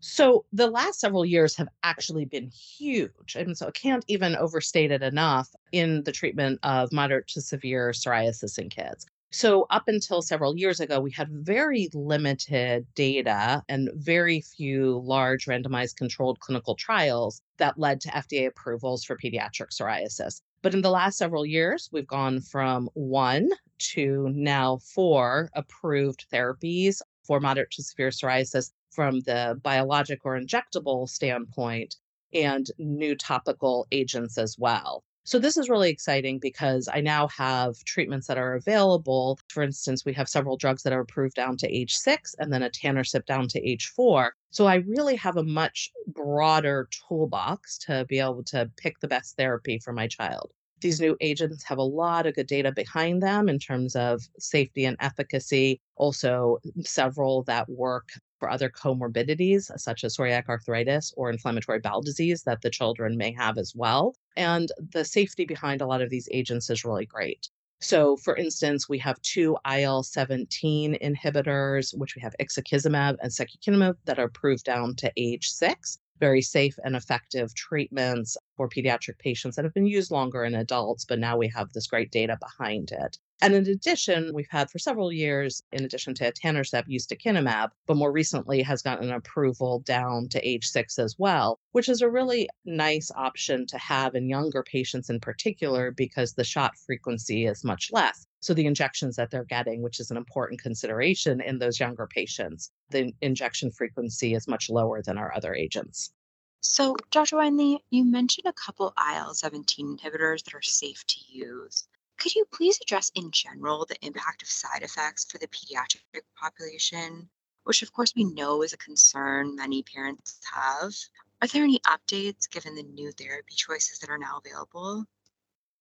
So 0.00 0.44
the 0.52 0.70
last 0.70 1.00
several 1.00 1.24
years 1.24 1.56
have 1.56 1.68
actually 1.82 2.26
been 2.26 2.50
huge. 2.50 3.34
And 3.34 3.56
so 3.56 3.68
I 3.68 3.70
can't 3.72 4.04
even 4.08 4.36
overstate 4.36 4.92
it 4.92 5.02
enough 5.02 5.48
in 5.72 6.04
the 6.04 6.12
treatment 6.12 6.60
of 6.62 6.92
moderate 6.92 7.28
to 7.28 7.40
severe 7.40 7.90
psoriasis 7.90 8.58
in 8.58 8.68
kids. 8.68 9.06
So, 9.32 9.66
up 9.70 9.88
until 9.88 10.22
several 10.22 10.56
years 10.56 10.78
ago, 10.78 11.00
we 11.00 11.10
had 11.10 11.28
very 11.28 11.88
limited 11.92 12.86
data 12.94 13.62
and 13.68 13.90
very 13.92 14.40
few 14.40 15.00
large 15.04 15.46
randomized 15.46 15.96
controlled 15.96 16.38
clinical 16.38 16.76
trials 16.76 17.42
that 17.58 17.78
led 17.78 18.00
to 18.02 18.08
FDA 18.10 18.46
approvals 18.46 19.04
for 19.04 19.16
pediatric 19.16 19.70
psoriasis. 19.70 20.40
But 20.62 20.74
in 20.74 20.82
the 20.82 20.90
last 20.90 21.18
several 21.18 21.44
years, 21.44 21.88
we've 21.92 22.06
gone 22.06 22.40
from 22.40 22.88
one 22.94 23.50
to 23.78 24.30
now 24.34 24.78
four 24.78 25.50
approved 25.54 26.26
therapies 26.32 27.00
for 27.24 27.40
moderate 27.40 27.70
to 27.72 27.82
severe 27.82 28.10
psoriasis 28.10 28.72
from 28.90 29.20
the 29.20 29.58
biologic 29.62 30.20
or 30.24 30.38
injectable 30.38 31.08
standpoint 31.08 31.96
and 32.32 32.70
new 32.78 33.14
topical 33.14 33.86
agents 33.92 34.38
as 34.38 34.56
well. 34.58 35.04
So, 35.24 35.40
this 35.40 35.56
is 35.56 35.68
really 35.68 35.90
exciting 35.90 36.38
because 36.38 36.88
I 36.92 37.00
now 37.00 37.26
have 37.28 37.82
treatments 37.84 38.28
that 38.28 38.38
are 38.38 38.54
available. 38.54 39.40
For 39.48 39.64
instance, 39.64 40.04
we 40.04 40.12
have 40.12 40.28
several 40.28 40.56
drugs 40.56 40.84
that 40.84 40.92
are 40.92 41.00
approved 41.00 41.34
down 41.34 41.56
to 41.56 41.68
age 41.68 41.96
six 41.96 42.36
and 42.38 42.52
then 42.52 42.62
etanercept 42.62 43.26
down 43.26 43.48
to 43.48 43.68
age 43.68 43.88
four. 43.88 44.34
So, 44.52 44.66
I 44.66 44.76
really 44.76 45.16
have 45.16 45.36
a 45.36 45.42
much 45.42 45.90
broader 46.06 46.88
toolbox 47.08 47.76
to 47.78 48.04
be 48.08 48.20
able 48.20 48.44
to 48.44 48.70
pick 48.76 49.00
the 49.00 49.08
best 49.08 49.36
therapy 49.36 49.80
for 49.80 49.92
my 49.92 50.06
child. 50.06 50.52
These 50.86 51.00
new 51.00 51.16
agents 51.20 51.64
have 51.64 51.78
a 51.78 51.82
lot 51.82 52.26
of 52.26 52.36
good 52.36 52.46
data 52.46 52.70
behind 52.70 53.20
them 53.20 53.48
in 53.48 53.58
terms 53.58 53.96
of 53.96 54.22
safety 54.38 54.84
and 54.84 54.96
efficacy. 55.00 55.80
Also, 55.96 56.58
several 56.84 57.42
that 57.42 57.68
work 57.68 58.10
for 58.38 58.48
other 58.48 58.70
comorbidities, 58.70 59.68
such 59.80 60.04
as 60.04 60.16
psoriatic 60.16 60.48
arthritis 60.48 61.12
or 61.16 61.28
inflammatory 61.28 61.80
bowel 61.80 62.02
disease, 62.02 62.44
that 62.44 62.62
the 62.62 62.70
children 62.70 63.16
may 63.16 63.32
have 63.32 63.58
as 63.58 63.72
well. 63.74 64.14
And 64.36 64.70
the 64.92 65.04
safety 65.04 65.44
behind 65.44 65.80
a 65.80 65.86
lot 65.88 66.02
of 66.02 66.10
these 66.10 66.28
agents 66.30 66.70
is 66.70 66.84
really 66.84 67.06
great. 67.06 67.48
So, 67.80 68.16
for 68.16 68.36
instance, 68.36 68.88
we 68.88 68.98
have 69.00 69.20
two 69.22 69.56
IL 69.68 70.04
17 70.04 70.98
inhibitors, 71.02 71.98
which 71.98 72.14
we 72.14 72.22
have 72.22 72.36
ixekizumab 72.40 73.16
and 73.20 73.32
secukinumab, 73.32 73.96
that 74.04 74.20
are 74.20 74.26
approved 74.26 74.62
down 74.64 74.94
to 74.96 75.12
age 75.16 75.50
six 75.50 75.98
very 76.18 76.42
safe 76.42 76.76
and 76.84 76.96
effective 76.96 77.54
treatments 77.54 78.36
for 78.56 78.68
pediatric 78.68 79.18
patients 79.18 79.56
that 79.56 79.64
have 79.64 79.74
been 79.74 79.86
used 79.86 80.10
longer 80.10 80.44
in 80.44 80.54
adults, 80.54 81.04
but 81.04 81.18
now 81.18 81.36
we 81.36 81.48
have 81.48 81.72
this 81.72 81.86
great 81.86 82.10
data 82.10 82.36
behind 82.40 82.90
it. 82.92 83.18
And 83.42 83.54
in 83.54 83.66
addition, 83.66 84.32
we've 84.32 84.48
had 84.50 84.70
for 84.70 84.78
several 84.78 85.12
years, 85.12 85.62
in 85.70 85.84
addition 85.84 86.14
to 86.14 86.32
etanercept, 86.32 86.88
ustekinumab, 86.88 87.68
but 87.86 87.96
more 87.96 88.10
recently 88.10 88.62
has 88.62 88.80
gotten 88.80 89.10
approval 89.10 89.80
down 89.80 90.28
to 90.30 90.48
age 90.48 90.66
six 90.66 90.98
as 90.98 91.16
well, 91.18 91.58
which 91.72 91.88
is 91.90 92.00
a 92.00 92.10
really 92.10 92.48
nice 92.64 93.10
option 93.14 93.66
to 93.66 93.76
have 93.76 94.14
in 94.14 94.28
younger 94.28 94.62
patients 94.62 95.10
in 95.10 95.20
particular 95.20 95.90
because 95.90 96.32
the 96.32 96.44
shot 96.44 96.72
frequency 96.86 97.46
is 97.46 97.62
much 97.62 97.90
less. 97.92 98.26
So 98.46 98.54
the 98.54 98.66
injections 98.66 99.16
that 99.16 99.32
they're 99.32 99.42
getting, 99.42 99.82
which 99.82 99.98
is 99.98 100.12
an 100.12 100.16
important 100.16 100.62
consideration 100.62 101.40
in 101.40 101.58
those 101.58 101.80
younger 101.80 102.06
patients, 102.06 102.70
the 102.90 103.12
injection 103.20 103.72
frequency 103.72 104.34
is 104.34 104.46
much 104.46 104.70
lower 104.70 105.02
than 105.02 105.18
our 105.18 105.34
other 105.34 105.52
agents. 105.52 106.12
So, 106.60 106.94
Dr. 107.10 107.38
Wine 107.38 107.56
Lee, 107.56 107.82
you 107.90 108.04
mentioned 108.04 108.46
a 108.46 108.52
couple 108.52 108.94
IL 108.96 109.34
17 109.34 109.98
inhibitors 109.98 110.44
that 110.44 110.54
are 110.54 110.62
safe 110.62 111.04
to 111.08 111.20
use. 111.26 111.88
Could 112.18 112.36
you 112.36 112.44
please 112.52 112.78
address 112.80 113.10
in 113.16 113.32
general 113.32 113.84
the 113.84 113.98
impact 114.06 114.42
of 114.42 114.48
side 114.48 114.82
effects 114.84 115.24
for 115.24 115.38
the 115.38 115.48
pediatric 115.48 116.22
population, 116.40 117.28
which 117.64 117.82
of 117.82 117.92
course 117.92 118.14
we 118.14 118.22
know 118.22 118.62
is 118.62 118.72
a 118.72 118.78
concern 118.78 119.56
many 119.56 119.82
parents 119.82 120.38
have? 120.54 120.94
Are 121.42 121.48
there 121.48 121.64
any 121.64 121.80
updates 121.80 122.48
given 122.48 122.76
the 122.76 122.84
new 122.84 123.10
therapy 123.10 123.56
choices 123.56 123.98
that 123.98 124.08
are 124.08 124.18
now 124.18 124.38
available? 124.38 125.04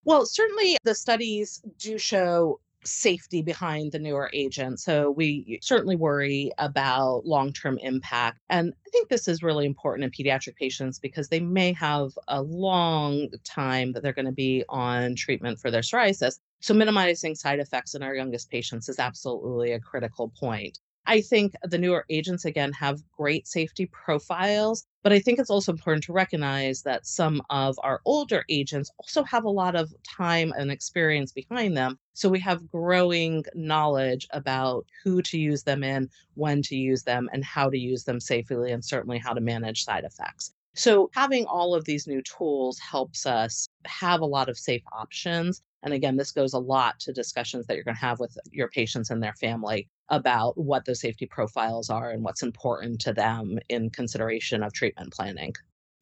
Well, 0.06 0.26
certainly 0.26 0.78
the 0.84 0.96
studies 0.96 1.62
do 1.80 1.98
show 1.98 2.60
safety 2.84 3.42
behind 3.42 3.92
the 3.92 4.00
newer 4.00 4.30
agent. 4.34 4.80
So 4.80 5.10
we 5.12 5.60
certainly 5.62 5.96
worry 5.96 6.52
about 6.60 7.26
long 7.26 7.52
term 7.52 7.80
impact. 7.80 8.40
And 8.50 8.74
I 8.86 8.90
think 8.92 9.10
this 9.10 9.28
is 9.28 9.42
really 9.42 9.66
important 9.66 10.06
in 10.06 10.12
pediatric 10.12 10.56
patients 10.56 11.00
because 11.00 11.30
they 11.30 11.40
may 11.40 11.74
have 11.74 12.12
a 12.28 12.42
long 12.44 13.30
time 13.44 13.92
that 13.94 14.04
they're 14.04 14.14
going 14.14 14.28
to 14.28 14.32
be 14.32 14.64
on 14.70 15.16
treatment 15.16 15.60
for 15.60 15.72
their 15.72 15.82
psoriasis. 15.82 16.40
So 16.62 16.74
minimizing 16.76 17.36
side 17.36 17.60
effects 17.60 17.96
in 17.96 18.04
our 18.04 18.16
youngest 18.16 18.50
patients 18.50 18.88
is 18.90 19.00
absolutely 19.00 19.72
a 19.72 19.80
critical 19.80 20.32
point. 20.40 20.80
I 21.08 21.22
think 21.22 21.54
the 21.62 21.78
newer 21.78 22.06
agents, 22.10 22.46
again, 22.46 22.74
have 22.74 23.04
great 23.16 23.48
safety 23.48 23.86
profiles, 23.86 24.86
but 25.04 25.14
I 25.14 25.20
think 25.20 25.38
it's 25.38 25.52
also 25.52 25.72
important 25.72 26.04
to 26.06 26.14
recognize 26.14 26.82
that 26.82 27.06
some 27.06 27.44
of 27.52 27.78
our 27.84 28.02
older 28.06 28.44
agents 28.50 28.90
also 28.98 29.24
have 29.24 29.44
a 29.44 29.50
lot 29.50 29.76
of 29.76 29.94
time 30.04 30.52
and 30.58 30.72
experience 30.72 31.32
behind 31.32 31.78
them. 31.78 32.00
So 32.14 32.28
we 32.28 32.40
have 32.40 32.72
growing 32.72 33.46
knowledge 33.54 34.28
about 34.32 34.88
who 35.04 35.22
to 35.22 35.38
use 35.38 35.62
them 35.62 35.84
in, 35.84 36.10
when 36.34 36.64
to 36.64 36.76
use 36.76 37.04
them, 37.04 37.30
and 37.32 37.46
how 37.46 37.70
to 37.70 37.78
use 37.78 38.06
them 38.06 38.20
safely, 38.20 38.72
and 38.72 38.84
certainly 38.84 39.20
how 39.20 39.34
to 39.34 39.42
manage 39.42 39.84
side 39.84 40.06
effects. 40.06 40.55
So, 40.78 41.10
having 41.14 41.46
all 41.46 41.74
of 41.74 41.86
these 41.86 42.06
new 42.06 42.22
tools 42.22 42.80
helps 42.80 43.26
us 43.26 43.70
have 43.86 44.20
a 44.20 44.26
lot 44.26 44.50
of 44.50 44.58
safe 44.58 44.84
options. 44.92 45.62
And 45.84 45.94
again, 45.94 46.18
this 46.18 46.34
goes 46.34 46.54
a 46.54 46.60
lot 46.60 47.00
to 47.02 47.14
discussions 47.14 47.66
that 47.66 47.76
you're 47.76 47.86
going 47.86 47.96
to 47.96 48.02
have 48.02 48.20
with 48.20 48.38
your 48.52 48.68
patients 48.68 49.10
and 49.10 49.24
their 49.24 49.36
family 49.36 49.88
about 50.10 50.58
what 50.58 50.84
those 50.84 51.00
safety 51.00 51.28
profiles 51.28 51.90
are 51.90 52.10
and 52.12 52.24
what's 52.24 52.44
important 52.44 53.00
to 53.02 53.14
them 53.14 53.58
in 53.70 53.90
consideration 53.90 54.64
of 54.64 54.74
treatment 54.74 55.14
planning. 55.14 55.54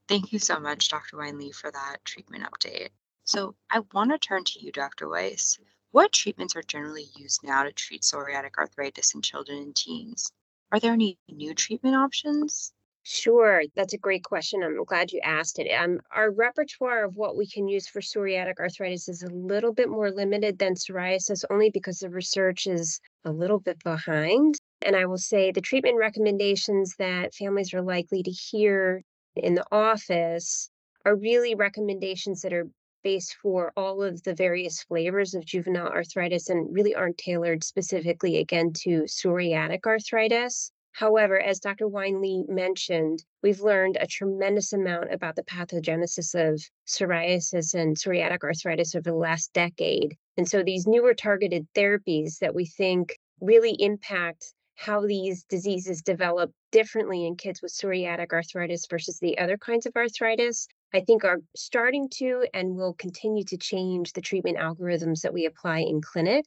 Thank 0.07 0.33
you 0.33 0.39
so 0.39 0.59
much, 0.59 0.89
Dr. 0.89 1.17
Wine 1.17 1.37
Lee, 1.37 1.51
for 1.51 1.69
that 1.69 1.97
treatment 2.03 2.43
update. 2.43 2.89
So, 3.25 3.55
I 3.69 3.81
want 3.93 4.11
to 4.11 4.17
turn 4.17 4.43
to 4.43 4.59
you, 4.59 4.71
Dr. 4.71 5.07
Weiss. 5.07 5.59
What 5.91 6.11
treatments 6.11 6.55
are 6.55 6.63
generally 6.63 7.09
used 7.15 7.43
now 7.43 7.61
to 7.61 7.71
treat 7.71 8.01
psoriatic 8.01 8.57
arthritis 8.57 9.13
in 9.13 9.21
children 9.21 9.59
and 9.59 9.75
teens? 9.75 10.31
Are 10.71 10.79
there 10.79 10.93
any 10.93 11.19
new 11.29 11.53
treatment 11.53 11.95
options? 11.95 12.73
Sure, 13.05 13.63
that's 13.75 13.93
a 13.93 13.97
great 13.97 14.23
question. 14.23 14.63
I'm 14.63 14.83
glad 14.85 15.11
you 15.11 15.19
asked 15.23 15.59
it. 15.59 15.69
Um, 15.71 15.99
our 16.11 16.31
repertoire 16.31 17.03
of 17.03 17.17
what 17.17 17.35
we 17.35 17.45
can 17.45 17.67
use 17.67 17.85
for 17.87 17.99
psoriatic 17.99 18.59
arthritis 18.59 19.09
is 19.09 19.21
a 19.23 19.29
little 19.29 19.73
bit 19.73 19.89
more 19.89 20.09
limited 20.09 20.57
than 20.57 20.75
psoriasis, 20.75 21.43
only 21.49 21.69
because 21.69 21.99
the 21.99 22.09
research 22.09 22.65
is 22.65 23.01
a 23.25 23.31
little 23.31 23.59
bit 23.59 23.83
behind. 23.83 24.55
And 24.81 24.95
I 24.95 25.05
will 25.05 25.17
say 25.17 25.51
the 25.51 25.59
treatment 25.61 25.97
recommendations 25.97 26.95
that 26.97 27.33
families 27.35 27.73
are 27.73 27.81
likely 27.81 28.23
to 28.23 28.31
hear 28.31 29.03
in 29.35 29.55
the 29.55 29.65
office 29.71 30.69
are 31.05 31.15
really 31.15 31.55
recommendations 31.55 32.41
that 32.41 32.53
are 32.53 32.69
based 33.03 33.35
for 33.41 33.73
all 33.75 34.01
of 34.01 34.23
the 34.23 34.33
various 34.33 34.81
flavors 34.81 35.33
of 35.33 35.45
juvenile 35.45 35.87
arthritis 35.87 36.47
and 36.49 36.73
really 36.73 36.95
aren't 36.95 37.17
tailored 37.17 37.65
specifically 37.65 38.37
again 38.37 38.71
to 38.73 39.03
psoriatic 39.03 39.85
arthritis. 39.85 40.71
However, 40.93 41.39
as 41.39 41.59
Dr. 41.59 41.87
Wine 41.87 42.21
Lee 42.21 42.45
mentioned, 42.47 43.25
we've 43.41 43.61
learned 43.61 43.97
a 43.99 44.05
tremendous 44.05 44.73
amount 44.73 45.11
about 45.11 45.35
the 45.35 45.43
pathogenesis 45.43 46.35
of 46.35 46.61
psoriasis 46.85 47.73
and 47.73 47.97
psoriatic 47.97 48.43
arthritis 48.43 48.93
over 48.93 49.09
the 49.09 49.15
last 49.15 49.51
decade. 49.53 50.15
And 50.37 50.47
so 50.47 50.61
these 50.61 50.85
newer 50.85 51.15
targeted 51.15 51.67
therapies 51.73 52.37
that 52.39 52.53
we 52.53 52.67
think 52.67 53.17
really 53.41 53.75
impact 53.79 54.53
how 54.75 55.05
these 55.05 55.43
diseases 55.45 56.03
develop 56.03 56.51
differently 56.71 57.25
in 57.25 57.37
kids 57.37 57.61
with 57.61 57.73
psoriatic 57.73 58.31
arthritis 58.31 58.85
versus 58.87 59.17
the 59.19 59.37
other 59.39 59.57
kinds 59.57 59.87
of 59.87 59.95
arthritis, 59.95 60.67
I 60.93 61.01
think 61.01 61.23
are 61.23 61.41
starting 61.55 62.07
to 62.17 62.47
and 62.53 62.75
will 62.75 62.93
continue 62.93 63.43
to 63.45 63.57
change 63.57 64.13
the 64.13 64.21
treatment 64.21 64.57
algorithms 64.57 65.21
that 65.21 65.33
we 65.33 65.45
apply 65.47 65.79
in 65.79 66.01
clinic. 66.01 66.45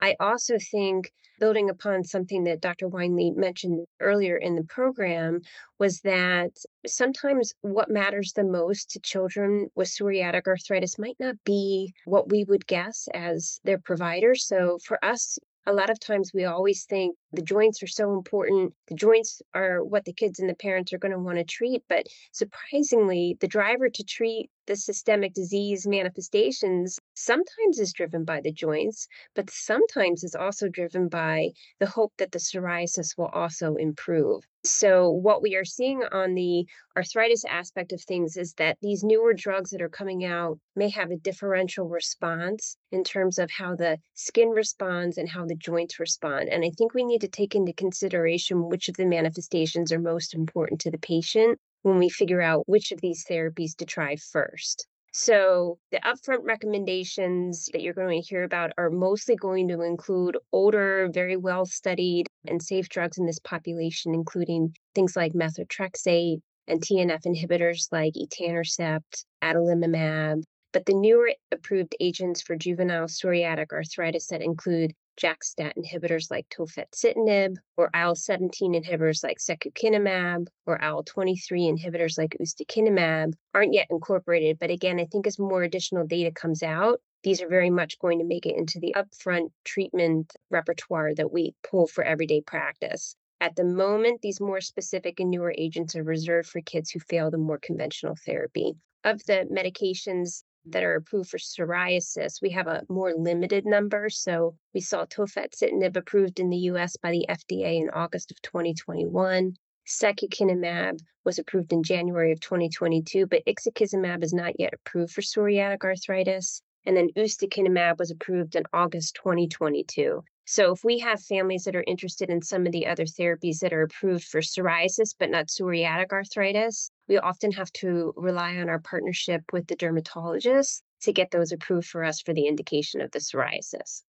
I 0.00 0.16
also 0.20 0.58
think 0.58 1.10
building 1.38 1.70
upon 1.70 2.04
something 2.04 2.44
that 2.44 2.60
Dr. 2.60 2.88
Wine 2.88 3.16
Lee 3.16 3.30
mentioned 3.30 3.86
earlier 4.00 4.36
in 4.36 4.54
the 4.54 4.64
program 4.64 5.40
was 5.78 6.00
that 6.00 6.52
sometimes 6.86 7.52
what 7.60 7.90
matters 7.90 8.32
the 8.32 8.44
most 8.44 8.90
to 8.90 9.00
children 9.00 9.68
with 9.74 9.88
psoriatic 9.88 10.46
arthritis 10.46 10.98
might 10.98 11.16
not 11.20 11.36
be 11.44 11.92
what 12.04 12.30
we 12.30 12.44
would 12.44 12.66
guess 12.66 13.08
as 13.14 13.60
their 13.64 13.78
provider. 13.78 14.34
So 14.34 14.78
for 14.84 15.02
us, 15.04 15.38
a 15.66 15.72
lot 15.72 15.90
of 15.90 15.98
times 15.98 16.30
we 16.32 16.44
always 16.44 16.84
think 16.84 17.16
the 17.32 17.42
joints 17.42 17.82
are 17.82 17.88
so 17.88 18.12
important. 18.12 18.72
The 18.86 18.94
joints 18.94 19.42
are 19.52 19.82
what 19.82 20.04
the 20.04 20.12
kids 20.12 20.38
and 20.38 20.48
the 20.48 20.54
parents 20.54 20.92
are 20.92 20.98
going 20.98 21.12
to 21.12 21.18
want 21.18 21.38
to 21.38 21.44
treat. 21.44 21.82
But 21.88 22.06
surprisingly, 22.32 23.36
the 23.40 23.48
driver 23.48 23.88
to 23.88 24.04
treat 24.04 24.48
the 24.66 24.76
systemic 24.76 25.32
disease 25.32 25.86
manifestations 25.86 26.98
sometimes 27.14 27.78
is 27.78 27.92
driven 27.92 28.24
by 28.24 28.40
the 28.40 28.52
joints, 28.52 29.08
but 29.34 29.50
sometimes 29.50 30.24
is 30.24 30.34
also 30.34 30.68
driven 30.68 31.08
by 31.08 31.50
the 31.78 31.86
hope 31.86 32.12
that 32.18 32.32
the 32.32 32.38
psoriasis 32.38 33.16
will 33.16 33.26
also 33.26 33.76
improve. 33.76 34.44
So, 34.64 35.10
what 35.10 35.42
we 35.42 35.54
are 35.54 35.64
seeing 35.64 36.02
on 36.02 36.34
the 36.34 36.66
arthritis 36.96 37.44
aspect 37.44 37.92
of 37.92 38.02
things 38.02 38.36
is 38.36 38.54
that 38.54 38.78
these 38.82 39.04
newer 39.04 39.32
drugs 39.32 39.70
that 39.70 39.80
are 39.82 39.88
coming 39.88 40.24
out 40.24 40.58
may 40.74 40.88
have 40.88 41.12
a 41.12 41.16
differential 41.16 41.88
response 41.88 42.76
in 42.90 43.04
terms 43.04 43.38
of 43.38 43.50
how 43.50 43.76
the 43.76 43.98
skin 44.14 44.48
responds 44.48 45.18
and 45.18 45.28
how 45.28 45.46
the 45.46 45.54
joints 45.54 46.00
respond. 46.00 46.48
And 46.48 46.64
I 46.64 46.70
think 46.70 46.94
we 46.94 47.04
need 47.04 47.20
to 47.20 47.28
take 47.28 47.54
into 47.54 47.72
consideration 47.72 48.68
which 48.68 48.88
of 48.88 48.96
the 48.96 49.06
manifestations 49.06 49.92
are 49.92 50.00
most 50.00 50.34
important 50.34 50.80
to 50.80 50.90
the 50.90 50.98
patient 50.98 51.60
when 51.86 51.98
we 51.98 52.08
figure 52.08 52.42
out 52.42 52.68
which 52.68 52.90
of 52.90 53.00
these 53.00 53.24
therapies 53.30 53.76
to 53.76 53.84
try 53.84 54.16
first. 54.16 54.88
So, 55.12 55.78
the 55.92 56.00
upfront 56.00 56.40
recommendations 56.42 57.70
that 57.72 57.80
you're 57.80 57.94
going 57.94 58.20
to 58.20 58.28
hear 58.28 58.42
about 58.42 58.72
are 58.76 58.90
mostly 58.90 59.36
going 59.36 59.68
to 59.68 59.80
include 59.80 60.36
older, 60.52 61.08
very 61.10 61.36
well 61.36 61.64
studied, 61.64 62.26
and 62.46 62.60
safe 62.60 62.88
drugs 62.88 63.18
in 63.18 63.24
this 63.24 63.38
population, 63.38 64.14
including 64.14 64.74
things 64.94 65.16
like 65.16 65.32
methotrexate 65.32 66.40
and 66.66 66.82
TNF 66.82 67.22
inhibitors 67.24 67.86
like 67.92 68.14
etanercept, 68.14 69.24
adalimumab. 69.42 70.42
But 70.72 70.84
the 70.86 70.94
newer 70.94 71.32
approved 71.52 71.94
agents 72.00 72.42
for 72.42 72.56
juvenile 72.56 73.06
psoriatic 73.06 73.72
arthritis 73.72 74.26
that 74.26 74.42
include 74.42 74.92
JAK-STAT 75.16 75.74
inhibitors 75.76 76.30
like 76.30 76.48
tofacitinib, 76.48 77.56
or 77.76 77.90
IL-17 77.94 78.50
inhibitors 78.74 79.24
like 79.24 79.38
secukinumab, 79.38 80.46
or 80.66 80.82
IL-23 80.82 81.76
inhibitors 81.76 82.18
like 82.18 82.36
ustekinumab 82.40 83.34
aren't 83.54 83.74
yet 83.74 83.86
incorporated. 83.90 84.58
But 84.58 84.70
again, 84.70 85.00
I 85.00 85.06
think 85.06 85.26
as 85.26 85.38
more 85.38 85.62
additional 85.62 86.06
data 86.06 86.30
comes 86.30 86.62
out, 86.62 87.00
these 87.22 87.42
are 87.42 87.48
very 87.48 87.70
much 87.70 87.98
going 87.98 88.18
to 88.18 88.24
make 88.24 88.46
it 88.46 88.56
into 88.56 88.78
the 88.78 88.94
upfront 88.96 89.50
treatment 89.64 90.32
repertoire 90.50 91.14
that 91.14 91.32
we 91.32 91.54
pull 91.68 91.86
for 91.86 92.04
everyday 92.04 92.40
practice. 92.40 93.16
At 93.40 93.56
the 93.56 93.64
moment, 93.64 94.22
these 94.22 94.40
more 94.40 94.60
specific 94.60 95.20
and 95.20 95.30
newer 95.30 95.54
agents 95.58 95.96
are 95.96 96.04
reserved 96.04 96.48
for 96.48 96.60
kids 96.60 96.90
who 96.90 97.00
fail 97.00 97.30
the 97.30 97.38
more 97.38 97.58
conventional 97.58 98.16
therapy. 98.24 98.74
Of 99.04 99.24
the 99.26 99.46
medications 99.52 100.42
that 100.68 100.82
are 100.82 100.96
approved 100.96 101.30
for 101.30 101.38
psoriasis, 101.38 102.42
we 102.42 102.50
have 102.50 102.66
a 102.66 102.82
more 102.88 103.14
limited 103.14 103.64
number. 103.64 104.08
So 104.10 104.56
we 104.74 104.80
saw 104.80 105.04
tofacitinib 105.04 105.96
approved 105.96 106.40
in 106.40 106.50
the 106.50 106.70
US 106.70 106.96
by 106.96 107.10
the 107.10 107.26
FDA 107.28 107.80
in 107.80 107.90
August 107.90 108.30
of 108.30 108.42
2021. 108.42 109.54
Secukinumab 109.86 110.98
was 111.24 111.38
approved 111.38 111.72
in 111.72 111.82
January 111.82 112.32
of 112.32 112.40
2022, 112.40 113.26
but 113.26 113.44
ixekizumab 113.46 114.24
is 114.24 114.34
not 114.34 114.58
yet 114.58 114.74
approved 114.74 115.12
for 115.12 115.20
psoriatic 115.20 115.84
arthritis. 115.84 116.60
And 116.84 116.96
then 116.96 117.10
ustekinumab 117.16 117.98
was 117.98 118.10
approved 118.10 118.56
in 118.56 118.64
August 118.72 119.14
2022. 119.16 120.22
So, 120.48 120.72
if 120.72 120.84
we 120.84 121.00
have 121.00 121.20
families 121.20 121.64
that 121.64 121.74
are 121.74 121.84
interested 121.86 122.30
in 122.30 122.40
some 122.40 122.66
of 122.66 122.72
the 122.72 122.86
other 122.86 123.04
therapies 123.04 123.58
that 123.58 123.72
are 123.72 123.82
approved 123.82 124.24
for 124.24 124.40
psoriasis 124.40 125.14
but 125.18 125.30
not 125.30 125.48
psoriatic 125.48 126.12
arthritis, 126.12 126.90
we 127.08 127.18
often 127.18 127.52
have 127.52 127.72
to 127.72 128.12
rely 128.16 128.56
on 128.56 128.68
our 128.68 128.80
partnership 128.80 129.42
with 129.52 129.66
the 129.66 129.76
dermatologist 129.76 130.82
to 131.02 131.12
get 131.12 131.30
those 131.30 131.52
approved 131.52 131.86
for 131.86 132.04
us 132.04 132.20
for 132.20 132.32
the 132.32 132.46
indication 132.46 133.00
of 133.00 133.10
the 133.12 133.18
psoriasis. 133.18 134.02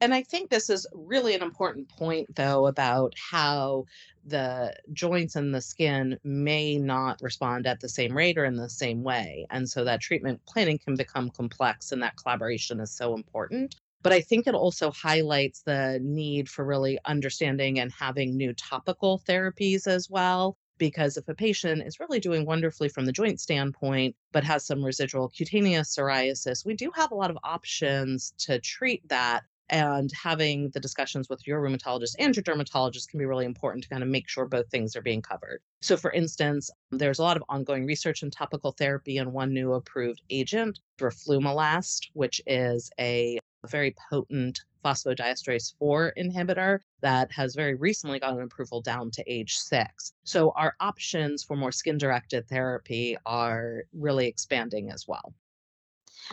And 0.00 0.12
I 0.12 0.22
think 0.22 0.50
this 0.50 0.68
is 0.68 0.86
really 0.92 1.34
an 1.34 1.42
important 1.42 1.88
point, 1.88 2.34
though, 2.34 2.66
about 2.66 3.14
how 3.16 3.84
the 4.26 4.74
joints 4.92 5.36
and 5.36 5.54
the 5.54 5.60
skin 5.60 6.18
may 6.24 6.76
not 6.76 7.22
respond 7.22 7.66
at 7.66 7.80
the 7.80 7.88
same 7.88 8.16
rate 8.16 8.36
or 8.36 8.44
in 8.44 8.56
the 8.56 8.68
same 8.68 9.02
way. 9.02 9.46
And 9.50 9.68
so 9.68 9.84
that 9.84 10.00
treatment 10.00 10.40
planning 10.46 10.78
can 10.78 10.96
become 10.96 11.30
complex, 11.30 11.92
and 11.92 12.02
that 12.02 12.16
collaboration 12.16 12.80
is 12.80 12.90
so 12.90 13.14
important. 13.14 13.76
But 14.02 14.12
I 14.12 14.20
think 14.20 14.46
it 14.46 14.54
also 14.54 14.90
highlights 14.90 15.62
the 15.62 15.98
need 16.02 16.48
for 16.50 16.64
really 16.64 16.98
understanding 17.06 17.78
and 17.78 17.90
having 17.92 18.36
new 18.36 18.52
topical 18.52 19.22
therapies 19.26 19.86
as 19.86 20.10
well. 20.10 20.58
Because 20.78 21.16
if 21.16 21.28
a 21.28 21.34
patient 21.34 21.82
is 21.86 22.00
really 22.00 22.20
doing 22.20 22.46
wonderfully 22.46 22.88
from 22.88 23.06
the 23.06 23.12
joint 23.12 23.40
standpoint, 23.40 24.16
but 24.32 24.44
has 24.44 24.66
some 24.66 24.84
residual 24.84 25.28
cutaneous 25.28 25.94
psoriasis, 25.94 26.66
we 26.66 26.74
do 26.74 26.90
have 26.94 27.12
a 27.12 27.14
lot 27.14 27.30
of 27.30 27.38
options 27.44 28.32
to 28.38 28.58
treat 28.60 29.06
that 29.08 29.44
and 29.70 30.12
having 30.12 30.70
the 30.70 30.80
discussions 30.80 31.28
with 31.28 31.46
your 31.46 31.60
rheumatologist 31.62 32.14
and 32.18 32.36
your 32.36 32.42
dermatologist 32.42 33.08
can 33.08 33.18
be 33.18 33.24
really 33.24 33.46
important 33.46 33.82
to 33.82 33.88
kind 33.88 34.02
of 34.02 34.08
make 34.08 34.28
sure 34.28 34.46
both 34.46 34.68
things 34.70 34.94
are 34.94 35.02
being 35.02 35.22
covered. 35.22 35.60
So, 35.80 35.96
for 35.96 36.12
instance, 36.12 36.70
there's 36.90 37.18
a 37.18 37.22
lot 37.22 37.36
of 37.36 37.44
ongoing 37.48 37.86
research 37.86 38.22
in 38.22 38.30
topical 38.30 38.72
therapy, 38.72 39.18
and 39.18 39.32
one 39.32 39.54
new 39.54 39.72
approved 39.72 40.20
agent, 40.30 40.80
roflumilast, 41.00 42.10
which 42.12 42.42
is 42.46 42.90
a 43.00 43.38
very 43.66 43.94
potent 44.10 44.60
phosphodiesterase 44.84 45.74
4 45.78 46.12
inhibitor 46.18 46.80
that 47.00 47.32
has 47.32 47.54
very 47.54 47.74
recently 47.74 48.18
gotten 48.18 48.42
approval 48.42 48.80
down 48.80 49.10
to 49.12 49.24
age 49.32 49.56
six. 49.56 50.12
So 50.24 50.52
our 50.56 50.74
options 50.80 51.42
for 51.42 51.56
more 51.56 51.72
skin 51.72 51.98
directed 51.98 52.48
therapy 52.48 53.16
are 53.24 53.84
really 53.92 54.26
expanding 54.26 54.90
as 54.90 55.08
well. 55.08 55.34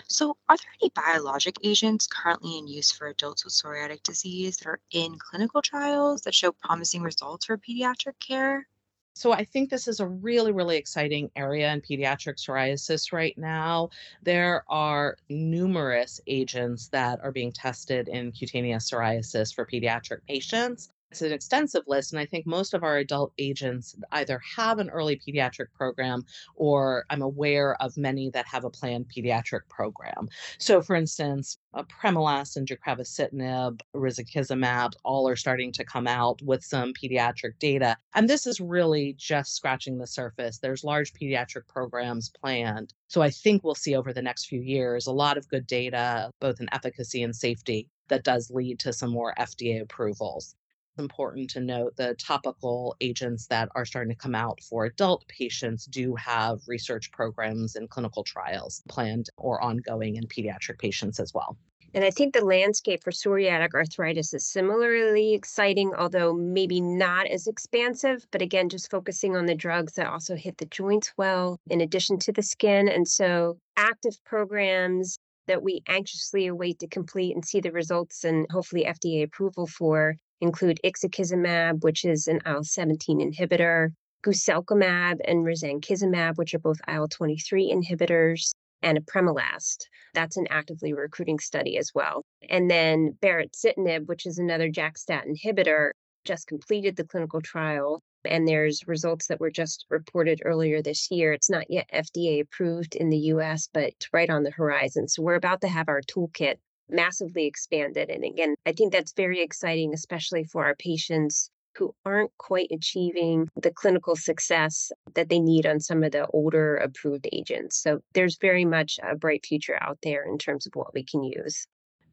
So, 0.08 0.38
are 0.48 0.56
there 0.56 0.74
any 0.82 0.90
biologic 0.96 1.58
agents 1.64 2.08
currently 2.08 2.58
in 2.58 2.66
use 2.66 2.92
for 2.92 3.08
adults 3.08 3.44
with 3.44 3.54
psoriatic 3.54 4.04
disease 4.04 4.56
that 4.58 4.68
are 4.68 4.80
in 4.92 5.18
clinical 5.20 5.62
trials 5.62 6.22
that 6.22 6.34
show 6.34 6.54
promising 6.54 7.02
results 7.02 7.46
for 7.46 7.58
pediatric 7.58 8.18
care? 8.20 8.68
So 9.13 9.34
I 9.34 9.43
think 9.43 9.69
this 9.69 9.88
is 9.88 10.00
a 10.00 10.08
really, 10.08 10.52
really 10.52 10.78
exciting 10.78 11.30
area 11.36 11.71
in 11.71 11.82
pediatric 11.82 12.38
psoriasis 12.38 13.12
right 13.12 13.38
now. 13.38 13.89
There 14.24 14.63
are 14.69 15.17
numerous 15.30 16.21
agents 16.28 16.88
that 16.89 17.19
are 17.21 17.32
being 17.32 17.52
tested 17.52 18.08
in 18.08 18.32
cutaneous 18.32 18.89
psoriasis 18.89 19.54
for 19.54 19.65
pediatric 19.65 20.26
patients. 20.28 20.89
It's 21.12 21.21
an 21.21 21.34
extensive 21.34 21.84
list, 21.88 22.13
and 22.13 22.21
I 22.21 22.26
think 22.26 22.45
most 22.47 22.74
of 22.74 22.86
our 22.86 22.95
adult 22.95 23.34
agents 23.38 23.97
either 24.13 24.39
have 24.56 24.80
an 24.80 24.89
early 24.89 25.17
pediatric 25.17 25.74
program 25.74 26.24
or 26.56 27.04
I'm 27.10 27.21
aware 27.21 27.76
of 27.82 27.97
many 27.97 28.30
that 28.30 28.47
have 28.47 28.63
a 28.63 28.69
planned 28.69 29.10
pediatric 29.13 29.67
program. 29.67 30.30
So, 30.58 30.82
for 30.82 30.95
instance, 30.95 31.58
uh, 31.74 31.84
apremilast 31.84 32.56
and 32.56 32.65
deucravacitinib, 32.65 33.82
risankizumab, 33.93 34.93
all 35.04 35.28
are 35.28 35.36
starting 35.36 35.74
to 35.74 35.84
come 35.84 36.08
out 36.08 36.41
with 36.43 36.63
some 36.63 36.93
pediatric 36.93 37.60
data. 37.60 37.97
And 38.15 38.30
this 38.30 38.47
is 38.47 38.62
really 38.62 39.13
just 39.17 39.54
scratching 39.54 39.97
the 39.97 40.08
surface. 40.08 40.60
There's 40.60 40.86
large 40.86 41.12
pediatric 41.12 41.67
programs 41.67 42.30
planned. 42.30 42.93
So 43.10 43.21
I 43.21 43.32
think 43.32 43.65
we'll 43.65 43.76
see 43.76 43.97
over 43.97 44.13
the 44.13 44.21
next 44.21 44.45
few 44.45 44.62
years 44.62 45.08
a 45.08 45.12
lot 45.12 45.38
of 45.38 45.50
good 45.50 45.67
data, 45.67 46.32
both 46.39 46.62
in 46.62 46.69
efficacy 46.71 47.21
and 47.21 47.36
safety, 47.36 47.89
that 48.08 48.24
does 48.24 48.50
lead 48.50 48.80
to 48.80 48.93
some 48.93 49.12
more 49.12 49.34
FDA 49.38 49.82
approvals 49.82 50.56
important 51.02 51.50
to 51.52 51.60
note 51.60 51.96
the 51.98 52.16
topical 52.16 52.96
agents 53.02 53.48
that 53.48 53.70
are 53.76 53.86
starting 53.86 54.14
to 54.14 54.18
come 54.18 54.36
out 54.36 54.60
for 54.62 54.86
adult 54.86 55.28
patients 55.28 55.86
do 55.86 56.16
have 56.16 56.60
research 56.68 57.12
programs 57.12 57.76
and 57.76 57.90
clinical 57.90 58.24
trials 58.24 58.82
planned 58.88 59.30
or 59.38 59.62
ongoing 59.62 60.16
in 60.16 60.24
pediatric 60.28 60.80
patients 60.80 61.20
as 61.20 61.34
well. 61.34 61.58
And 61.94 62.06
I 62.06 62.10
think 62.10 62.34
the 62.34 62.46
landscape 62.46 63.04
for 63.04 63.12
psoriatic 63.12 63.74
arthritis 63.74 64.34
is 64.34 64.48
similarly 64.48 65.34
exciting, 65.34 65.94
although 65.98 66.34
maybe 66.34 66.80
not 66.80 67.28
as 67.28 67.48
expansive. 67.48 68.26
But 68.32 68.42
again, 68.42 68.70
just 68.70 68.90
focusing 68.90 69.36
on 69.36 69.46
the 69.46 69.56
drugs 69.56 69.94
that 69.94 70.08
also 70.08 70.36
hit 70.36 70.58
the 70.58 70.68
joints 70.68 71.12
well, 71.18 71.60
in 71.70 71.82
addition 71.82 72.18
to 72.20 72.32
the 72.32 72.44
skin. 72.44 72.88
And 72.88 73.08
so, 73.08 73.58
active 73.76 74.24
programs 74.24 75.18
that 75.48 75.64
we 75.64 75.82
anxiously 75.90 76.48
await 76.48 76.80
to 76.80 76.88
complete 76.88 77.36
and 77.36 77.44
see 77.44 77.60
the 77.60 77.72
results 77.72 78.24
and 78.24 78.48
hopefully 78.52 78.86
FDA 78.86 79.24
approval 79.24 79.68
for 79.68 80.16
include 80.42 80.80
ixekizumab, 80.84 81.84
which 81.84 82.04
is 82.04 82.28
an 82.28 82.42
IL 82.46 82.64
17 82.64 83.20
inhibitor, 83.20 83.90
guselkumab 84.26 85.20
and 85.26 85.46
risankizumab, 85.46 86.38
which 86.38 86.54
are 86.54 86.60
both 86.60 86.80
IL 86.88 87.08
23 87.08 87.72
inhibitors, 87.74 88.52
and 88.84 89.00
apremilast. 89.00 89.86
That's 90.14 90.38
an 90.38 90.48
actively 90.50 90.94
recruiting 90.94 91.40
study 91.40 91.78
as 91.78 91.92
well. 91.94 92.24
And 92.50 92.70
then 92.70 93.18
baricitinib, 93.22 94.08
which 94.08 94.26
is 94.26 94.38
another 94.38 94.70
JAK-STAT 94.70 95.26
inhibitor, 95.28 95.92
just 96.26 96.48
completed 96.48 96.96
the 96.96 97.04
clinical 97.04 97.42
trial. 97.42 98.02
And 98.26 98.48
there's 98.48 98.88
results 98.88 99.28
that 99.28 99.40
were 99.40 99.50
just 99.50 99.86
reported 99.90 100.42
earlier 100.46 100.82
this 100.82 101.10
year. 101.10 101.34
It's 101.34 101.50
not 101.50 101.70
yet 101.70 101.90
FDA 101.94 102.42
approved 102.42 102.96
in 102.96 103.10
the 103.10 103.18
US, 103.18 103.68
but 103.74 103.94
right 104.14 104.30
on 104.30 104.44
the 104.44 104.52
horizon. 104.52 105.08
So 105.08 105.24
we're 105.24 105.36
about 105.36 105.62
to 105.62 105.68
have 105.68 105.90
our 105.90 106.02
toolkit 106.02 106.56
massively 106.92 107.46
expanded. 107.46 108.10
And 108.10 108.24
again, 108.24 108.56
I 108.66 108.74
think 108.74 108.92
that's 108.92 109.14
very 109.14 109.42
exciting, 109.42 109.94
especially 109.94 110.44
for 110.44 110.66
our 110.66 110.76
patients 110.76 111.50
who 111.78 111.96
aren't 112.06 112.32
quite 112.38 112.68
achieving 112.72 113.48
the 113.56 113.72
clinical 113.72 114.16
success 114.16 114.92
that 115.16 115.30
they 115.30 115.40
need 115.40 115.66
on 115.66 115.80
some 115.80 116.04
of 116.04 116.12
the 116.12 116.28
older 116.28 116.76
approved 116.76 117.28
agents. 117.32 117.82
So 117.82 118.02
there's 118.14 118.38
very 118.38 118.66
much 118.66 119.00
a 119.02 119.16
bright 119.16 119.46
future 119.46 119.78
out 119.82 119.98
there 120.04 120.26
in 120.26 120.38
terms 120.38 120.68
of 120.68 120.74
what 120.76 120.94
we 120.94 121.04
can 121.04 121.24
use. 121.24 121.68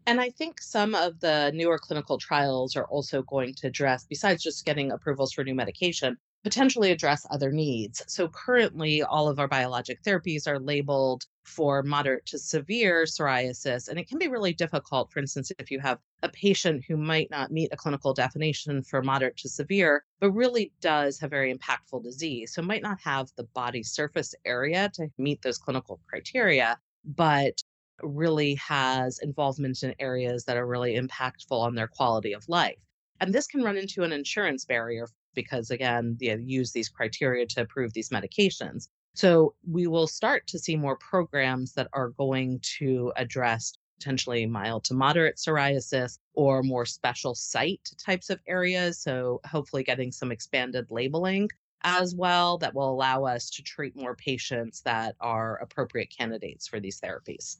And 0.07 0.21
I 0.21 0.31
think 0.31 0.62
some 0.62 0.95
of 0.95 1.21
the 1.21 1.51
newer 1.55 1.79
clinical 1.79 2.19
trials 2.19 2.77
are 2.77 2.87
also 2.87 3.23
going 3.23 3.53
to 3.57 3.67
address, 3.67 4.07
besides 4.09 4.43
just 4.43 4.64
getting 4.64 4.91
approvals 4.91 5.33
for 5.33 5.45
new 5.45 5.55
medication, 5.55 6.17
potentially 6.44 6.90
address 6.90 7.27
other 7.31 7.51
needs. 7.51 8.03
So 8.07 8.29
currently, 8.29 9.03
all 9.03 9.29
of 9.29 9.38
our 9.38 9.48
biologic 9.48 10.03
therapies 10.03 10.46
are 10.46 10.59
labeled 10.59 11.24
for 11.44 11.83
moderate 11.83 12.27
to 12.27 12.38
severe 12.38 13.05
psoriasis. 13.05 13.88
And 13.88 13.98
it 13.98 14.09
can 14.09 14.18
be 14.18 14.29
really 14.29 14.53
difficult, 14.53 15.11
for 15.11 15.18
instance, 15.18 15.51
if 15.59 15.70
you 15.70 15.81
have 15.81 15.98
a 16.22 16.29
patient 16.29 16.85
who 16.87 16.96
might 16.96 17.31
not 17.31 17.51
meet 17.51 17.72
a 17.72 17.77
clinical 17.77 18.12
definition 18.14 18.83
for 18.83 19.03
moderate 19.03 19.37
to 19.38 19.48
severe, 19.48 20.05
but 20.20 20.31
really 20.31 20.72
does 20.81 21.18
have 21.18 21.31
very 21.31 21.55
impactful 21.55 22.03
disease. 22.03 22.55
So 22.55 22.62
might 22.62 22.83
not 22.83 22.98
have 23.03 23.29
the 23.37 23.44
body 23.55 23.83
surface 23.83 24.35
area 24.44 24.90
to 24.94 25.09
meet 25.18 25.42
those 25.42 25.59
clinical 25.59 26.01
criteria, 26.09 26.79
but 27.05 27.62
really 28.03 28.55
has 28.55 29.18
involvement 29.20 29.83
in 29.83 29.94
areas 29.98 30.44
that 30.44 30.57
are 30.57 30.66
really 30.66 30.96
impactful 30.96 31.51
on 31.51 31.74
their 31.74 31.88
quality 31.88 32.33
of 32.33 32.48
life. 32.48 32.79
And 33.20 33.35
this 33.35 33.48
can 33.48 33.62
run 33.62 33.77
into 33.77 34.05
an 34.05 34.12
insurance 34.12 34.64
barrier 34.64 35.09
because 35.35 35.71
again, 35.71 36.17
they 36.21 36.37
use 36.37 36.73
these 36.73 36.88
criteria 36.88 37.47
to 37.47 37.62
approve 37.62 37.93
these 37.93 38.11
medications. 38.11 38.88
So 39.14 39.55
we 39.69 39.87
will 39.87 40.07
start 40.07 40.47
to 40.49 40.59
see 40.59 40.77
more 40.77 40.97
programs 40.97 41.73
that 41.75 41.88
are 41.93 42.11
going 42.11 42.61
to 42.79 43.12
address 43.17 43.75
potentially 43.99 44.47
mild 44.47 44.85
to 44.85 44.95
moderate 44.95 45.37
psoriasis 45.37 46.19
or 46.35 46.62
more 46.62 46.87
special 46.87 47.35
site 47.35 47.91
types 48.05 48.31
of 48.31 48.41
areas. 48.47 49.01
So 49.01 49.41
hopefully 49.45 49.83
getting 49.83 50.12
some 50.12 50.31
expanded 50.31 50.87
labeling 50.91 51.49
as 51.83 52.14
well 52.14 52.59
that 52.59 52.75
will 52.75 52.91
allow 52.91 53.25
us 53.25 53.51
to 53.51 53.62
treat 53.62 53.97
more 53.97 54.14
patients 54.14 54.83
that 54.83 55.17
are 55.21 55.57
appropriate 55.57 56.12
candidates 56.17 56.67
for 56.67 56.81
these 56.81 57.01
therapies 57.01 57.57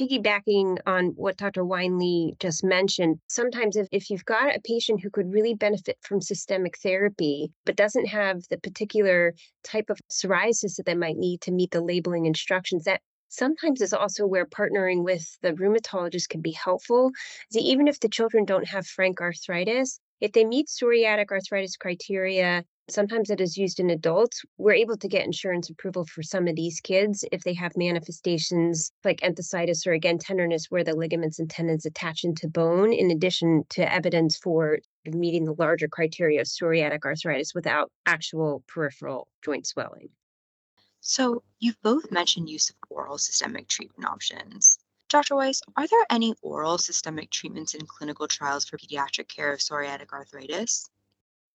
piggybacking 0.00 0.78
on 0.86 1.06
what 1.16 1.36
Dr. 1.36 1.64
Wine 1.64 1.98
Lee 1.98 2.34
just 2.38 2.64
mentioned, 2.64 3.18
sometimes 3.28 3.76
if, 3.76 3.86
if 3.92 4.08
you've 4.08 4.24
got 4.24 4.54
a 4.54 4.60
patient 4.60 5.00
who 5.00 5.10
could 5.10 5.32
really 5.32 5.54
benefit 5.54 5.98
from 6.00 6.22
systemic 6.22 6.78
therapy, 6.78 7.52
but 7.66 7.76
doesn't 7.76 8.06
have 8.06 8.42
the 8.48 8.58
particular 8.58 9.34
type 9.62 9.90
of 9.90 10.00
psoriasis 10.10 10.76
that 10.76 10.86
they 10.86 10.94
might 10.94 11.16
need 11.16 11.40
to 11.42 11.52
meet 11.52 11.70
the 11.70 11.82
labeling 11.82 12.26
instructions, 12.26 12.84
that 12.84 13.02
sometimes 13.28 13.80
is 13.80 13.92
also 13.92 14.26
where 14.26 14.46
partnering 14.46 15.04
with 15.04 15.38
the 15.42 15.52
rheumatologist 15.52 16.28
can 16.28 16.40
be 16.40 16.52
helpful. 16.52 17.10
See, 17.52 17.60
even 17.60 17.86
if 17.86 18.00
the 18.00 18.08
children 18.08 18.44
don't 18.44 18.66
have 18.66 18.86
frank 18.86 19.20
arthritis, 19.20 20.00
if 20.20 20.32
they 20.32 20.44
meet 20.44 20.68
psoriatic 20.68 21.30
arthritis 21.30 21.76
criteria 21.76 22.64
sometimes 22.92 23.30
it 23.30 23.40
is 23.40 23.56
used 23.56 23.80
in 23.80 23.90
adults. 23.90 24.42
We're 24.58 24.74
able 24.74 24.96
to 24.96 25.08
get 25.08 25.24
insurance 25.24 25.70
approval 25.70 26.04
for 26.04 26.22
some 26.22 26.48
of 26.48 26.56
these 26.56 26.80
kids 26.80 27.24
if 27.32 27.42
they 27.42 27.54
have 27.54 27.76
manifestations 27.76 28.92
like 29.04 29.20
enthesitis 29.20 29.86
or 29.86 29.92
again 29.92 30.18
tenderness 30.18 30.66
where 30.70 30.84
the 30.84 30.96
ligaments 30.96 31.38
and 31.38 31.48
tendons 31.48 31.86
attach 31.86 32.24
into 32.24 32.48
bone, 32.48 32.92
in 32.92 33.10
addition 33.10 33.64
to 33.70 33.92
evidence 33.92 34.36
for 34.36 34.78
meeting 35.06 35.44
the 35.44 35.54
larger 35.54 35.88
criteria 35.88 36.40
of 36.40 36.46
psoriatic 36.46 37.04
arthritis 37.04 37.54
without 37.54 37.90
actual 38.06 38.62
peripheral 38.66 39.28
joint 39.44 39.66
swelling. 39.66 40.10
So, 41.00 41.42
you've 41.58 41.80
both 41.82 42.10
mentioned 42.10 42.50
use 42.50 42.70
of 42.70 42.76
oral 42.90 43.18
systemic 43.18 43.68
treatment 43.68 44.08
options. 44.08 44.78
Dr. 45.08 45.34
Weiss, 45.34 45.62
are 45.76 45.88
there 45.88 46.06
any 46.10 46.34
oral 46.42 46.78
systemic 46.78 47.30
treatments 47.30 47.74
in 47.74 47.86
clinical 47.86 48.28
trials 48.28 48.64
for 48.64 48.78
pediatric 48.78 49.28
care 49.28 49.52
of 49.52 49.58
psoriatic 49.58 50.12
arthritis? 50.12 50.88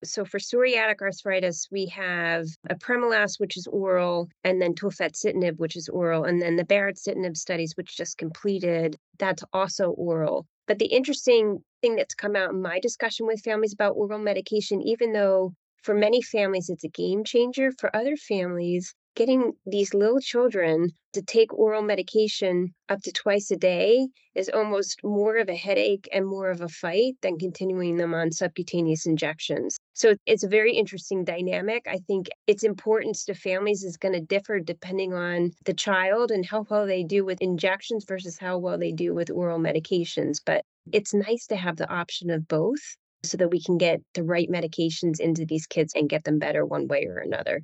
So 0.04 0.26
for 0.26 0.40
psoriatic 0.40 1.02
arthritis, 1.02 1.68
we 1.72 1.88
have 1.88 2.46
apremilast, 2.70 3.40
which 3.40 3.58
is 3.58 3.68
oral, 3.68 4.30
and 4.44 4.62
then 4.62 4.74
tofacitinib, 4.74 5.58
which 5.58 5.76
is 5.76 5.90
oral, 5.90 6.26
and 6.26 6.42
then 6.42 6.56
the 6.56 6.66
baricitinib 6.66 7.38
studies, 7.38 7.74
which 7.76 7.98
just 7.98 8.18
completed, 8.18 8.98
that's 9.18 9.44
also 9.54 9.92
oral. 9.92 10.46
But 10.68 10.80
the 10.80 10.88
interesting 10.88 11.64
thing 11.82 11.96
that's 11.96 12.16
come 12.16 12.36
out 12.36 12.52
in 12.52 12.62
my 12.62 12.80
discussion 12.80 13.26
with 13.26 13.42
families 13.44 13.74
about 13.74 13.94
oral 13.96 14.20
medication, 14.20 14.82
even 14.82 15.14
though 15.14 15.54
for 15.84 15.94
many 15.94 16.22
families 16.22 16.70
it's 16.70 16.84
a 16.84 16.90
game 16.90 17.24
changer, 17.24 17.72
for 17.80 17.96
other 17.96 18.16
families, 18.16 18.94
getting 19.16 19.54
these 19.66 19.94
little 19.94 20.20
children 20.20 20.92
to 21.14 21.22
take 21.22 21.54
oral 21.54 21.82
medication 21.82 22.74
up 22.90 23.02
to 23.02 23.12
twice 23.12 23.50
a 23.50 23.56
day 23.56 24.08
is 24.36 24.50
almost 24.50 25.00
more 25.04 25.38
of 25.38 25.50
a 25.50 25.56
headache 25.56 26.08
and 26.12 26.28
more 26.28 26.50
of 26.50 26.62
a 26.62 26.68
fight 26.68 27.16
than 27.22 27.40
continuing 27.40 27.96
them 27.96 28.14
on 28.14 28.32
subcutaneous 28.32 29.06
injections. 29.06 29.78
So 29.94 30.16
it's 30.26 30.44
a 30.44 30.50
very 30.50 30.74
interesting 30.76 31.24
dynamic. 31.24 31.86
I 31.88 32.00
think 32.08 32.28
its 32.48 32.64
importance 32.64 33.24
to 33.26 33.34
families 33.34 33.84
is 33.84 33.98
going 33.98 34.14
to 34.14 34.20
differ 34.20 34.60
depending 34.60 35.14
on 35.14 35.52
the 35.64 35.74
child 35.74 36.32
and 36.32 36.46
how 36.46 36.66
well 36.70 36.86
they 36.86 37.04
do 37.04 37.24
with 37.24 37.42
injections 37.42 38.04
versus 38.06 38.38
how 38.38 38.58
well 38.58 38.78
they 38.78 38.92
do 38.92 39.14
with 39.14 39.32
oral 39.32 39.60
medications. 39.60 40.42
But 40.46 40.64
it's 40.92 41.14
nice 41.14 41.48
to 41.48 41.56
have 41.56 41.78
the 41.78 41.90
option 41.90 42.30
of 42.30 42.48
both 42.48 42.98
so 43.24 43.38
that 43.38 43.50
we 43.50 43.62
can 43.62 43.78
get 43.78 44.02
the 44.14 44.24
right 44.24 44.50
medications 44.50 45.20
into 45.20 45.46
these 45.46 45.66
kids 45.66 45.94
and 45.96 46.10
get 46.10 46.26
them 46.26 46.40
better 46.40 46.66
one 46.66 46.88
way 46.88 47.06
or 47.06 47.18
another. 47.20 47.62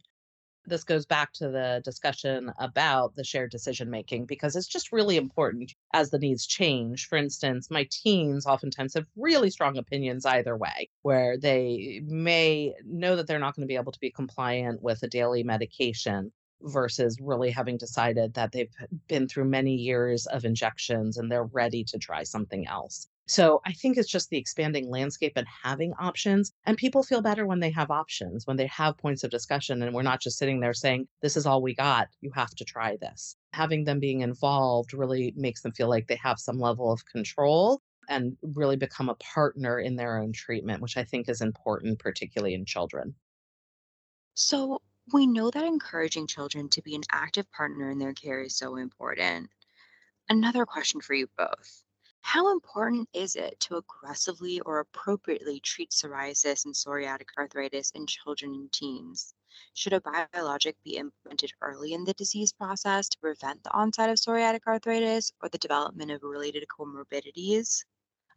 This 0.65 0.83
goes 0.83 1.05
back 1.05 1.33
to 1.33 1.49
the 1.49 1.81
discussion 1.83 2.51
about 2.59 3.15
the 3.15 3.23
shared 3.23 3.51
decision 3.51 3.89
making 3.89 4.25
because 4.25 4.55
it's 4.55 4.67
just 4.67 4.91
really 4.91 5.17
important 5.17 5.73
as 5.93 6.09
the 6.11 6.19
needs 6.19 6.45
change. 6.45 7.07
For 7.07 7.17
instance, 7.17 7.69
my 7.71 7.87
teens 7.91 8.45
oftentimes 8.45 8.93
have 8.93 9.07
really 9.15 9.49
strong 9.49 9.77
opinions 9.77 10.25
either 10.25 10.55
way, 10.57 10.89
where 11.01 11.37
they 11.37 12.01
may 12.05 12.73
know 12.85 13.15
that 13.15 13.27
they're 13.27 13.39
not 13.39 13.55
going 13.55 13.67
to 13.67 13.71
be 13.71 13.75
able 13.75 13.91
to 13.91 13.99
be 13.99 14.11
compliant 14.11 14.81
with 14.81 15.03
a 15.03 15.07
daily 15.07 15.43
medication 15.43 16.31
versus 16.63 17.17
really 17.19 17.51
having 17.51 17.77
decided 17.77 18.35
that 18.35 18.51
they've 18.51 18.71
been 19.07 19.27
through 19.27 19.45
many 19.45 19.75
years 19.75 20.27
of 20.27 20.45
injections 20.45 21.17
and 21.17 21.31
they're 21.31 21.43
ready 21.45 21.83
to 21.83 21.97
try 21.97 22.23
something 22.23 22.67
else. 22.67 23.07
So 23.31 23.61
I 23.65 23.71
think 23.71 23.95
it's 23.95 24.09
just 24.09 24.29
the 24.29 24.37
expanding 24.37 24.89
landscape 24.89 25.31
and 25.37 25.47
having 25.63 25.93
options. 25.93 26.51
And 26.65 26.77
people 26.77 27.01
feel 27.01 27.21
better 27.21 27.45
when 27.45 27.61
they 27.61 27.69
have 27.69 27.89
options, 27.89 28.45
when 28.45 28.57
they 28.57 28.67
have 28.67 28.97
points 28.97 29.23
of 29.23 29.31
discussion, 29.31 29.81
and 29.81 29.95
we're 29.95 30.01
not 30.01 30.19
just 30.19 30.37
sitting 30.37 30.59
there 30.59 30.73
saying, 30.73 31.07
This 31.21 31.37
is 31.37 31.45
all 31.45 31.61
we 31.61 31.73
got. 31.73 32.09
You 32.19 32.29
have 32.35 32.53
to 32.55 32.65
try 32.65 32.97
this. 32.97 33.37
Having 33.53 33.85
them 33.85 34.01
being 34.01 34.19
involved 34.19 34.93
really 34.93 35.33
makes 35.37 35.61
them 35.61 35.71
feel 35.71 35.87
like 35.87 36.07
they 36.07 36.17
have 36.17 36.39
some 36.41 36.59
level 36.59 36.91
of 36.91 37.05
control 37.05 37.81
and 38.09 38.35
really 38.41 38.75
become 38.75 39.07
a 39.07 39.15
partner 39.15 39.79
in 39.79 39.95
their 39.95 40.17
own 40.17 40.33
treatment, 40.33 40.81
which 40.81 40.97
I 40.97 41.05
think 41.05 41.29
is 41.29 41.39
important, 41.39 41.99
particularly 41.99 42.53
in 42.53 42.65
children. 42.65 43.15
So, 44.33 44.81
we 45.13 45.25
know 45.25 45.49
that 45.51 45.63
encouraging 45.63 46.27
children 46.27 46.67
to 46.67 46.81
be 46.81 46.95
an 46.95 47.03
active 47.09 47.49
partner 47.53 47.89
in 47.91 47.97
their 47.97 48.13
care 48.13 48.41
is 48.41 48.57
so 48.57 48.75
important. 48.75 49.49
Another 50.27 50.65
question 50.65 50.99
for 50.99 51.13
you 51.13 51.29
both 51.37 51.85
how 52.21 52.51
important 52.51 53.09
is 53.13 53.35
it 53.35 53.59
to 53.59 53.75
aggressively 53.75 54.59
or 54.61 54.79
appropriately 54.79 55.59
treat 55.59 55.91
psoriasis 55.91 56.65
and 56.65 56.73
psoriatic 56.73 57.27
arthritis 57.37 57.91
in 57.91 58.07
children 58.07 58.53
and 58.53 58.71
teens? 58.71 59.33
Should 59.73 59.93
a 59.93 60.01
biologic 60.01 60.81
be 60.83 60.97
implemented 60.97 61.53
early 61.61 61.93
in 61.93 62.05
the 62.05 62.13
disease 62.13 62.53
process 62.53 63.09
to 63.09 63.19
prevent 63.19 63.63
the 63.63 63.71
onset 63.71 64.09
of 64.09 64.17
psoriatic 64.17 64.65
arthritis 64.65 65.31
or 65.41 65.49
the 65.49 65.57
development 65.57 66.11
of 66.11 66.23
related 66.23 66.65
comorbidities? 66.67 67.83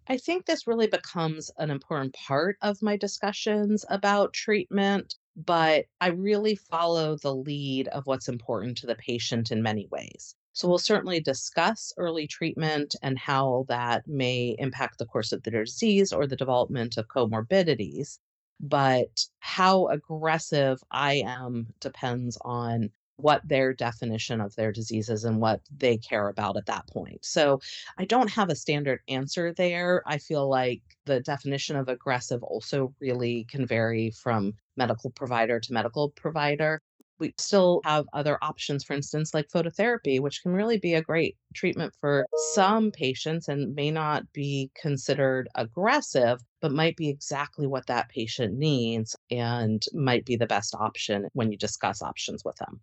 I 0.07 0.17
think 0.17 0.47
this 0.47 0.67
really 0.67 0.87
becomes 0.87 1.51
an 1.59 1.71
important 1.71 2.15
part 2.15 2.57
of 2.63 2.81
my 2.81 2.97
discussions 2.97 3.85
about 3.91 4.33
treatment, 4.33 5.17
but 5.37 5.87
I 6.01 6.09
really 6.09 6.57
follow 6.57 7.17
the 7.17 7.35
lead 7.35 7.89
of 7.89 8.07
what's 8.07 8.29
important 8.29 8.79
to 8.79 8.87
the 8.87 8.97
patient 8.97 9.51
in 9.51 9.63
many 9.63 9.87
ways. 9.89 10.37
So 10.55 10.69
we'll 10.69 10.79
certainly 10.79 11.21
discuss 11.21 11.93
early 11.99 12.27
treatment 12.29 12.95
and 13.03 13.19
how 13.19 13.67
that 13.69 14.07
may 14.07 14.57
impact 14.59 14.99
the 14.99 15.07
course 15.07 15.33
of 15.33 15.43
the 15.43 15.51
disease 15.51 16.13
or 16.13 16.27
the 16.27 16.37
development 16.37 16.97
of 16.97 17.09
comorbidities. 17.09 18.19
But 18.61 19.27
how 19.41 19.89
aggressive 19.89 20.79
I 20.91 21.25
am 21.27 21.75
depends 21.81 22.39
on 22.43 22.91
what 23.17 23.47
their 23.47 23.73
definition 23.73 24.41
of 24.41 24.55
their 24.55 24.73
disease 24.73 25.09
is 25.09 25.25
and 25.25 25.41
what 25.41 25.61
they 25.77 25.97
care 25.97 26.29
about 26.29 26.57
at 26.57 26.67
that 26.67 26.87
point. 26.89 27.25
So 27.25 27.61
I 27.99 28.05
don't 28.05 28.31
have 28.31 28.49
a 28.49 28.57
standard 28.57 29.01
answer 29.09 29.53
there. 29.53 30.03
I 30.07 30.19
feel 30.19 30.49
like 30.49 30.83
the 31.05 31.21
definition 31.21 31.77
of 31.77 31.89
aggressive 31.89 32.43
also 32.43 32.95
really 33.01 33.45
can 33.45 33.67
vary 33.67 34.11
from 34.11 34.55
medical 34.77 35.11
provider 35.11 35.61
to 35.61 35.73
medical 35.73 36.11
provider 36.11 36.81
we 37.19 37.35
still 37.39 37.81
have 37.85 38.07
other 38.13 38.39
options, 38.43 38.85
for 38.85 38.93
instance, 38.95 39.33
like 39.35 39.49
phototherapy, 39.49 40.21
which 40.21 40.43
can 40.43 40.53
really 40.53 40.79
be 40.79 40.95
a 40.95 41.03
great 41.03 41.37
treatment 41.55 41.95
for 42.01 42.27
some 42.35 42.91
patients 42.91 43.49
and 43.49 43.75
may 43.75 43.91
not 43.91 44.31
be 44.33 44.71
considered 44.75 45.49
aggressive, 45.55 46.41
but 46.61 46.73
might 46.73 46.97
be 46.97 47.09
exactly 47.09 47.67
what 47.67 47.87
that 47.87 48.09
patient 48.09 48.55
needs 48.59 49.17
and 49.31 49.85
might 49.93 50.25
be 50.25 50.37
the 50.37 50.47
best 50.47 50.75
option 50.75 51.29
when 51.33 51.51
you 51.53 51.59
discuss 51.59 52.03
options 52.03 52.43
with 52.45 52.57
them. 52.57 52.81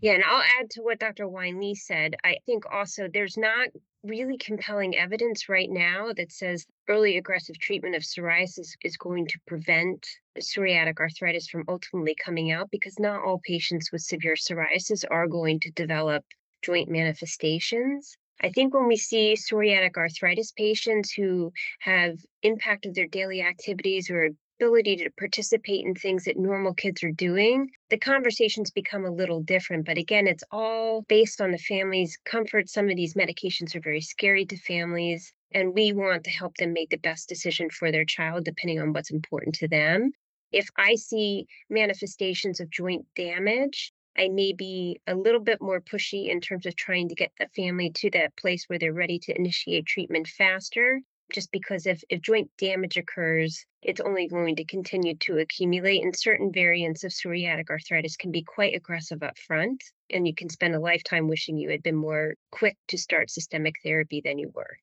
Yeah, 0.00 0.12
and 0.12 0.24
I'll 0.24 0.42
add 0.60 0.70
to 0.70 0.82
what 0.82 0.98
Dr. 0.98 1.26
Wine-Lee 1.26 1.76
said. 1.76 2.16
I 2.24 2.36
think 2.44 2.64
also 2.70 3.08
there's 3.12 3.38
not 3.38 3.68
really 4.02 4.36
compelling 4.36 4.96
evidence 4.96 5.48
right 5.48 5.70
now 5.70 6.12
that 6.14 6.30
says 6.30 6.66
early 6.88 7.16
aggressive 7.16 7.58
treatment 7.58 7.94
of 7.94 8.02
psoriasis 8.02 8.72
is 8.82 8.98
going 8.98 9.26
to 9.26 9.38
prevent 9.46 10.06
psoriatic 10.38 10.98
arthritis 11.00 11.48
from 11.48 11.64
ultimately 11.68 12.14
coming 12.22 12.52
out 12.52 12.70
because 12.70 12.98
not 12.98 13.24
all 13.24 13.40
patients 13.44 13.90
with 13.90 14.02
severe 14.02 14.34
psoriasis 14.34 15.04
are 15.10 15.26
going 15.26 15.58
to 15.60 15.70
develop 15.70 16.22
joint 16.62 16.90
manifestations. 16.90 18.16
I 18.42 18.50
think 18.50 18.74
when 18.74 18.88
we 18.88 18.96
see 18.96 19.34
psoriatic 19.34 19.96
arthritis 19.96 20.52
patients 20.52 21.12
who 21.12 21.52
have 21.80 22.18
impacted 22.42 22.94
their 22.94 23.06
daily 23.06 23.40
activities 23.40 24.10
or 24.10 24.30
ability 24.64 24.96
to 24.96 25.10
participate 25.18 25.84
in 25.84 25.94
things 25.94 26.24
that 26.24 26.38
normal 26.38 26.72
kids 26.72 27.02
are 27.02 27.10
doing, 27.10 27.70
the 27.90 27.98
conversations 27.98 28.70
become 28.70 29.04
a 29.04 29.10
little 29.10 29.42
different. 29.42 29.84
But 29.84 29.98
again, 29.98 30.26
it's 30.26 30.44
all 30.50 31.02
based 31.02 31.40
on 31.40 31.50
the 31.50 31.58
family's 31.58 32.16
comfort. 32.24 32.70
Some 32.70 32.88
of 32.88 32.96
these 32.96 33.14
medications 33.14 33.74
are 33.74 33.80
very 33.80 34.00
scary 34.00 34.46
to 34.46 34.56
families, 34.56 35.32
and 35.52 35.74
we 35.74 35.92
want 35.92 36.24
to 36.24 36.30
help 36.30 36.56
them 36.56 36.72
make 36.72 36.88
the 36.88 36.96
best 36.96 37.28
decision 37.28 37.68
for 37.68 37.92
their 37.92 38.06
child, 38.06 38.44
depending 38.44 38.80
on 38.80 38.92
what's 38.94 39.10
important 39.10 39.54
to 39.56 39.68
them. 39.68 40.12
If 40.50 40.68
I 40.78 40.94
see 40.94 41.46
manifestations 41.68 42.60
of 42.60 42.70
joint 42.70 43.04
damage, 43.14 43.92
I 44.16 44.28
may 44.28 44.52
be 44.52 45.00
a 45.06 45.14
little 45.14 45.40
bit 45.40 45.60
more 45.60 45.80
pushy 45.80 46.28
in 46.28 46.40
terms 46.40 46.64
of 46.64 46.74
trying 46.74 47.08
to 47.08 47.14
get 47.14 47.32
the 47.38 47.48
family 47.54 47.90
to 47.96 48.10
that 48.12 48.36
place 48.36 48.64
where 48.66 48.78
they're 48.78 48.92
ready 48.92 49.18
to 49.18 49.36
initiate 49.36 49.86
treatment 49.86 50.28
faster 50.28 51.00
just 51.32 51.50
because 51.50 51.86
if, 51.86 52.02
if 52.08 52.20
joint 52.20 52.50
damage 52.58 52.96
occurs, 52.96 53.64
it's 53.82 54.00
only 54.00 54.28
going 54.28 54.56
to 54.56 54.64
continue 54.64 55.16
to 55.16 55.38
accumulate. 55.38 56.02
And 56.02 56.14
certain 56.14 56.52
variants 56.52 57.04
of 57.04 57.12
psoriatic 57.12 57.70
arthritis 57.70 58.16
can 58.16 58.30
be 58.30 58.42
quite 58.42 58.74
aggressive 58.74 59.22
up 59.22 59.38
front. 59.38 59.82
And 60.10 60.26
you 60.26 60.34
can 60.34 60.48
spend 60.48 60.74
a 60.74 60.80
lifetime 60.80 61.28
wishing 61.28 61.56
you 61.56 61.70
had 61.70 61.82
been 61.82 61.96
more 61.96 62.34
quick 62.50 62.76
to 62.88 62.98
start 62.98 63.30
systemic 63.30 63.76
therapy 63.82 64.20
than 64.24 64.38
you 64.38 64.50
were. 64.54 64.78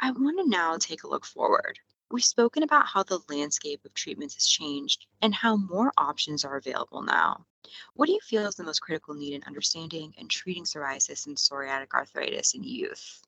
I 0.00 0.10
want 0.10 0.38
to 0.38 0.48
now 0.48 0.76
take 0.76 1.04
a 1.04 1.08
look 1.08 1.24
forward. 1.24 1.78
We've 2.10 2.24
spoken 2.24 2.62
about 2.62 2.86
how 2.86 3.02
the 3.02 3.20
landscape 3.28 3.84
of 3.84 3.94
treatments 3.94 4.34
has 4.34 4.46
changed 4.46 5.06
and 5.22 5.34
how 5.34 5.56
more 5.56 5.92
options 5.96 6.44
are 6.44 6.56
available 6.56 7.02
now. 7.02 7.46
What 7.94 8.06
do 8.06 8.12
you 8.12 8.20
feel 8.20 8.46
is 8.46 8.54
the 8.54 8.62
most 8.62 8.80
critical 8.80 9.14
need 9.14 9.34
in 9.34 9.42
understanding 9.44 10.14
and 10.18 10.30
treating 10.30 10.64
psoriasis 10.64 11.26
and 11.26 11.36
psoriatic 11.36 11.92
arthritis 11.94 12.54
in 12.54 12.62
youth? 12.62 13.22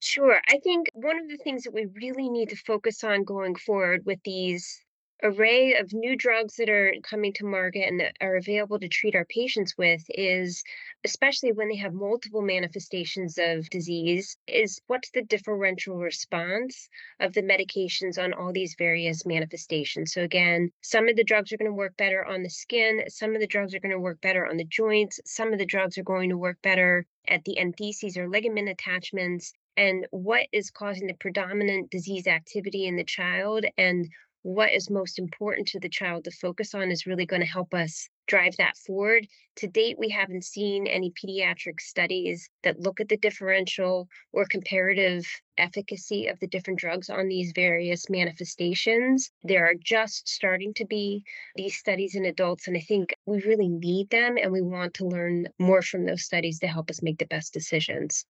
Sure. 0.00 0.40
I 0.48 0.58
think 0.58 0.88
one 0.94 1.18
of 1.18 1.28
the 1.28 1.36
things 1.36 1.64
that 1.64 1.74
we 1.74 1.84
really 1.86 2.28
need 2.30 2.48
to 2.50 2.56
focus 2.56 3.02
on 3.04 3.24
going 3.24 3.54
forward 3.56 4.06
with 4.06 4.22
these 4.24 4.82
array 5.22 5.74
of 5.74 5.92
new 5.92 6.14
drugs 6.16 6.56
that 6.56 6.68
are 6.68 6.94
coming 7.02 7.32
to 7.32 7.44
market 7.44 7.88
and 7.88 8.00
that 8.00 8.14
are 8.20 8.36
available 8.36 8.78
to 8.78 8.88
treat 8.88 9.14
our 9.14 9.24
patients 9.24 9.76
with 9.76 10.02
is 10.10 10.62
especially 11.04 11.52
when 11.52 11.68
they 11.68 11.76
have 11.76 11.92
multiple 11.94 12.42
manifestations 12.42 13.38
of 13.38 13.68
disease 13.70 14.36
is 14.46 14.80
what's 14.86 15.10
the 15.10 15.22
differential 15.22 15.96
response 15.96 16.88
of 17.20 17.32
the 17.32 17.42
medications 17.42 18.22
on 18.22 18.32
all 18.34 18.52
these 18.52 18.74
various 18.78 19.24
manifestations 19.26 20.12
so 20.12 20.22
again 20.22 20.70
some 20.82 21.08
of 21.08 21.16
the 21.16 21.24
drugs 21.24 21.50
are 21.52 21.56
going 21.56 21.70
to 21.70 21.74
work 21.74 21.96
better 21.96 22.24
on 22.24 22.42
the 22.42 22.50
skin 22.50 23.02
some 23.08 23.34
of 23.34 23.40
the 23.40 23.46
drugs 23.46 23.74
are 23.74 23.80
going 23.80 23.90
to 23.92 23.98
work 24.00 24.20
better 24.20 24.46
on 24.46 24.56
the 24.58 24.64
joints 24.64 25.18
some 25.24 25.52
of 25.52 25.58
the 25.58 25.66
drugs 25.66 25.96
are 25.98 26.02
going 26.04 26.28
to 26.30 26.36
work 26.38 26.60
better 26.62 27.06
at 27.28 27.42
the 27.44 27.56
entheses 27.58 28.16
or 28.18 28.28
ligament 28.28 28.68
attachments 28.68 29.52
and 29.76 30.06
what 30.10 30.46
is 30.52 30.70
causing 30.70 31.06
the 31.06 31.14
predominant 31.14 31.90
disease 31.90 32.26
activity 32.26 32.86
in 32.86 32.96
the 32.96 33.04
child 33.04 33.64
and 33.76 34.08
what 34.46 34.72
is 34.72 34.88
most 34.90 35.18
important 35.18 35.66
to 35.66 35.80
the 35.80 35.88
child 35.88 36.22
to 36.22 36.30
focus 36.30 36.72
on 36.72 36.92
is 36.92 37.04
really 37.04 37.26
going 37.26 37.42
to 37.42 37.48
help 37.48 37.74
us 37.74 38.08
drive 38.28 38.56
that 38.58 38.76
forward. 38.76 39.26
To 39.56 39.66
date, 39.66 39.98
we 39.98 40.08
haven't 40.08 40.44
seen 40.44 40.86
any 40.86 41.10
pediatric 41.10 41.80
studies 41.80 42.48
that 42.62 42.78
look 42.78 43.00
at 43.00 43.08
the 43.08 43.16
differential 43.16 44.08
or 44.32 44.44
comparative 44.44 45.26
efficacy 45.58 46.28
of 46.28 46.38
the 46.38 46.46
different 46.46 46.78
drugs 46.78 47.10
on 47.10 47.26
these 47.26 47.50
various 47.56 48.08
manifestations. 48.08 49.32
There 49.42 49.66
are 49.66 49.74
just 49.74 50.28
starting 50.28 50.74
to 50.74 50.84
be 50.84 51.24
these 51.56 51.76
studies 51.76 52.14
in 52.14 52.24
adults, 52.24 52.68
and 52.68 52.76
I 52.76 52.80
think 52.80 53.16
we 53.26 53.42
really 53.42 53.68
need 53.68 54.10
them 54.10 54.36
and 54.40 54.52
we 54.52 54.62
want 54.62 54.94
to 54.94 55.08
learn 55.08 55.48
more 55.58 55.82
from 55.82 56.06
those 56.06 56.22
studies 56.22 56.60
to 56.60 56.68
help 56.68 56.88
us 56.88 57.02
make 57.02 57.18
the 57.18 57.26
best 57.26 57.52
decisions. 57.52 58.24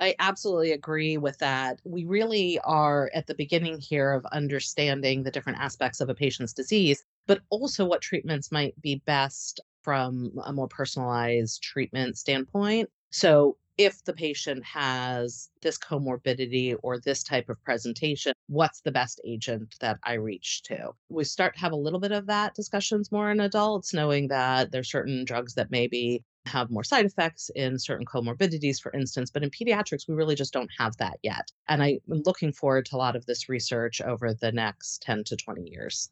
I 0.00 0.14
absolutely 0.18 0.72
agree 0.72 1.16
with 1.16 1.38
that. 1.38 1.80
We 1.84 2.04
really 2.04 2.58
are 2.64 3.10
at 3.14 3.26
the 3.26 3.34
beginning 3.34 3.80
here 3.80 4.12
of 4.12 4.26
understanding 4.26 5.22
the 5.22 5.30
different 5.30 5.60
aspects 5.60 6.00
of 6.00 6.08
a 6.08 6.14
patient's 6.14 6.52
disease, 6.52 7.04
but 7.26 7.42
also 7.50 7.84
what 7.84 8.00
treatments 8.02 8.50
might 8.52 8.80
be 8.80 8.96
best 9.06 9.60
from 9.82 10.32
a 10.44 10.52
more 10.52 10.68
personalized 10.68 11.62
treatment 11.62 12.18
standpoint. 12.18 12.90
So, 13.10 13.56
if 13.76 14.04
the 14.04 14.12
patient 14.12 14.64
has 14.64 15.50
this 15.60 15.78
comorbidity 15.78 16.76
or 16.84 16.98
this 17.00 17.24
type 17.24 17.48
of 17.48 17.62
presentation, 17.64 18.32
what's 18.46 18.80
the 18.82 18.92
best 18.92 19.20
agent 19.24 19.74
that 19.80 19.98
I 20.04 20.14
reach 20.14 20.62
to? 20.64 20.92
We 21.08 21.24
start 21.24 21.54
to 21.54 21.60
have 21.60 21.72
a 21.72 21.76
little 21.76 21.98
bit 21.98 22.12
of 22.12 22.26
that 22.26 22.54
discussions 22.54 23.10
more 23.10 23.30
in 23.32 23.40
adults, 23.40 23.92
knowing 23.92 24.28
that 24.28 24.70
there's 24.70 24.90
certain 24.90 25.24
drugs 25.24 25.54
that 25.54 25.72
maybe 25.72 26.22
have 26.46 26.70
more 26.70 26.84
side 26.84 27.06
effects 27.06 27.50
in 27.54 27.78
certain 27.78 28.06
comorbidities, 28.06 28.80
for 28.80 28.92
instance. 28.92 29.30
But 29.30 29.42
in 29.42 29.50
pediatrics, 29.50 30.08
we 30.08 30.14
really 30.14 30.34
just 30.34 30.52
don't 30.52 30.70
have 30.78 30.96
that 30.98 31.18
yet. 31.22 31.50
And 31.68 31.82
I'm 31.82 32.00
looking 32.06 32.52
forward 32.52 32.86
to 32.86 32.96
a 32.96 32.98
lot 32.98 33.16
of 33.16 33.26
this 33.26 33.48
research 33.48 34.00
over 34.00 34.34
the 34.34 34.52
next 34.52 35.02
10 35.02 35.24
to 35.24 35.36
20 35.36 35.68
years. 35.68 36.10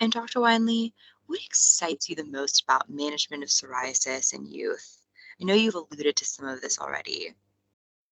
And 0.00 0.10
Dr. 0.10 0.40
Wine-Lee, 0.40 0.94
what 1.26 1.40
excites 1.44 2.08
you 2.08 2.16
the 2.16 2.24
most 2.24 2.62
about 2.62 2.88
management 2.88 3.42
of 3.42 3.50
psoriasis 3.50 4.34
in 4.34 4.46
youth? 4.46 4.98
I 5.40 5.44
know 5.44 5.54
you've 5.54 5.74
alluded 5.74 6.16
to 6.16 6.24
some 6.24 6.46
of 6.46 6.60
this 6.60 6.78
already. 6.78 7.34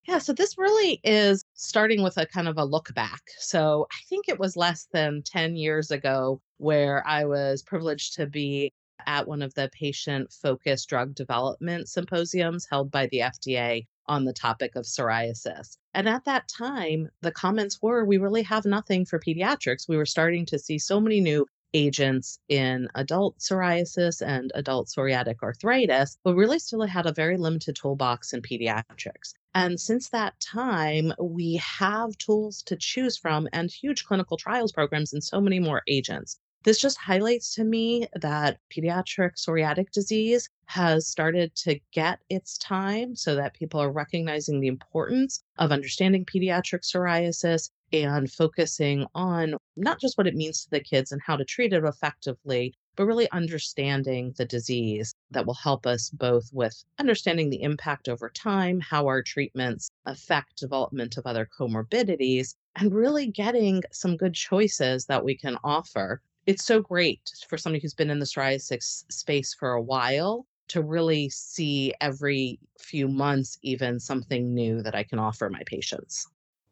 Yeah, 0.06 0.18
so 0.18 0.32
this 0.32 0.56
really 0.56 1.00
is 1.04 1.44
starting 1.52 2.02
with 2.02 2.16
a 2.16 2.24
kind 2.24 2.48
of 2.48 2.56
a 2.56 2.64
look 2.64 2.94
back. 2.94 3.20
So 3.38 3.86
I 3.90 3.98
think 4.08 4.28
it 4.28 4.38
was 4.38 4.56
less 4.56 4.88
than 4.92 5.22
10 5.22 5.56
years 5.56 5.90
ago 5.90 6.40
where 6.56 7.06
I 7.06 7.24
was 7.24 7.62
privileged 7.62 8.14
to 8.14 8.26
be 8.26 8.72
at 9.06 9.28
one 9.28 9.42
of 9.42 9.54
the 9.54 9.70
patient 9.72 10.32
focused 10.32 10.88
drug 10.88 11.14
development 11.14 11.88
symposiums 11.88 12.66
held 12.70 12.90
by 12.90 13.06
the 13.08 13.18
FDA 13.18 13.86
on 14.06 14.24
the 14.24 14.32
topic 14.32 14.74
of 14.76 14.84
psoriasis. 14.84 15.76
And 15.94 16.08
at 16.08 16.24
that 16.24 16.48
time, 16.48 17.08
the 17.20 17.32
comments 17.32 17.80
were 17.82 18.04
we 18.04 18.18
really 18.18 18.42
have 18.42 18.64
nothing 18.64 19.04
for 19.04 19.18
pediatrics. 19.18 19.88
We 19.88 19.96
were 19.96 20.06
starting 20.06 20.46
to 20.46 20.58
see 20.58 20.78
so 20.78 21.00
many 21.00 21.20
new 21.20 21.46
agents 21.74 22.38
in 22.48 22.88
adult 22.94 23.38
psoriasis 23.38 24.22
and 24.26 24.50
adult 24.54 24.88
psoriatic 24.88 25.36
arthritis, 25.42 26.16
but 26.24 26.34
really 26.34 26.58
still 26.58 26.82
had 26.82 27.06
a 27.06 27.12
very 27.12 27.36
limited 27.36 27.76
toolbox 27.76 28.32
in 28.32 28.42
pediatrics. 28.42 29.34
And 29.54 29.78
since 29.78 30.08
that 30.10 30.38
time, 30.40 31.12
we 31.20 31.56
have 31.56 32.16
tools 32.18 32.62
to 32.64 32.76
choose 32.76 33.16
from 33.16 33.48
and 33.52 33.70
huge 33.70 34.04
clinical 34.04 34.36
trials 34.36 34.72
programs 34.72 35.12
and 35.12 35.22
so 35.22 35.40
many 35.40 35.58
more 35.58 35.82
agents. 35.86 36.38
This 36.68 36.82
just 36.82 36.98
highlights 36.98 37.54
to 37.54 37.64
me 37.64 38.08
that 38.14 38.58
pediatric 38.70 39.36
psoriatic 39.36 39.90
disease 39.90 40.50
has 40.66 41.08
started 41.08 41.54
to 41.54 41.80
get 41.92 42.20
its 42.28 42.58
time 42.58 43.16
so 43.16 43.34
that 43.36 43.54
people 43.54 43.80
are 43.80 43.90
recognizing 43.90 44.60
the 44.60 44.66
importance 44.66 45.42
of 45.56 45.72
understanding 45.72 46.26
pediatric 46.26 46.82
psoriasis 46.82 47.70
and 47.90 48.30
focusing 48.30 49.06
on 49.14 49.54
not 49.76 49.98
just 49.98 50.18
what 50.18 50.26
it 50.26 50.34
means 50.34 50.64
to 50.64 50.70
the 50.70 50.80
kids 50.80 51.10
and 51.10 51.22
how 51.22 51.36
to 51.36 51.44
treat 51.46 51.72
it 51.72 51.84
effectively, 51.84 52.74
but 52.96 53.06
really 53.06 53.30
understanding 53.30 54.34
the 54.36 54.44
disease 54.44 55.14
that 55.30 55.46
will 55.46 55.54
help 55.54 55.86
us 55.86 56.10
both 56.10 56.50
with 56.52 56.84
understanding 56.98 57.48
the 57.48 57.62
impact 57.62 58.10
over 58.10 58.28
time, 58.28 58.78
how 58.78 59.06
our 59.06 59.22
treatments 59.22 59.88
affect 60.04 60.58
development 60.58 61.16
of 61.16 61.24
other 61.24 61.48
comorbidities, 61.58 62.56
and 62.76 62.92
really 62.92 63.26
getting 63.26 63.82
some 63.90 64.18
good 64.18 64.34
choices 64.34 65.06
that 65.06 65.24
we 65.24 65.34
can 65.34 65.56
offer 65.64 66.20
it's 66.48 66.64
so 66.64 66.80
great 66.80 67.30
for 67.46 67.58
somebody 67.58 67.78
who's 67.78 67.92
been 67.92 68.08
in 68.08 68.20
the 68.20 68.24
psoriasis 68.24 69.04
space 69.10 69.52
for 69.52 69.72
a 69.72 69.82
while 69.82 70.46
to 70.68 70.82
really 70.82 71.28
see 71.28 71.92
every 72.00 72.58
few 72.78 73.06
months 73.06 73.58
even 73.60 74.00
something 74.00 74.54
new 74.54 74.80
that 74.80 74.94
I 74.94 75.02
can 75.02 75.18
offer 75.18 75.50
my 75.50 75.62
patients. 75.66 76.26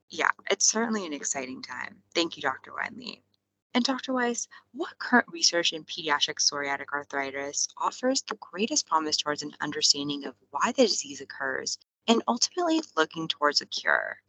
Yeah, 0.09 0.31
it's 0.51 0.67
certainly 0.67 1.05
an 1.05 1.13
exciting 1.13 1.61
time. 1.61 1.97
Thank 2.15 2.39
you, 2.39 2.43
Dr. 2.43 2.73
Wine 2.73 2.95
Lee. 2.97 3.23
And 3.75 3.85
Dr. 3.85 4.15
Weiss, 4.15 4.49
what 4.73 4.99
current 4.99 5.29
research 5.31 5.75
in 5.75 5.85
pediatric 5.85 6.37
psoriatic 6.39 6.87
arthritis 6.95 7.69
offers 7.77 8.23
the 8.23 8.39
greatest 8.41 8.87
promise 8.87 9.19
towards 9.19 9.43
an 9.43 9.53
understanding 9.61 10.25
of 10.25 10.35
why 10.53 10.73
the 10.73 10.87
disease 10.87 11.21
occurs 11.21 11.77
and 12.09 12.23
ultimately 12.27 12.81
looking 12.97 13.29
towards 13.29 13.61
a 13.61 13.67
cure? 13.67 14.23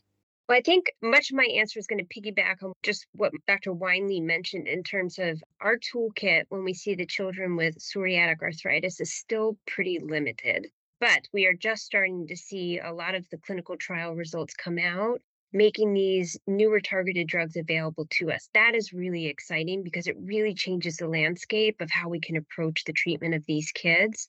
Well, 0.48 0.58
I 0.58 0.62
think 0.62 0.94
much 1.02 1.30
of 1.30 1.36
my 1.36 1.44
answer 1.44 1.78
is 1.78 1.88
going 1.88 2.06
to 2.06 2.22
piggyback 2.22 2.64
on 2.64 2.72
just 2.82 3.06
what 3.12 3.34
Dr. 3.48 3.74
Wine 3.74 4.08
Lee 4.08 4.22
mentioned 4.22 4.68
in 4.68 4.82
terms 4.82 5.20
of 5.20 5.44
our 5.60 5.78
toolkit 5.78 6.46
when 6.48 6.64
we 6.64 6.74
see 6.74 6.96
the 6.96 7.06
children 7.06 7.58
with 7.58 7.78
psoriatic 7.80 8.42
arthritis 8.42 9.02
is 9.02 9.14
still 9.14 9.58
pretty 9.68 10.00
limited. 10.00 10.68
But 11.02 11.28
we 11.34 11.48
are 11.48 11.54
just 11.54 11.84
starting 11.84 12.28
to 12.28 12.38
see 12.38 12.80
a 12.80 12.94
lot 12.94 13.14
of 13.14 13.28
the 13.30 13.38
clinical 13.40 13.76
trial 13.76 14.16
results 14.16 14.54
come 14.54 14.80
out 14.80 15.22
making 15.54 15.94
these 15.94 16.38
newer 16.46 16.80
targeted 16.80 17.28
drugs 17.28 17.56
available 17.56 18.08
to 18.10 18.32
us. 18.32 18.50
That 18.54 18.76
is 18.76 18.94
really 18.94 19.28
exciting 19.28 19.84
because 19.84 20.08
it 20.08 20.16
really 20.20 20.54
changes 20.54 20.98
the 20.98 21.08
landscape 21.08 21.82
of 21.82 21.90
how 21.90 22.10
we 22.10 22.20
can 22.20 22.38
approach 22.38 22.84
the 22.84 22.94
treatment 22.94 23.34
of 23.34 23.46
these 23.46 23.72
kids. 23.72 24.28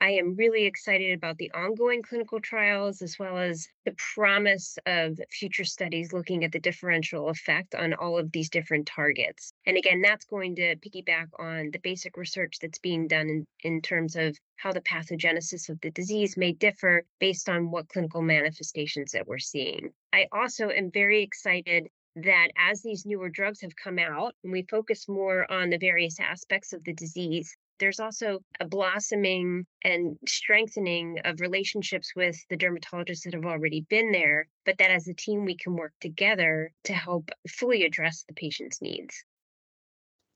I 0.00 0.10
am 0.10 0.36
really 0.36 0.64
excited 0.64 1.16
about 1.16 1.38
the 1.38 1.50
ongoing 1.52 2.02
clinical 2.02 2.40
trials 2.40 3.02
as 3.02 3.18
well 3.18 3.38
as 3.38 3.68
the 3.84 3.94
promise 4.14 4.78
of 4.86 5.18
future 5.30 5.64
studies 5.64 6.12
looking 6.12 6.44
at 6.44 6.52
the 6.52 6.60
differential 6.60 7.28
effect 7.28 7.74
on 7.74 7.94
all 7.94 8.18
of 8.18 8.30
these 8.32 8.50
different 8.50 8.86
targets. 8.86 9.52
And 9.66 9.76
again, 9.76 10.02
that's 10.02 10.26
going 10.26 10.56
to 10.56 10.76
piggyback 10.76 11.28
on 11.38 11.70
the 11.72 11.78
basic 11.78 12.16
research 12.16 12.58
that's 12.60 12.78
being 12.78 13.08
done 13.08 13.28
in, 13.28 13.46
in 13.62 13.80
terms 13.80 14.16
of 14.16 14.36
how 14.58 14.72
the 14.72 14.80
pathogenesis 14.80 15.68
of 15.68 15.80
the 15.80 15.90
disease 15.90 16.36
may 16.36 16.52
differ 16.52 17.04
based 17.20 17.48
on 17.48 17.70
what 17.70 17.88
clinical 17.88 18.22
manifestations 18.22 19.12
that 19.12 19.26
we're 19.26 19.38
seeing. 19.38 19.90
I 20.12 20.26
also 20.32 20.68
am 20.68 20.90
very 20.90 21.22
excited 21.22 21.88
that 22.16 22.48
as 22.56 22.82
these 22.82 23.06
newer 23.06 23.28
drugs 23.28 23.60
have 23.60 23.76
come 23.76 23.98
out 23.98 24.34
and 24.42 24.52
we 24.52 24.66
focus 24.68 25.08
more 25.08 25.50
on 25.50 25.70
the 25.70 25.78
various 25.78 26.18
aspects 26.18 26.72
of 26.72 26.82
the 26.82 26.92
disease, 26.92 27.56
there's 27.78 28.00
also 28.00 28.40
a 28.58 28.66
blossoming 28.66 29.64
and 29.84 30.18
strengthening 30.26 31.18
of 31.24 31.40
relationships 31.40 32.12
with 32.16 32.36
the 32.50 32.56
dermatologists 32.56 33.22
that 33.22 33.34
have 33.34 33.44
already 33.44 33.82
been 33.88 34.10
there, 34.10 34.48
but 34.66 34.78
that 34.78 34.90
as 34.90 35.06
a 35.06 35.14
team 35.14 35.44
we 35.44 35.56
can 35.56 35.76
work 35.76 35.92
together 36.00 36.72
to 36.84 36.92
help 36.92 37.30
fully 37.48 37.84
address 37.84 38.24
the 38.26 38.34
patient's 38.34 38.82
needs. 38.82 39.24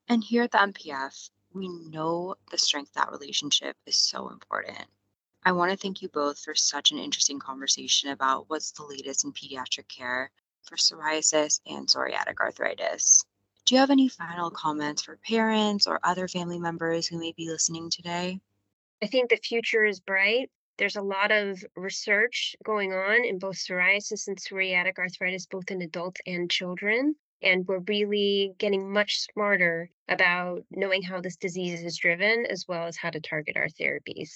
And 0.08 0.22
here 0.22 0.44
at 0.44 0.52
the 0.52 0.58
NPF, 0.58 1.30
we 1.54 1.68
know 1.68 2.34
the 2.50 2.58
strength 2.58 2.90
of 2.90 2.94
that 2.94 3.12
relationship 3.12 3.76
is 3.86 3.96
so 3.96 4.28
important. 4.28 4.86
I 5.44 5.52
want 5.52 5.72
to 5.72 5.76
thank 5.76 6.02
you 6.02 6.08
both 6.08 6.38
for 6.38 6.54
such 6.54 6.92
an 6.92 6.98
interesting 6.98 7.38
conversation 7.38 8.10
about 8.10 8.48
what's 8.48 8.70
the 8.70 8.84
latest 8.84 9.24
in 9.24 9.32
pediatric 9.32 9.88
care 9.88 10.30
for 10.62 10.76
psoriasis 10.76 11.60
and 11.66 11.88
psoriatic 11.88 12.38
arthritis. 12.40 13.24
Do 13.64 13.74
you 13.74 13.80
have 13.80 13.90
any 13.90 14.08
final 14.08 14.50
comments 14.50 15.02
for 15.02 15.16
parents 15.16 15.86
or 15.86 16.00
other 16.02 16.28
family 16.28 16.58
members 16.58 17.06
who 17.06 17.18
may 17.18 17.32
be 17.32 17.48
listening 17.48 17.90
today? 17.90 18.40
I 19.02 19.06
think 19.06 19.30
the 19.30 19.36
future 19.36 19.84
is 19.84 20.00
bright. 20.00 20.50
There's 20.78 20.96
a 20.96 21.02
lot 21.02 21.32
of 21.32 21.64
research 21.76 22.56
going 22.64 22.92
on 22.92 23.24
in 23.24 23.38
both 23.38 23.56
psoriasis 23.56 24.28
and 24.28 24.36
psoriatic 24.36 24.98
arthritis, 24.98 25.46
both 25.46 25.70
in 25.70 25.82
adults 25.82 26.20
and 26.26 26.50
children. 26.50 27.16
And 27.42 27.66
we're 27.66 27.80
really 27.80 28.54
getting 28.58 28.92
much 28.92 29.20
smarter 29.20 29.90
about 30.08 30.64
knowing 30.70 31.02
how 31.02 31.20
this 31.20 31.36
disease 31.36 31.82
is 31.82 31.96
driven, 31.96 32.46
as 32.46 32.66
well 32.68 32.86
as 32.86 32.96
how 32.96 33.10
to 33.10 33.20
target 33.20 33.56
our 33.56 33.68
therapies. 33.68 34.30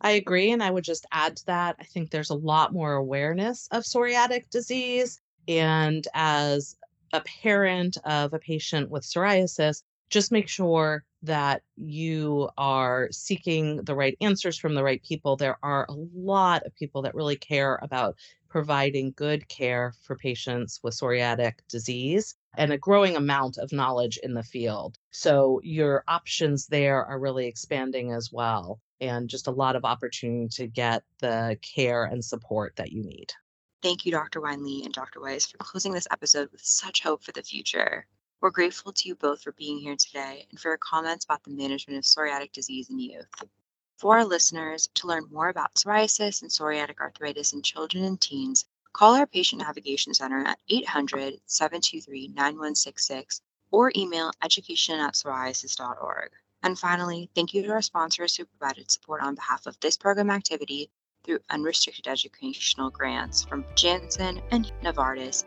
I 0.00 0.12
agree. 0.12 0.50
And 0.50 0.62
I 0.62 0.70
would 0.70 0.84
just 0.84 1.06
add 1.12 1.36
to 1.36 1.46
that, 1.46 1.76
I 1.80 1.84
think 1.84 2.10
there's 2.10 2.30
a 2.30 2.34
lot 2.34 2.72
more 2.72 2.94
awareness 2.94 3.68
of 3.70 3.84
psoriatic 3.84 4.50
disease. 4.50 5.20
And 5.48 6.06
as 6.12 6.76
a 7.12 7.20
parent 7.20 7.98
of 8.04 8.32
a 8.34 8.38
patient 8.38 8.90
with 8.90 9.04
psoriasis, 9.04 9.82
just 10.10 10.32
make 10.32 10.48
sure 10.48 11.04
that 11.22 11.62
you 11.76 12.50
are 12.58 13.08
seeking 13.12 13.76
the 13.84 13.94
right 13.94 14.16
answers 14.20 14.58
from 14.58 14.74
the 14.74 14.82
right 14.82 15.02
people. 15.02 15.36
There 15.36 15.56
are 15.62 15.86
a 15.88 15.94
lot 16.14 16.64
of 16.64 16.74
people 16.74 17.02
that 17.02 17.14
really 17.14 17.36
care 17.36 17.78
about 17.80 18.16
providing 18.52 19.14
good 19.16 19.48
care 19.48 19.94
for 20.02 20.14
patients 20.14 20.78
with 20.82 20.94
psoriatic 20.94 21.54
disease 21.70 22.34
and 22.58 22.70
a 22.70 22.76
growing 22.76 23.16
amount 23.16 23.56
of 23.56 23.72
knowledge 23.72 24.18
in 24.22 24.34
the 24.34 24.42
field. 24.42 24.98
So 25.10 25.58
your 25.64 26.04
options 26.06 26.66
there 26.66 27.02
are 27.02 27.18
really 27.18 27.46
expanding 27.46 28.12
as 28.12 28.30
well, 28.30 28.78
and 29.00 29.30
just 29.30 29.46
a 29.46 29.50
lot 29.50 29.74
of 29.74 29.86
opportunity 29.86 30.48
to 30.48 30.66
get 30.66 31.02
the 31.20 31.56
care 31.62 32.04
and 32.04 32.22
support 32.22 32.76
that 32.76 32.92
you 32.92 33.02
need. 33.02 33.32
Thank 33.82 34.04
you, 34.04 34.12
Dr. 34.12 34.42
Wine 34.42 34.62
Lee 34.62 34.82
and 34.84 34.92
Dr. 34.92 35.22
Weiss, 35.22 35.46
for 35.46 35.56
closing 35.56 35.94
this 35.94 36.06
episode 36.10 36.52
with 36.52 36.60
such 36.62 37.02
hope 37.02 37.24
for 37.24 37.32
the 37.32 37.42
future. 37.42 38.06
We're 38.42 38.50
grateful 38.50 38.92
to 38.92 39.08
you 39.08 39.14
both 39.14 39.40
for 39.40 39.52
being 39.52 39.78
here 39.78 39.96
today 39.96 40.46
and 40.50 40.60
for 40.60 40.68
your 40.68 40.78
comments 40.78 41.24
about 41.24 41.42
the 41.44 41.52
management 41.52 41.98
of 41.98 42.04
psoriatic 42.04 42.52
disease 42.52 42.90
in 42.90 42.98
youth. 42.98 43.26
For 44.02 44.18
our 44.18 44.24
listeners, 44.24 44.88
to 44.94 45.06
learn 45.06 45.28
more 45.30 45.48
about 45.48 45.74
psoriasis 45.74 46.42
and 46.42 46.50
psoriatic 46.50 46.98
arthritis 46.98 47.52
in 47.52 47.62
children 47.62 48.02
and 48.02 48.20
teens, 48.20 48.64
call 48.92 49.14
our 49.14 49.28
Patient 49.28 49.62
Navigation 49.62 50.12
Center 50.12 50.44
at 50.44 50.58
800 50.68 51.40
723 51.46 52.26
9166 52.34 53.42
or 53.70 53.92
email 53.94 54.32
education 54.42 54.98
at 54.98 55.14
psoriasis.org. 55.14 56.30
And 56.64 56.76
finally, 56.76 57.30
thank 57.36 57.54
you 57.54 57.62
to 57.62 57.70
our 57.70 57.80
sponsors 57.80 58.34
who 58.34 58.44
provided 58.44 58.90
support 58.90 59.22
on 59.22 59.36
behalf 59.36 59.66
of 59.66 59.78
this 59.78 59.96
program 59.96 60.30
activity 60.30 60.90
through 61.22 61.38
unrestricted 61.50 62.08
educational 62.08 62.90
grants 62.90 63.44
from 63.44 63.64
Janssen 63.76 64.42
and 64.50 64.72
Novartis. 64.82 65.44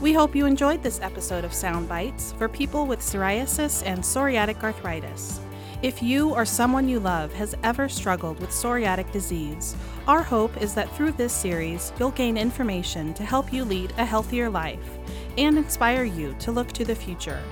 We 0.00 0.12
hope 0.12 0.34
you 0.34 0.46
enjoyed 0.46 0.82
this 0.82 1.00
episode 1.00 1.44
of 1.44 1.52
Psound 1.52 1.86
Bytes 1.86 2.36
for 2.36 2.48
people 2.48 2.86
with 2.86 2.98
psoriasis 2.98 3.86
and 3.86 4.00
psoriatic 4.00 4.60
arthritis. 4.64 5.38
If 5.82 6.00
you 6.00 6.30
or 6.30 6.44
someone 6.44 6.88
you 6.88 7.00
love 7.00 7.32
has 7.32 7.56
ever 7.64 7.88
struggled 7.88 8.38
with 8.38 8.50
psoriatic 8.50 9.10
disease, 9.10 9.74
our 10.06 10.22
hope 10.22 10.62
is 10.62 10.74
that 10.74 10.88
through 10.94 11.10
this 11.12 11.32
series, 11.32 11.92
you'll 11.98 12.12
gain 12.12 12.36
information 12.36 13.12
to 13.14 13.24
help 13.24 13.52
you 13.52 13.64
lead 13.64 13.92
a 13.98 14.04
healthier 14.04 14.48
life 14.48 14.98
and 15.38 15.58
inspire 15.58 16.04
you 16.04 16.36
to 16.38 16.52
look 16.52 16.70
to 16.72 16.84
the 16.84 16.94
future. 16.94 17.42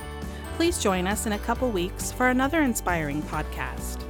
Please 0.55 0.79
join 0.79 1.09
us 1.09 1.27
in 1.27 1.33
a 1.33 1.39
couple 1.41 1.73
weeks 1.73 2.13
for 2.13 2.29
another 2.29 2.63
inspiring 2.63 3.21
podcast. 3.23 4.05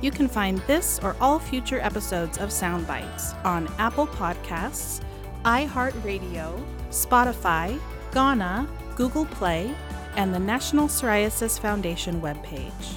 You 0.00 0.10
can 0.10 0.26
find 0.26 0.56
this 0.60 0.98
or 1.02 1.14
all 1.20 1.38
future 1.38 1.80
episodes 1.80 2.38
of 2.38 2.48
Psound 2.48 2.86
Bytes 2.86 3.34
on 3.44 3.70
Apple 3.76 4.06
Podcasts, 4.06 5.02
iHeartRadio, 5.44 6.64
Spotify, 6.88 7.78
Gaana, 8.12 8.66
Google 8.94 9.26
Play, 9.26 9.74
and 10.16 10.32
the 10.32 10.38
National 10.38 10.88
Psoriasis 10.88 11.60
Foundation 11.60 12.22
webpage. 12.22 12.96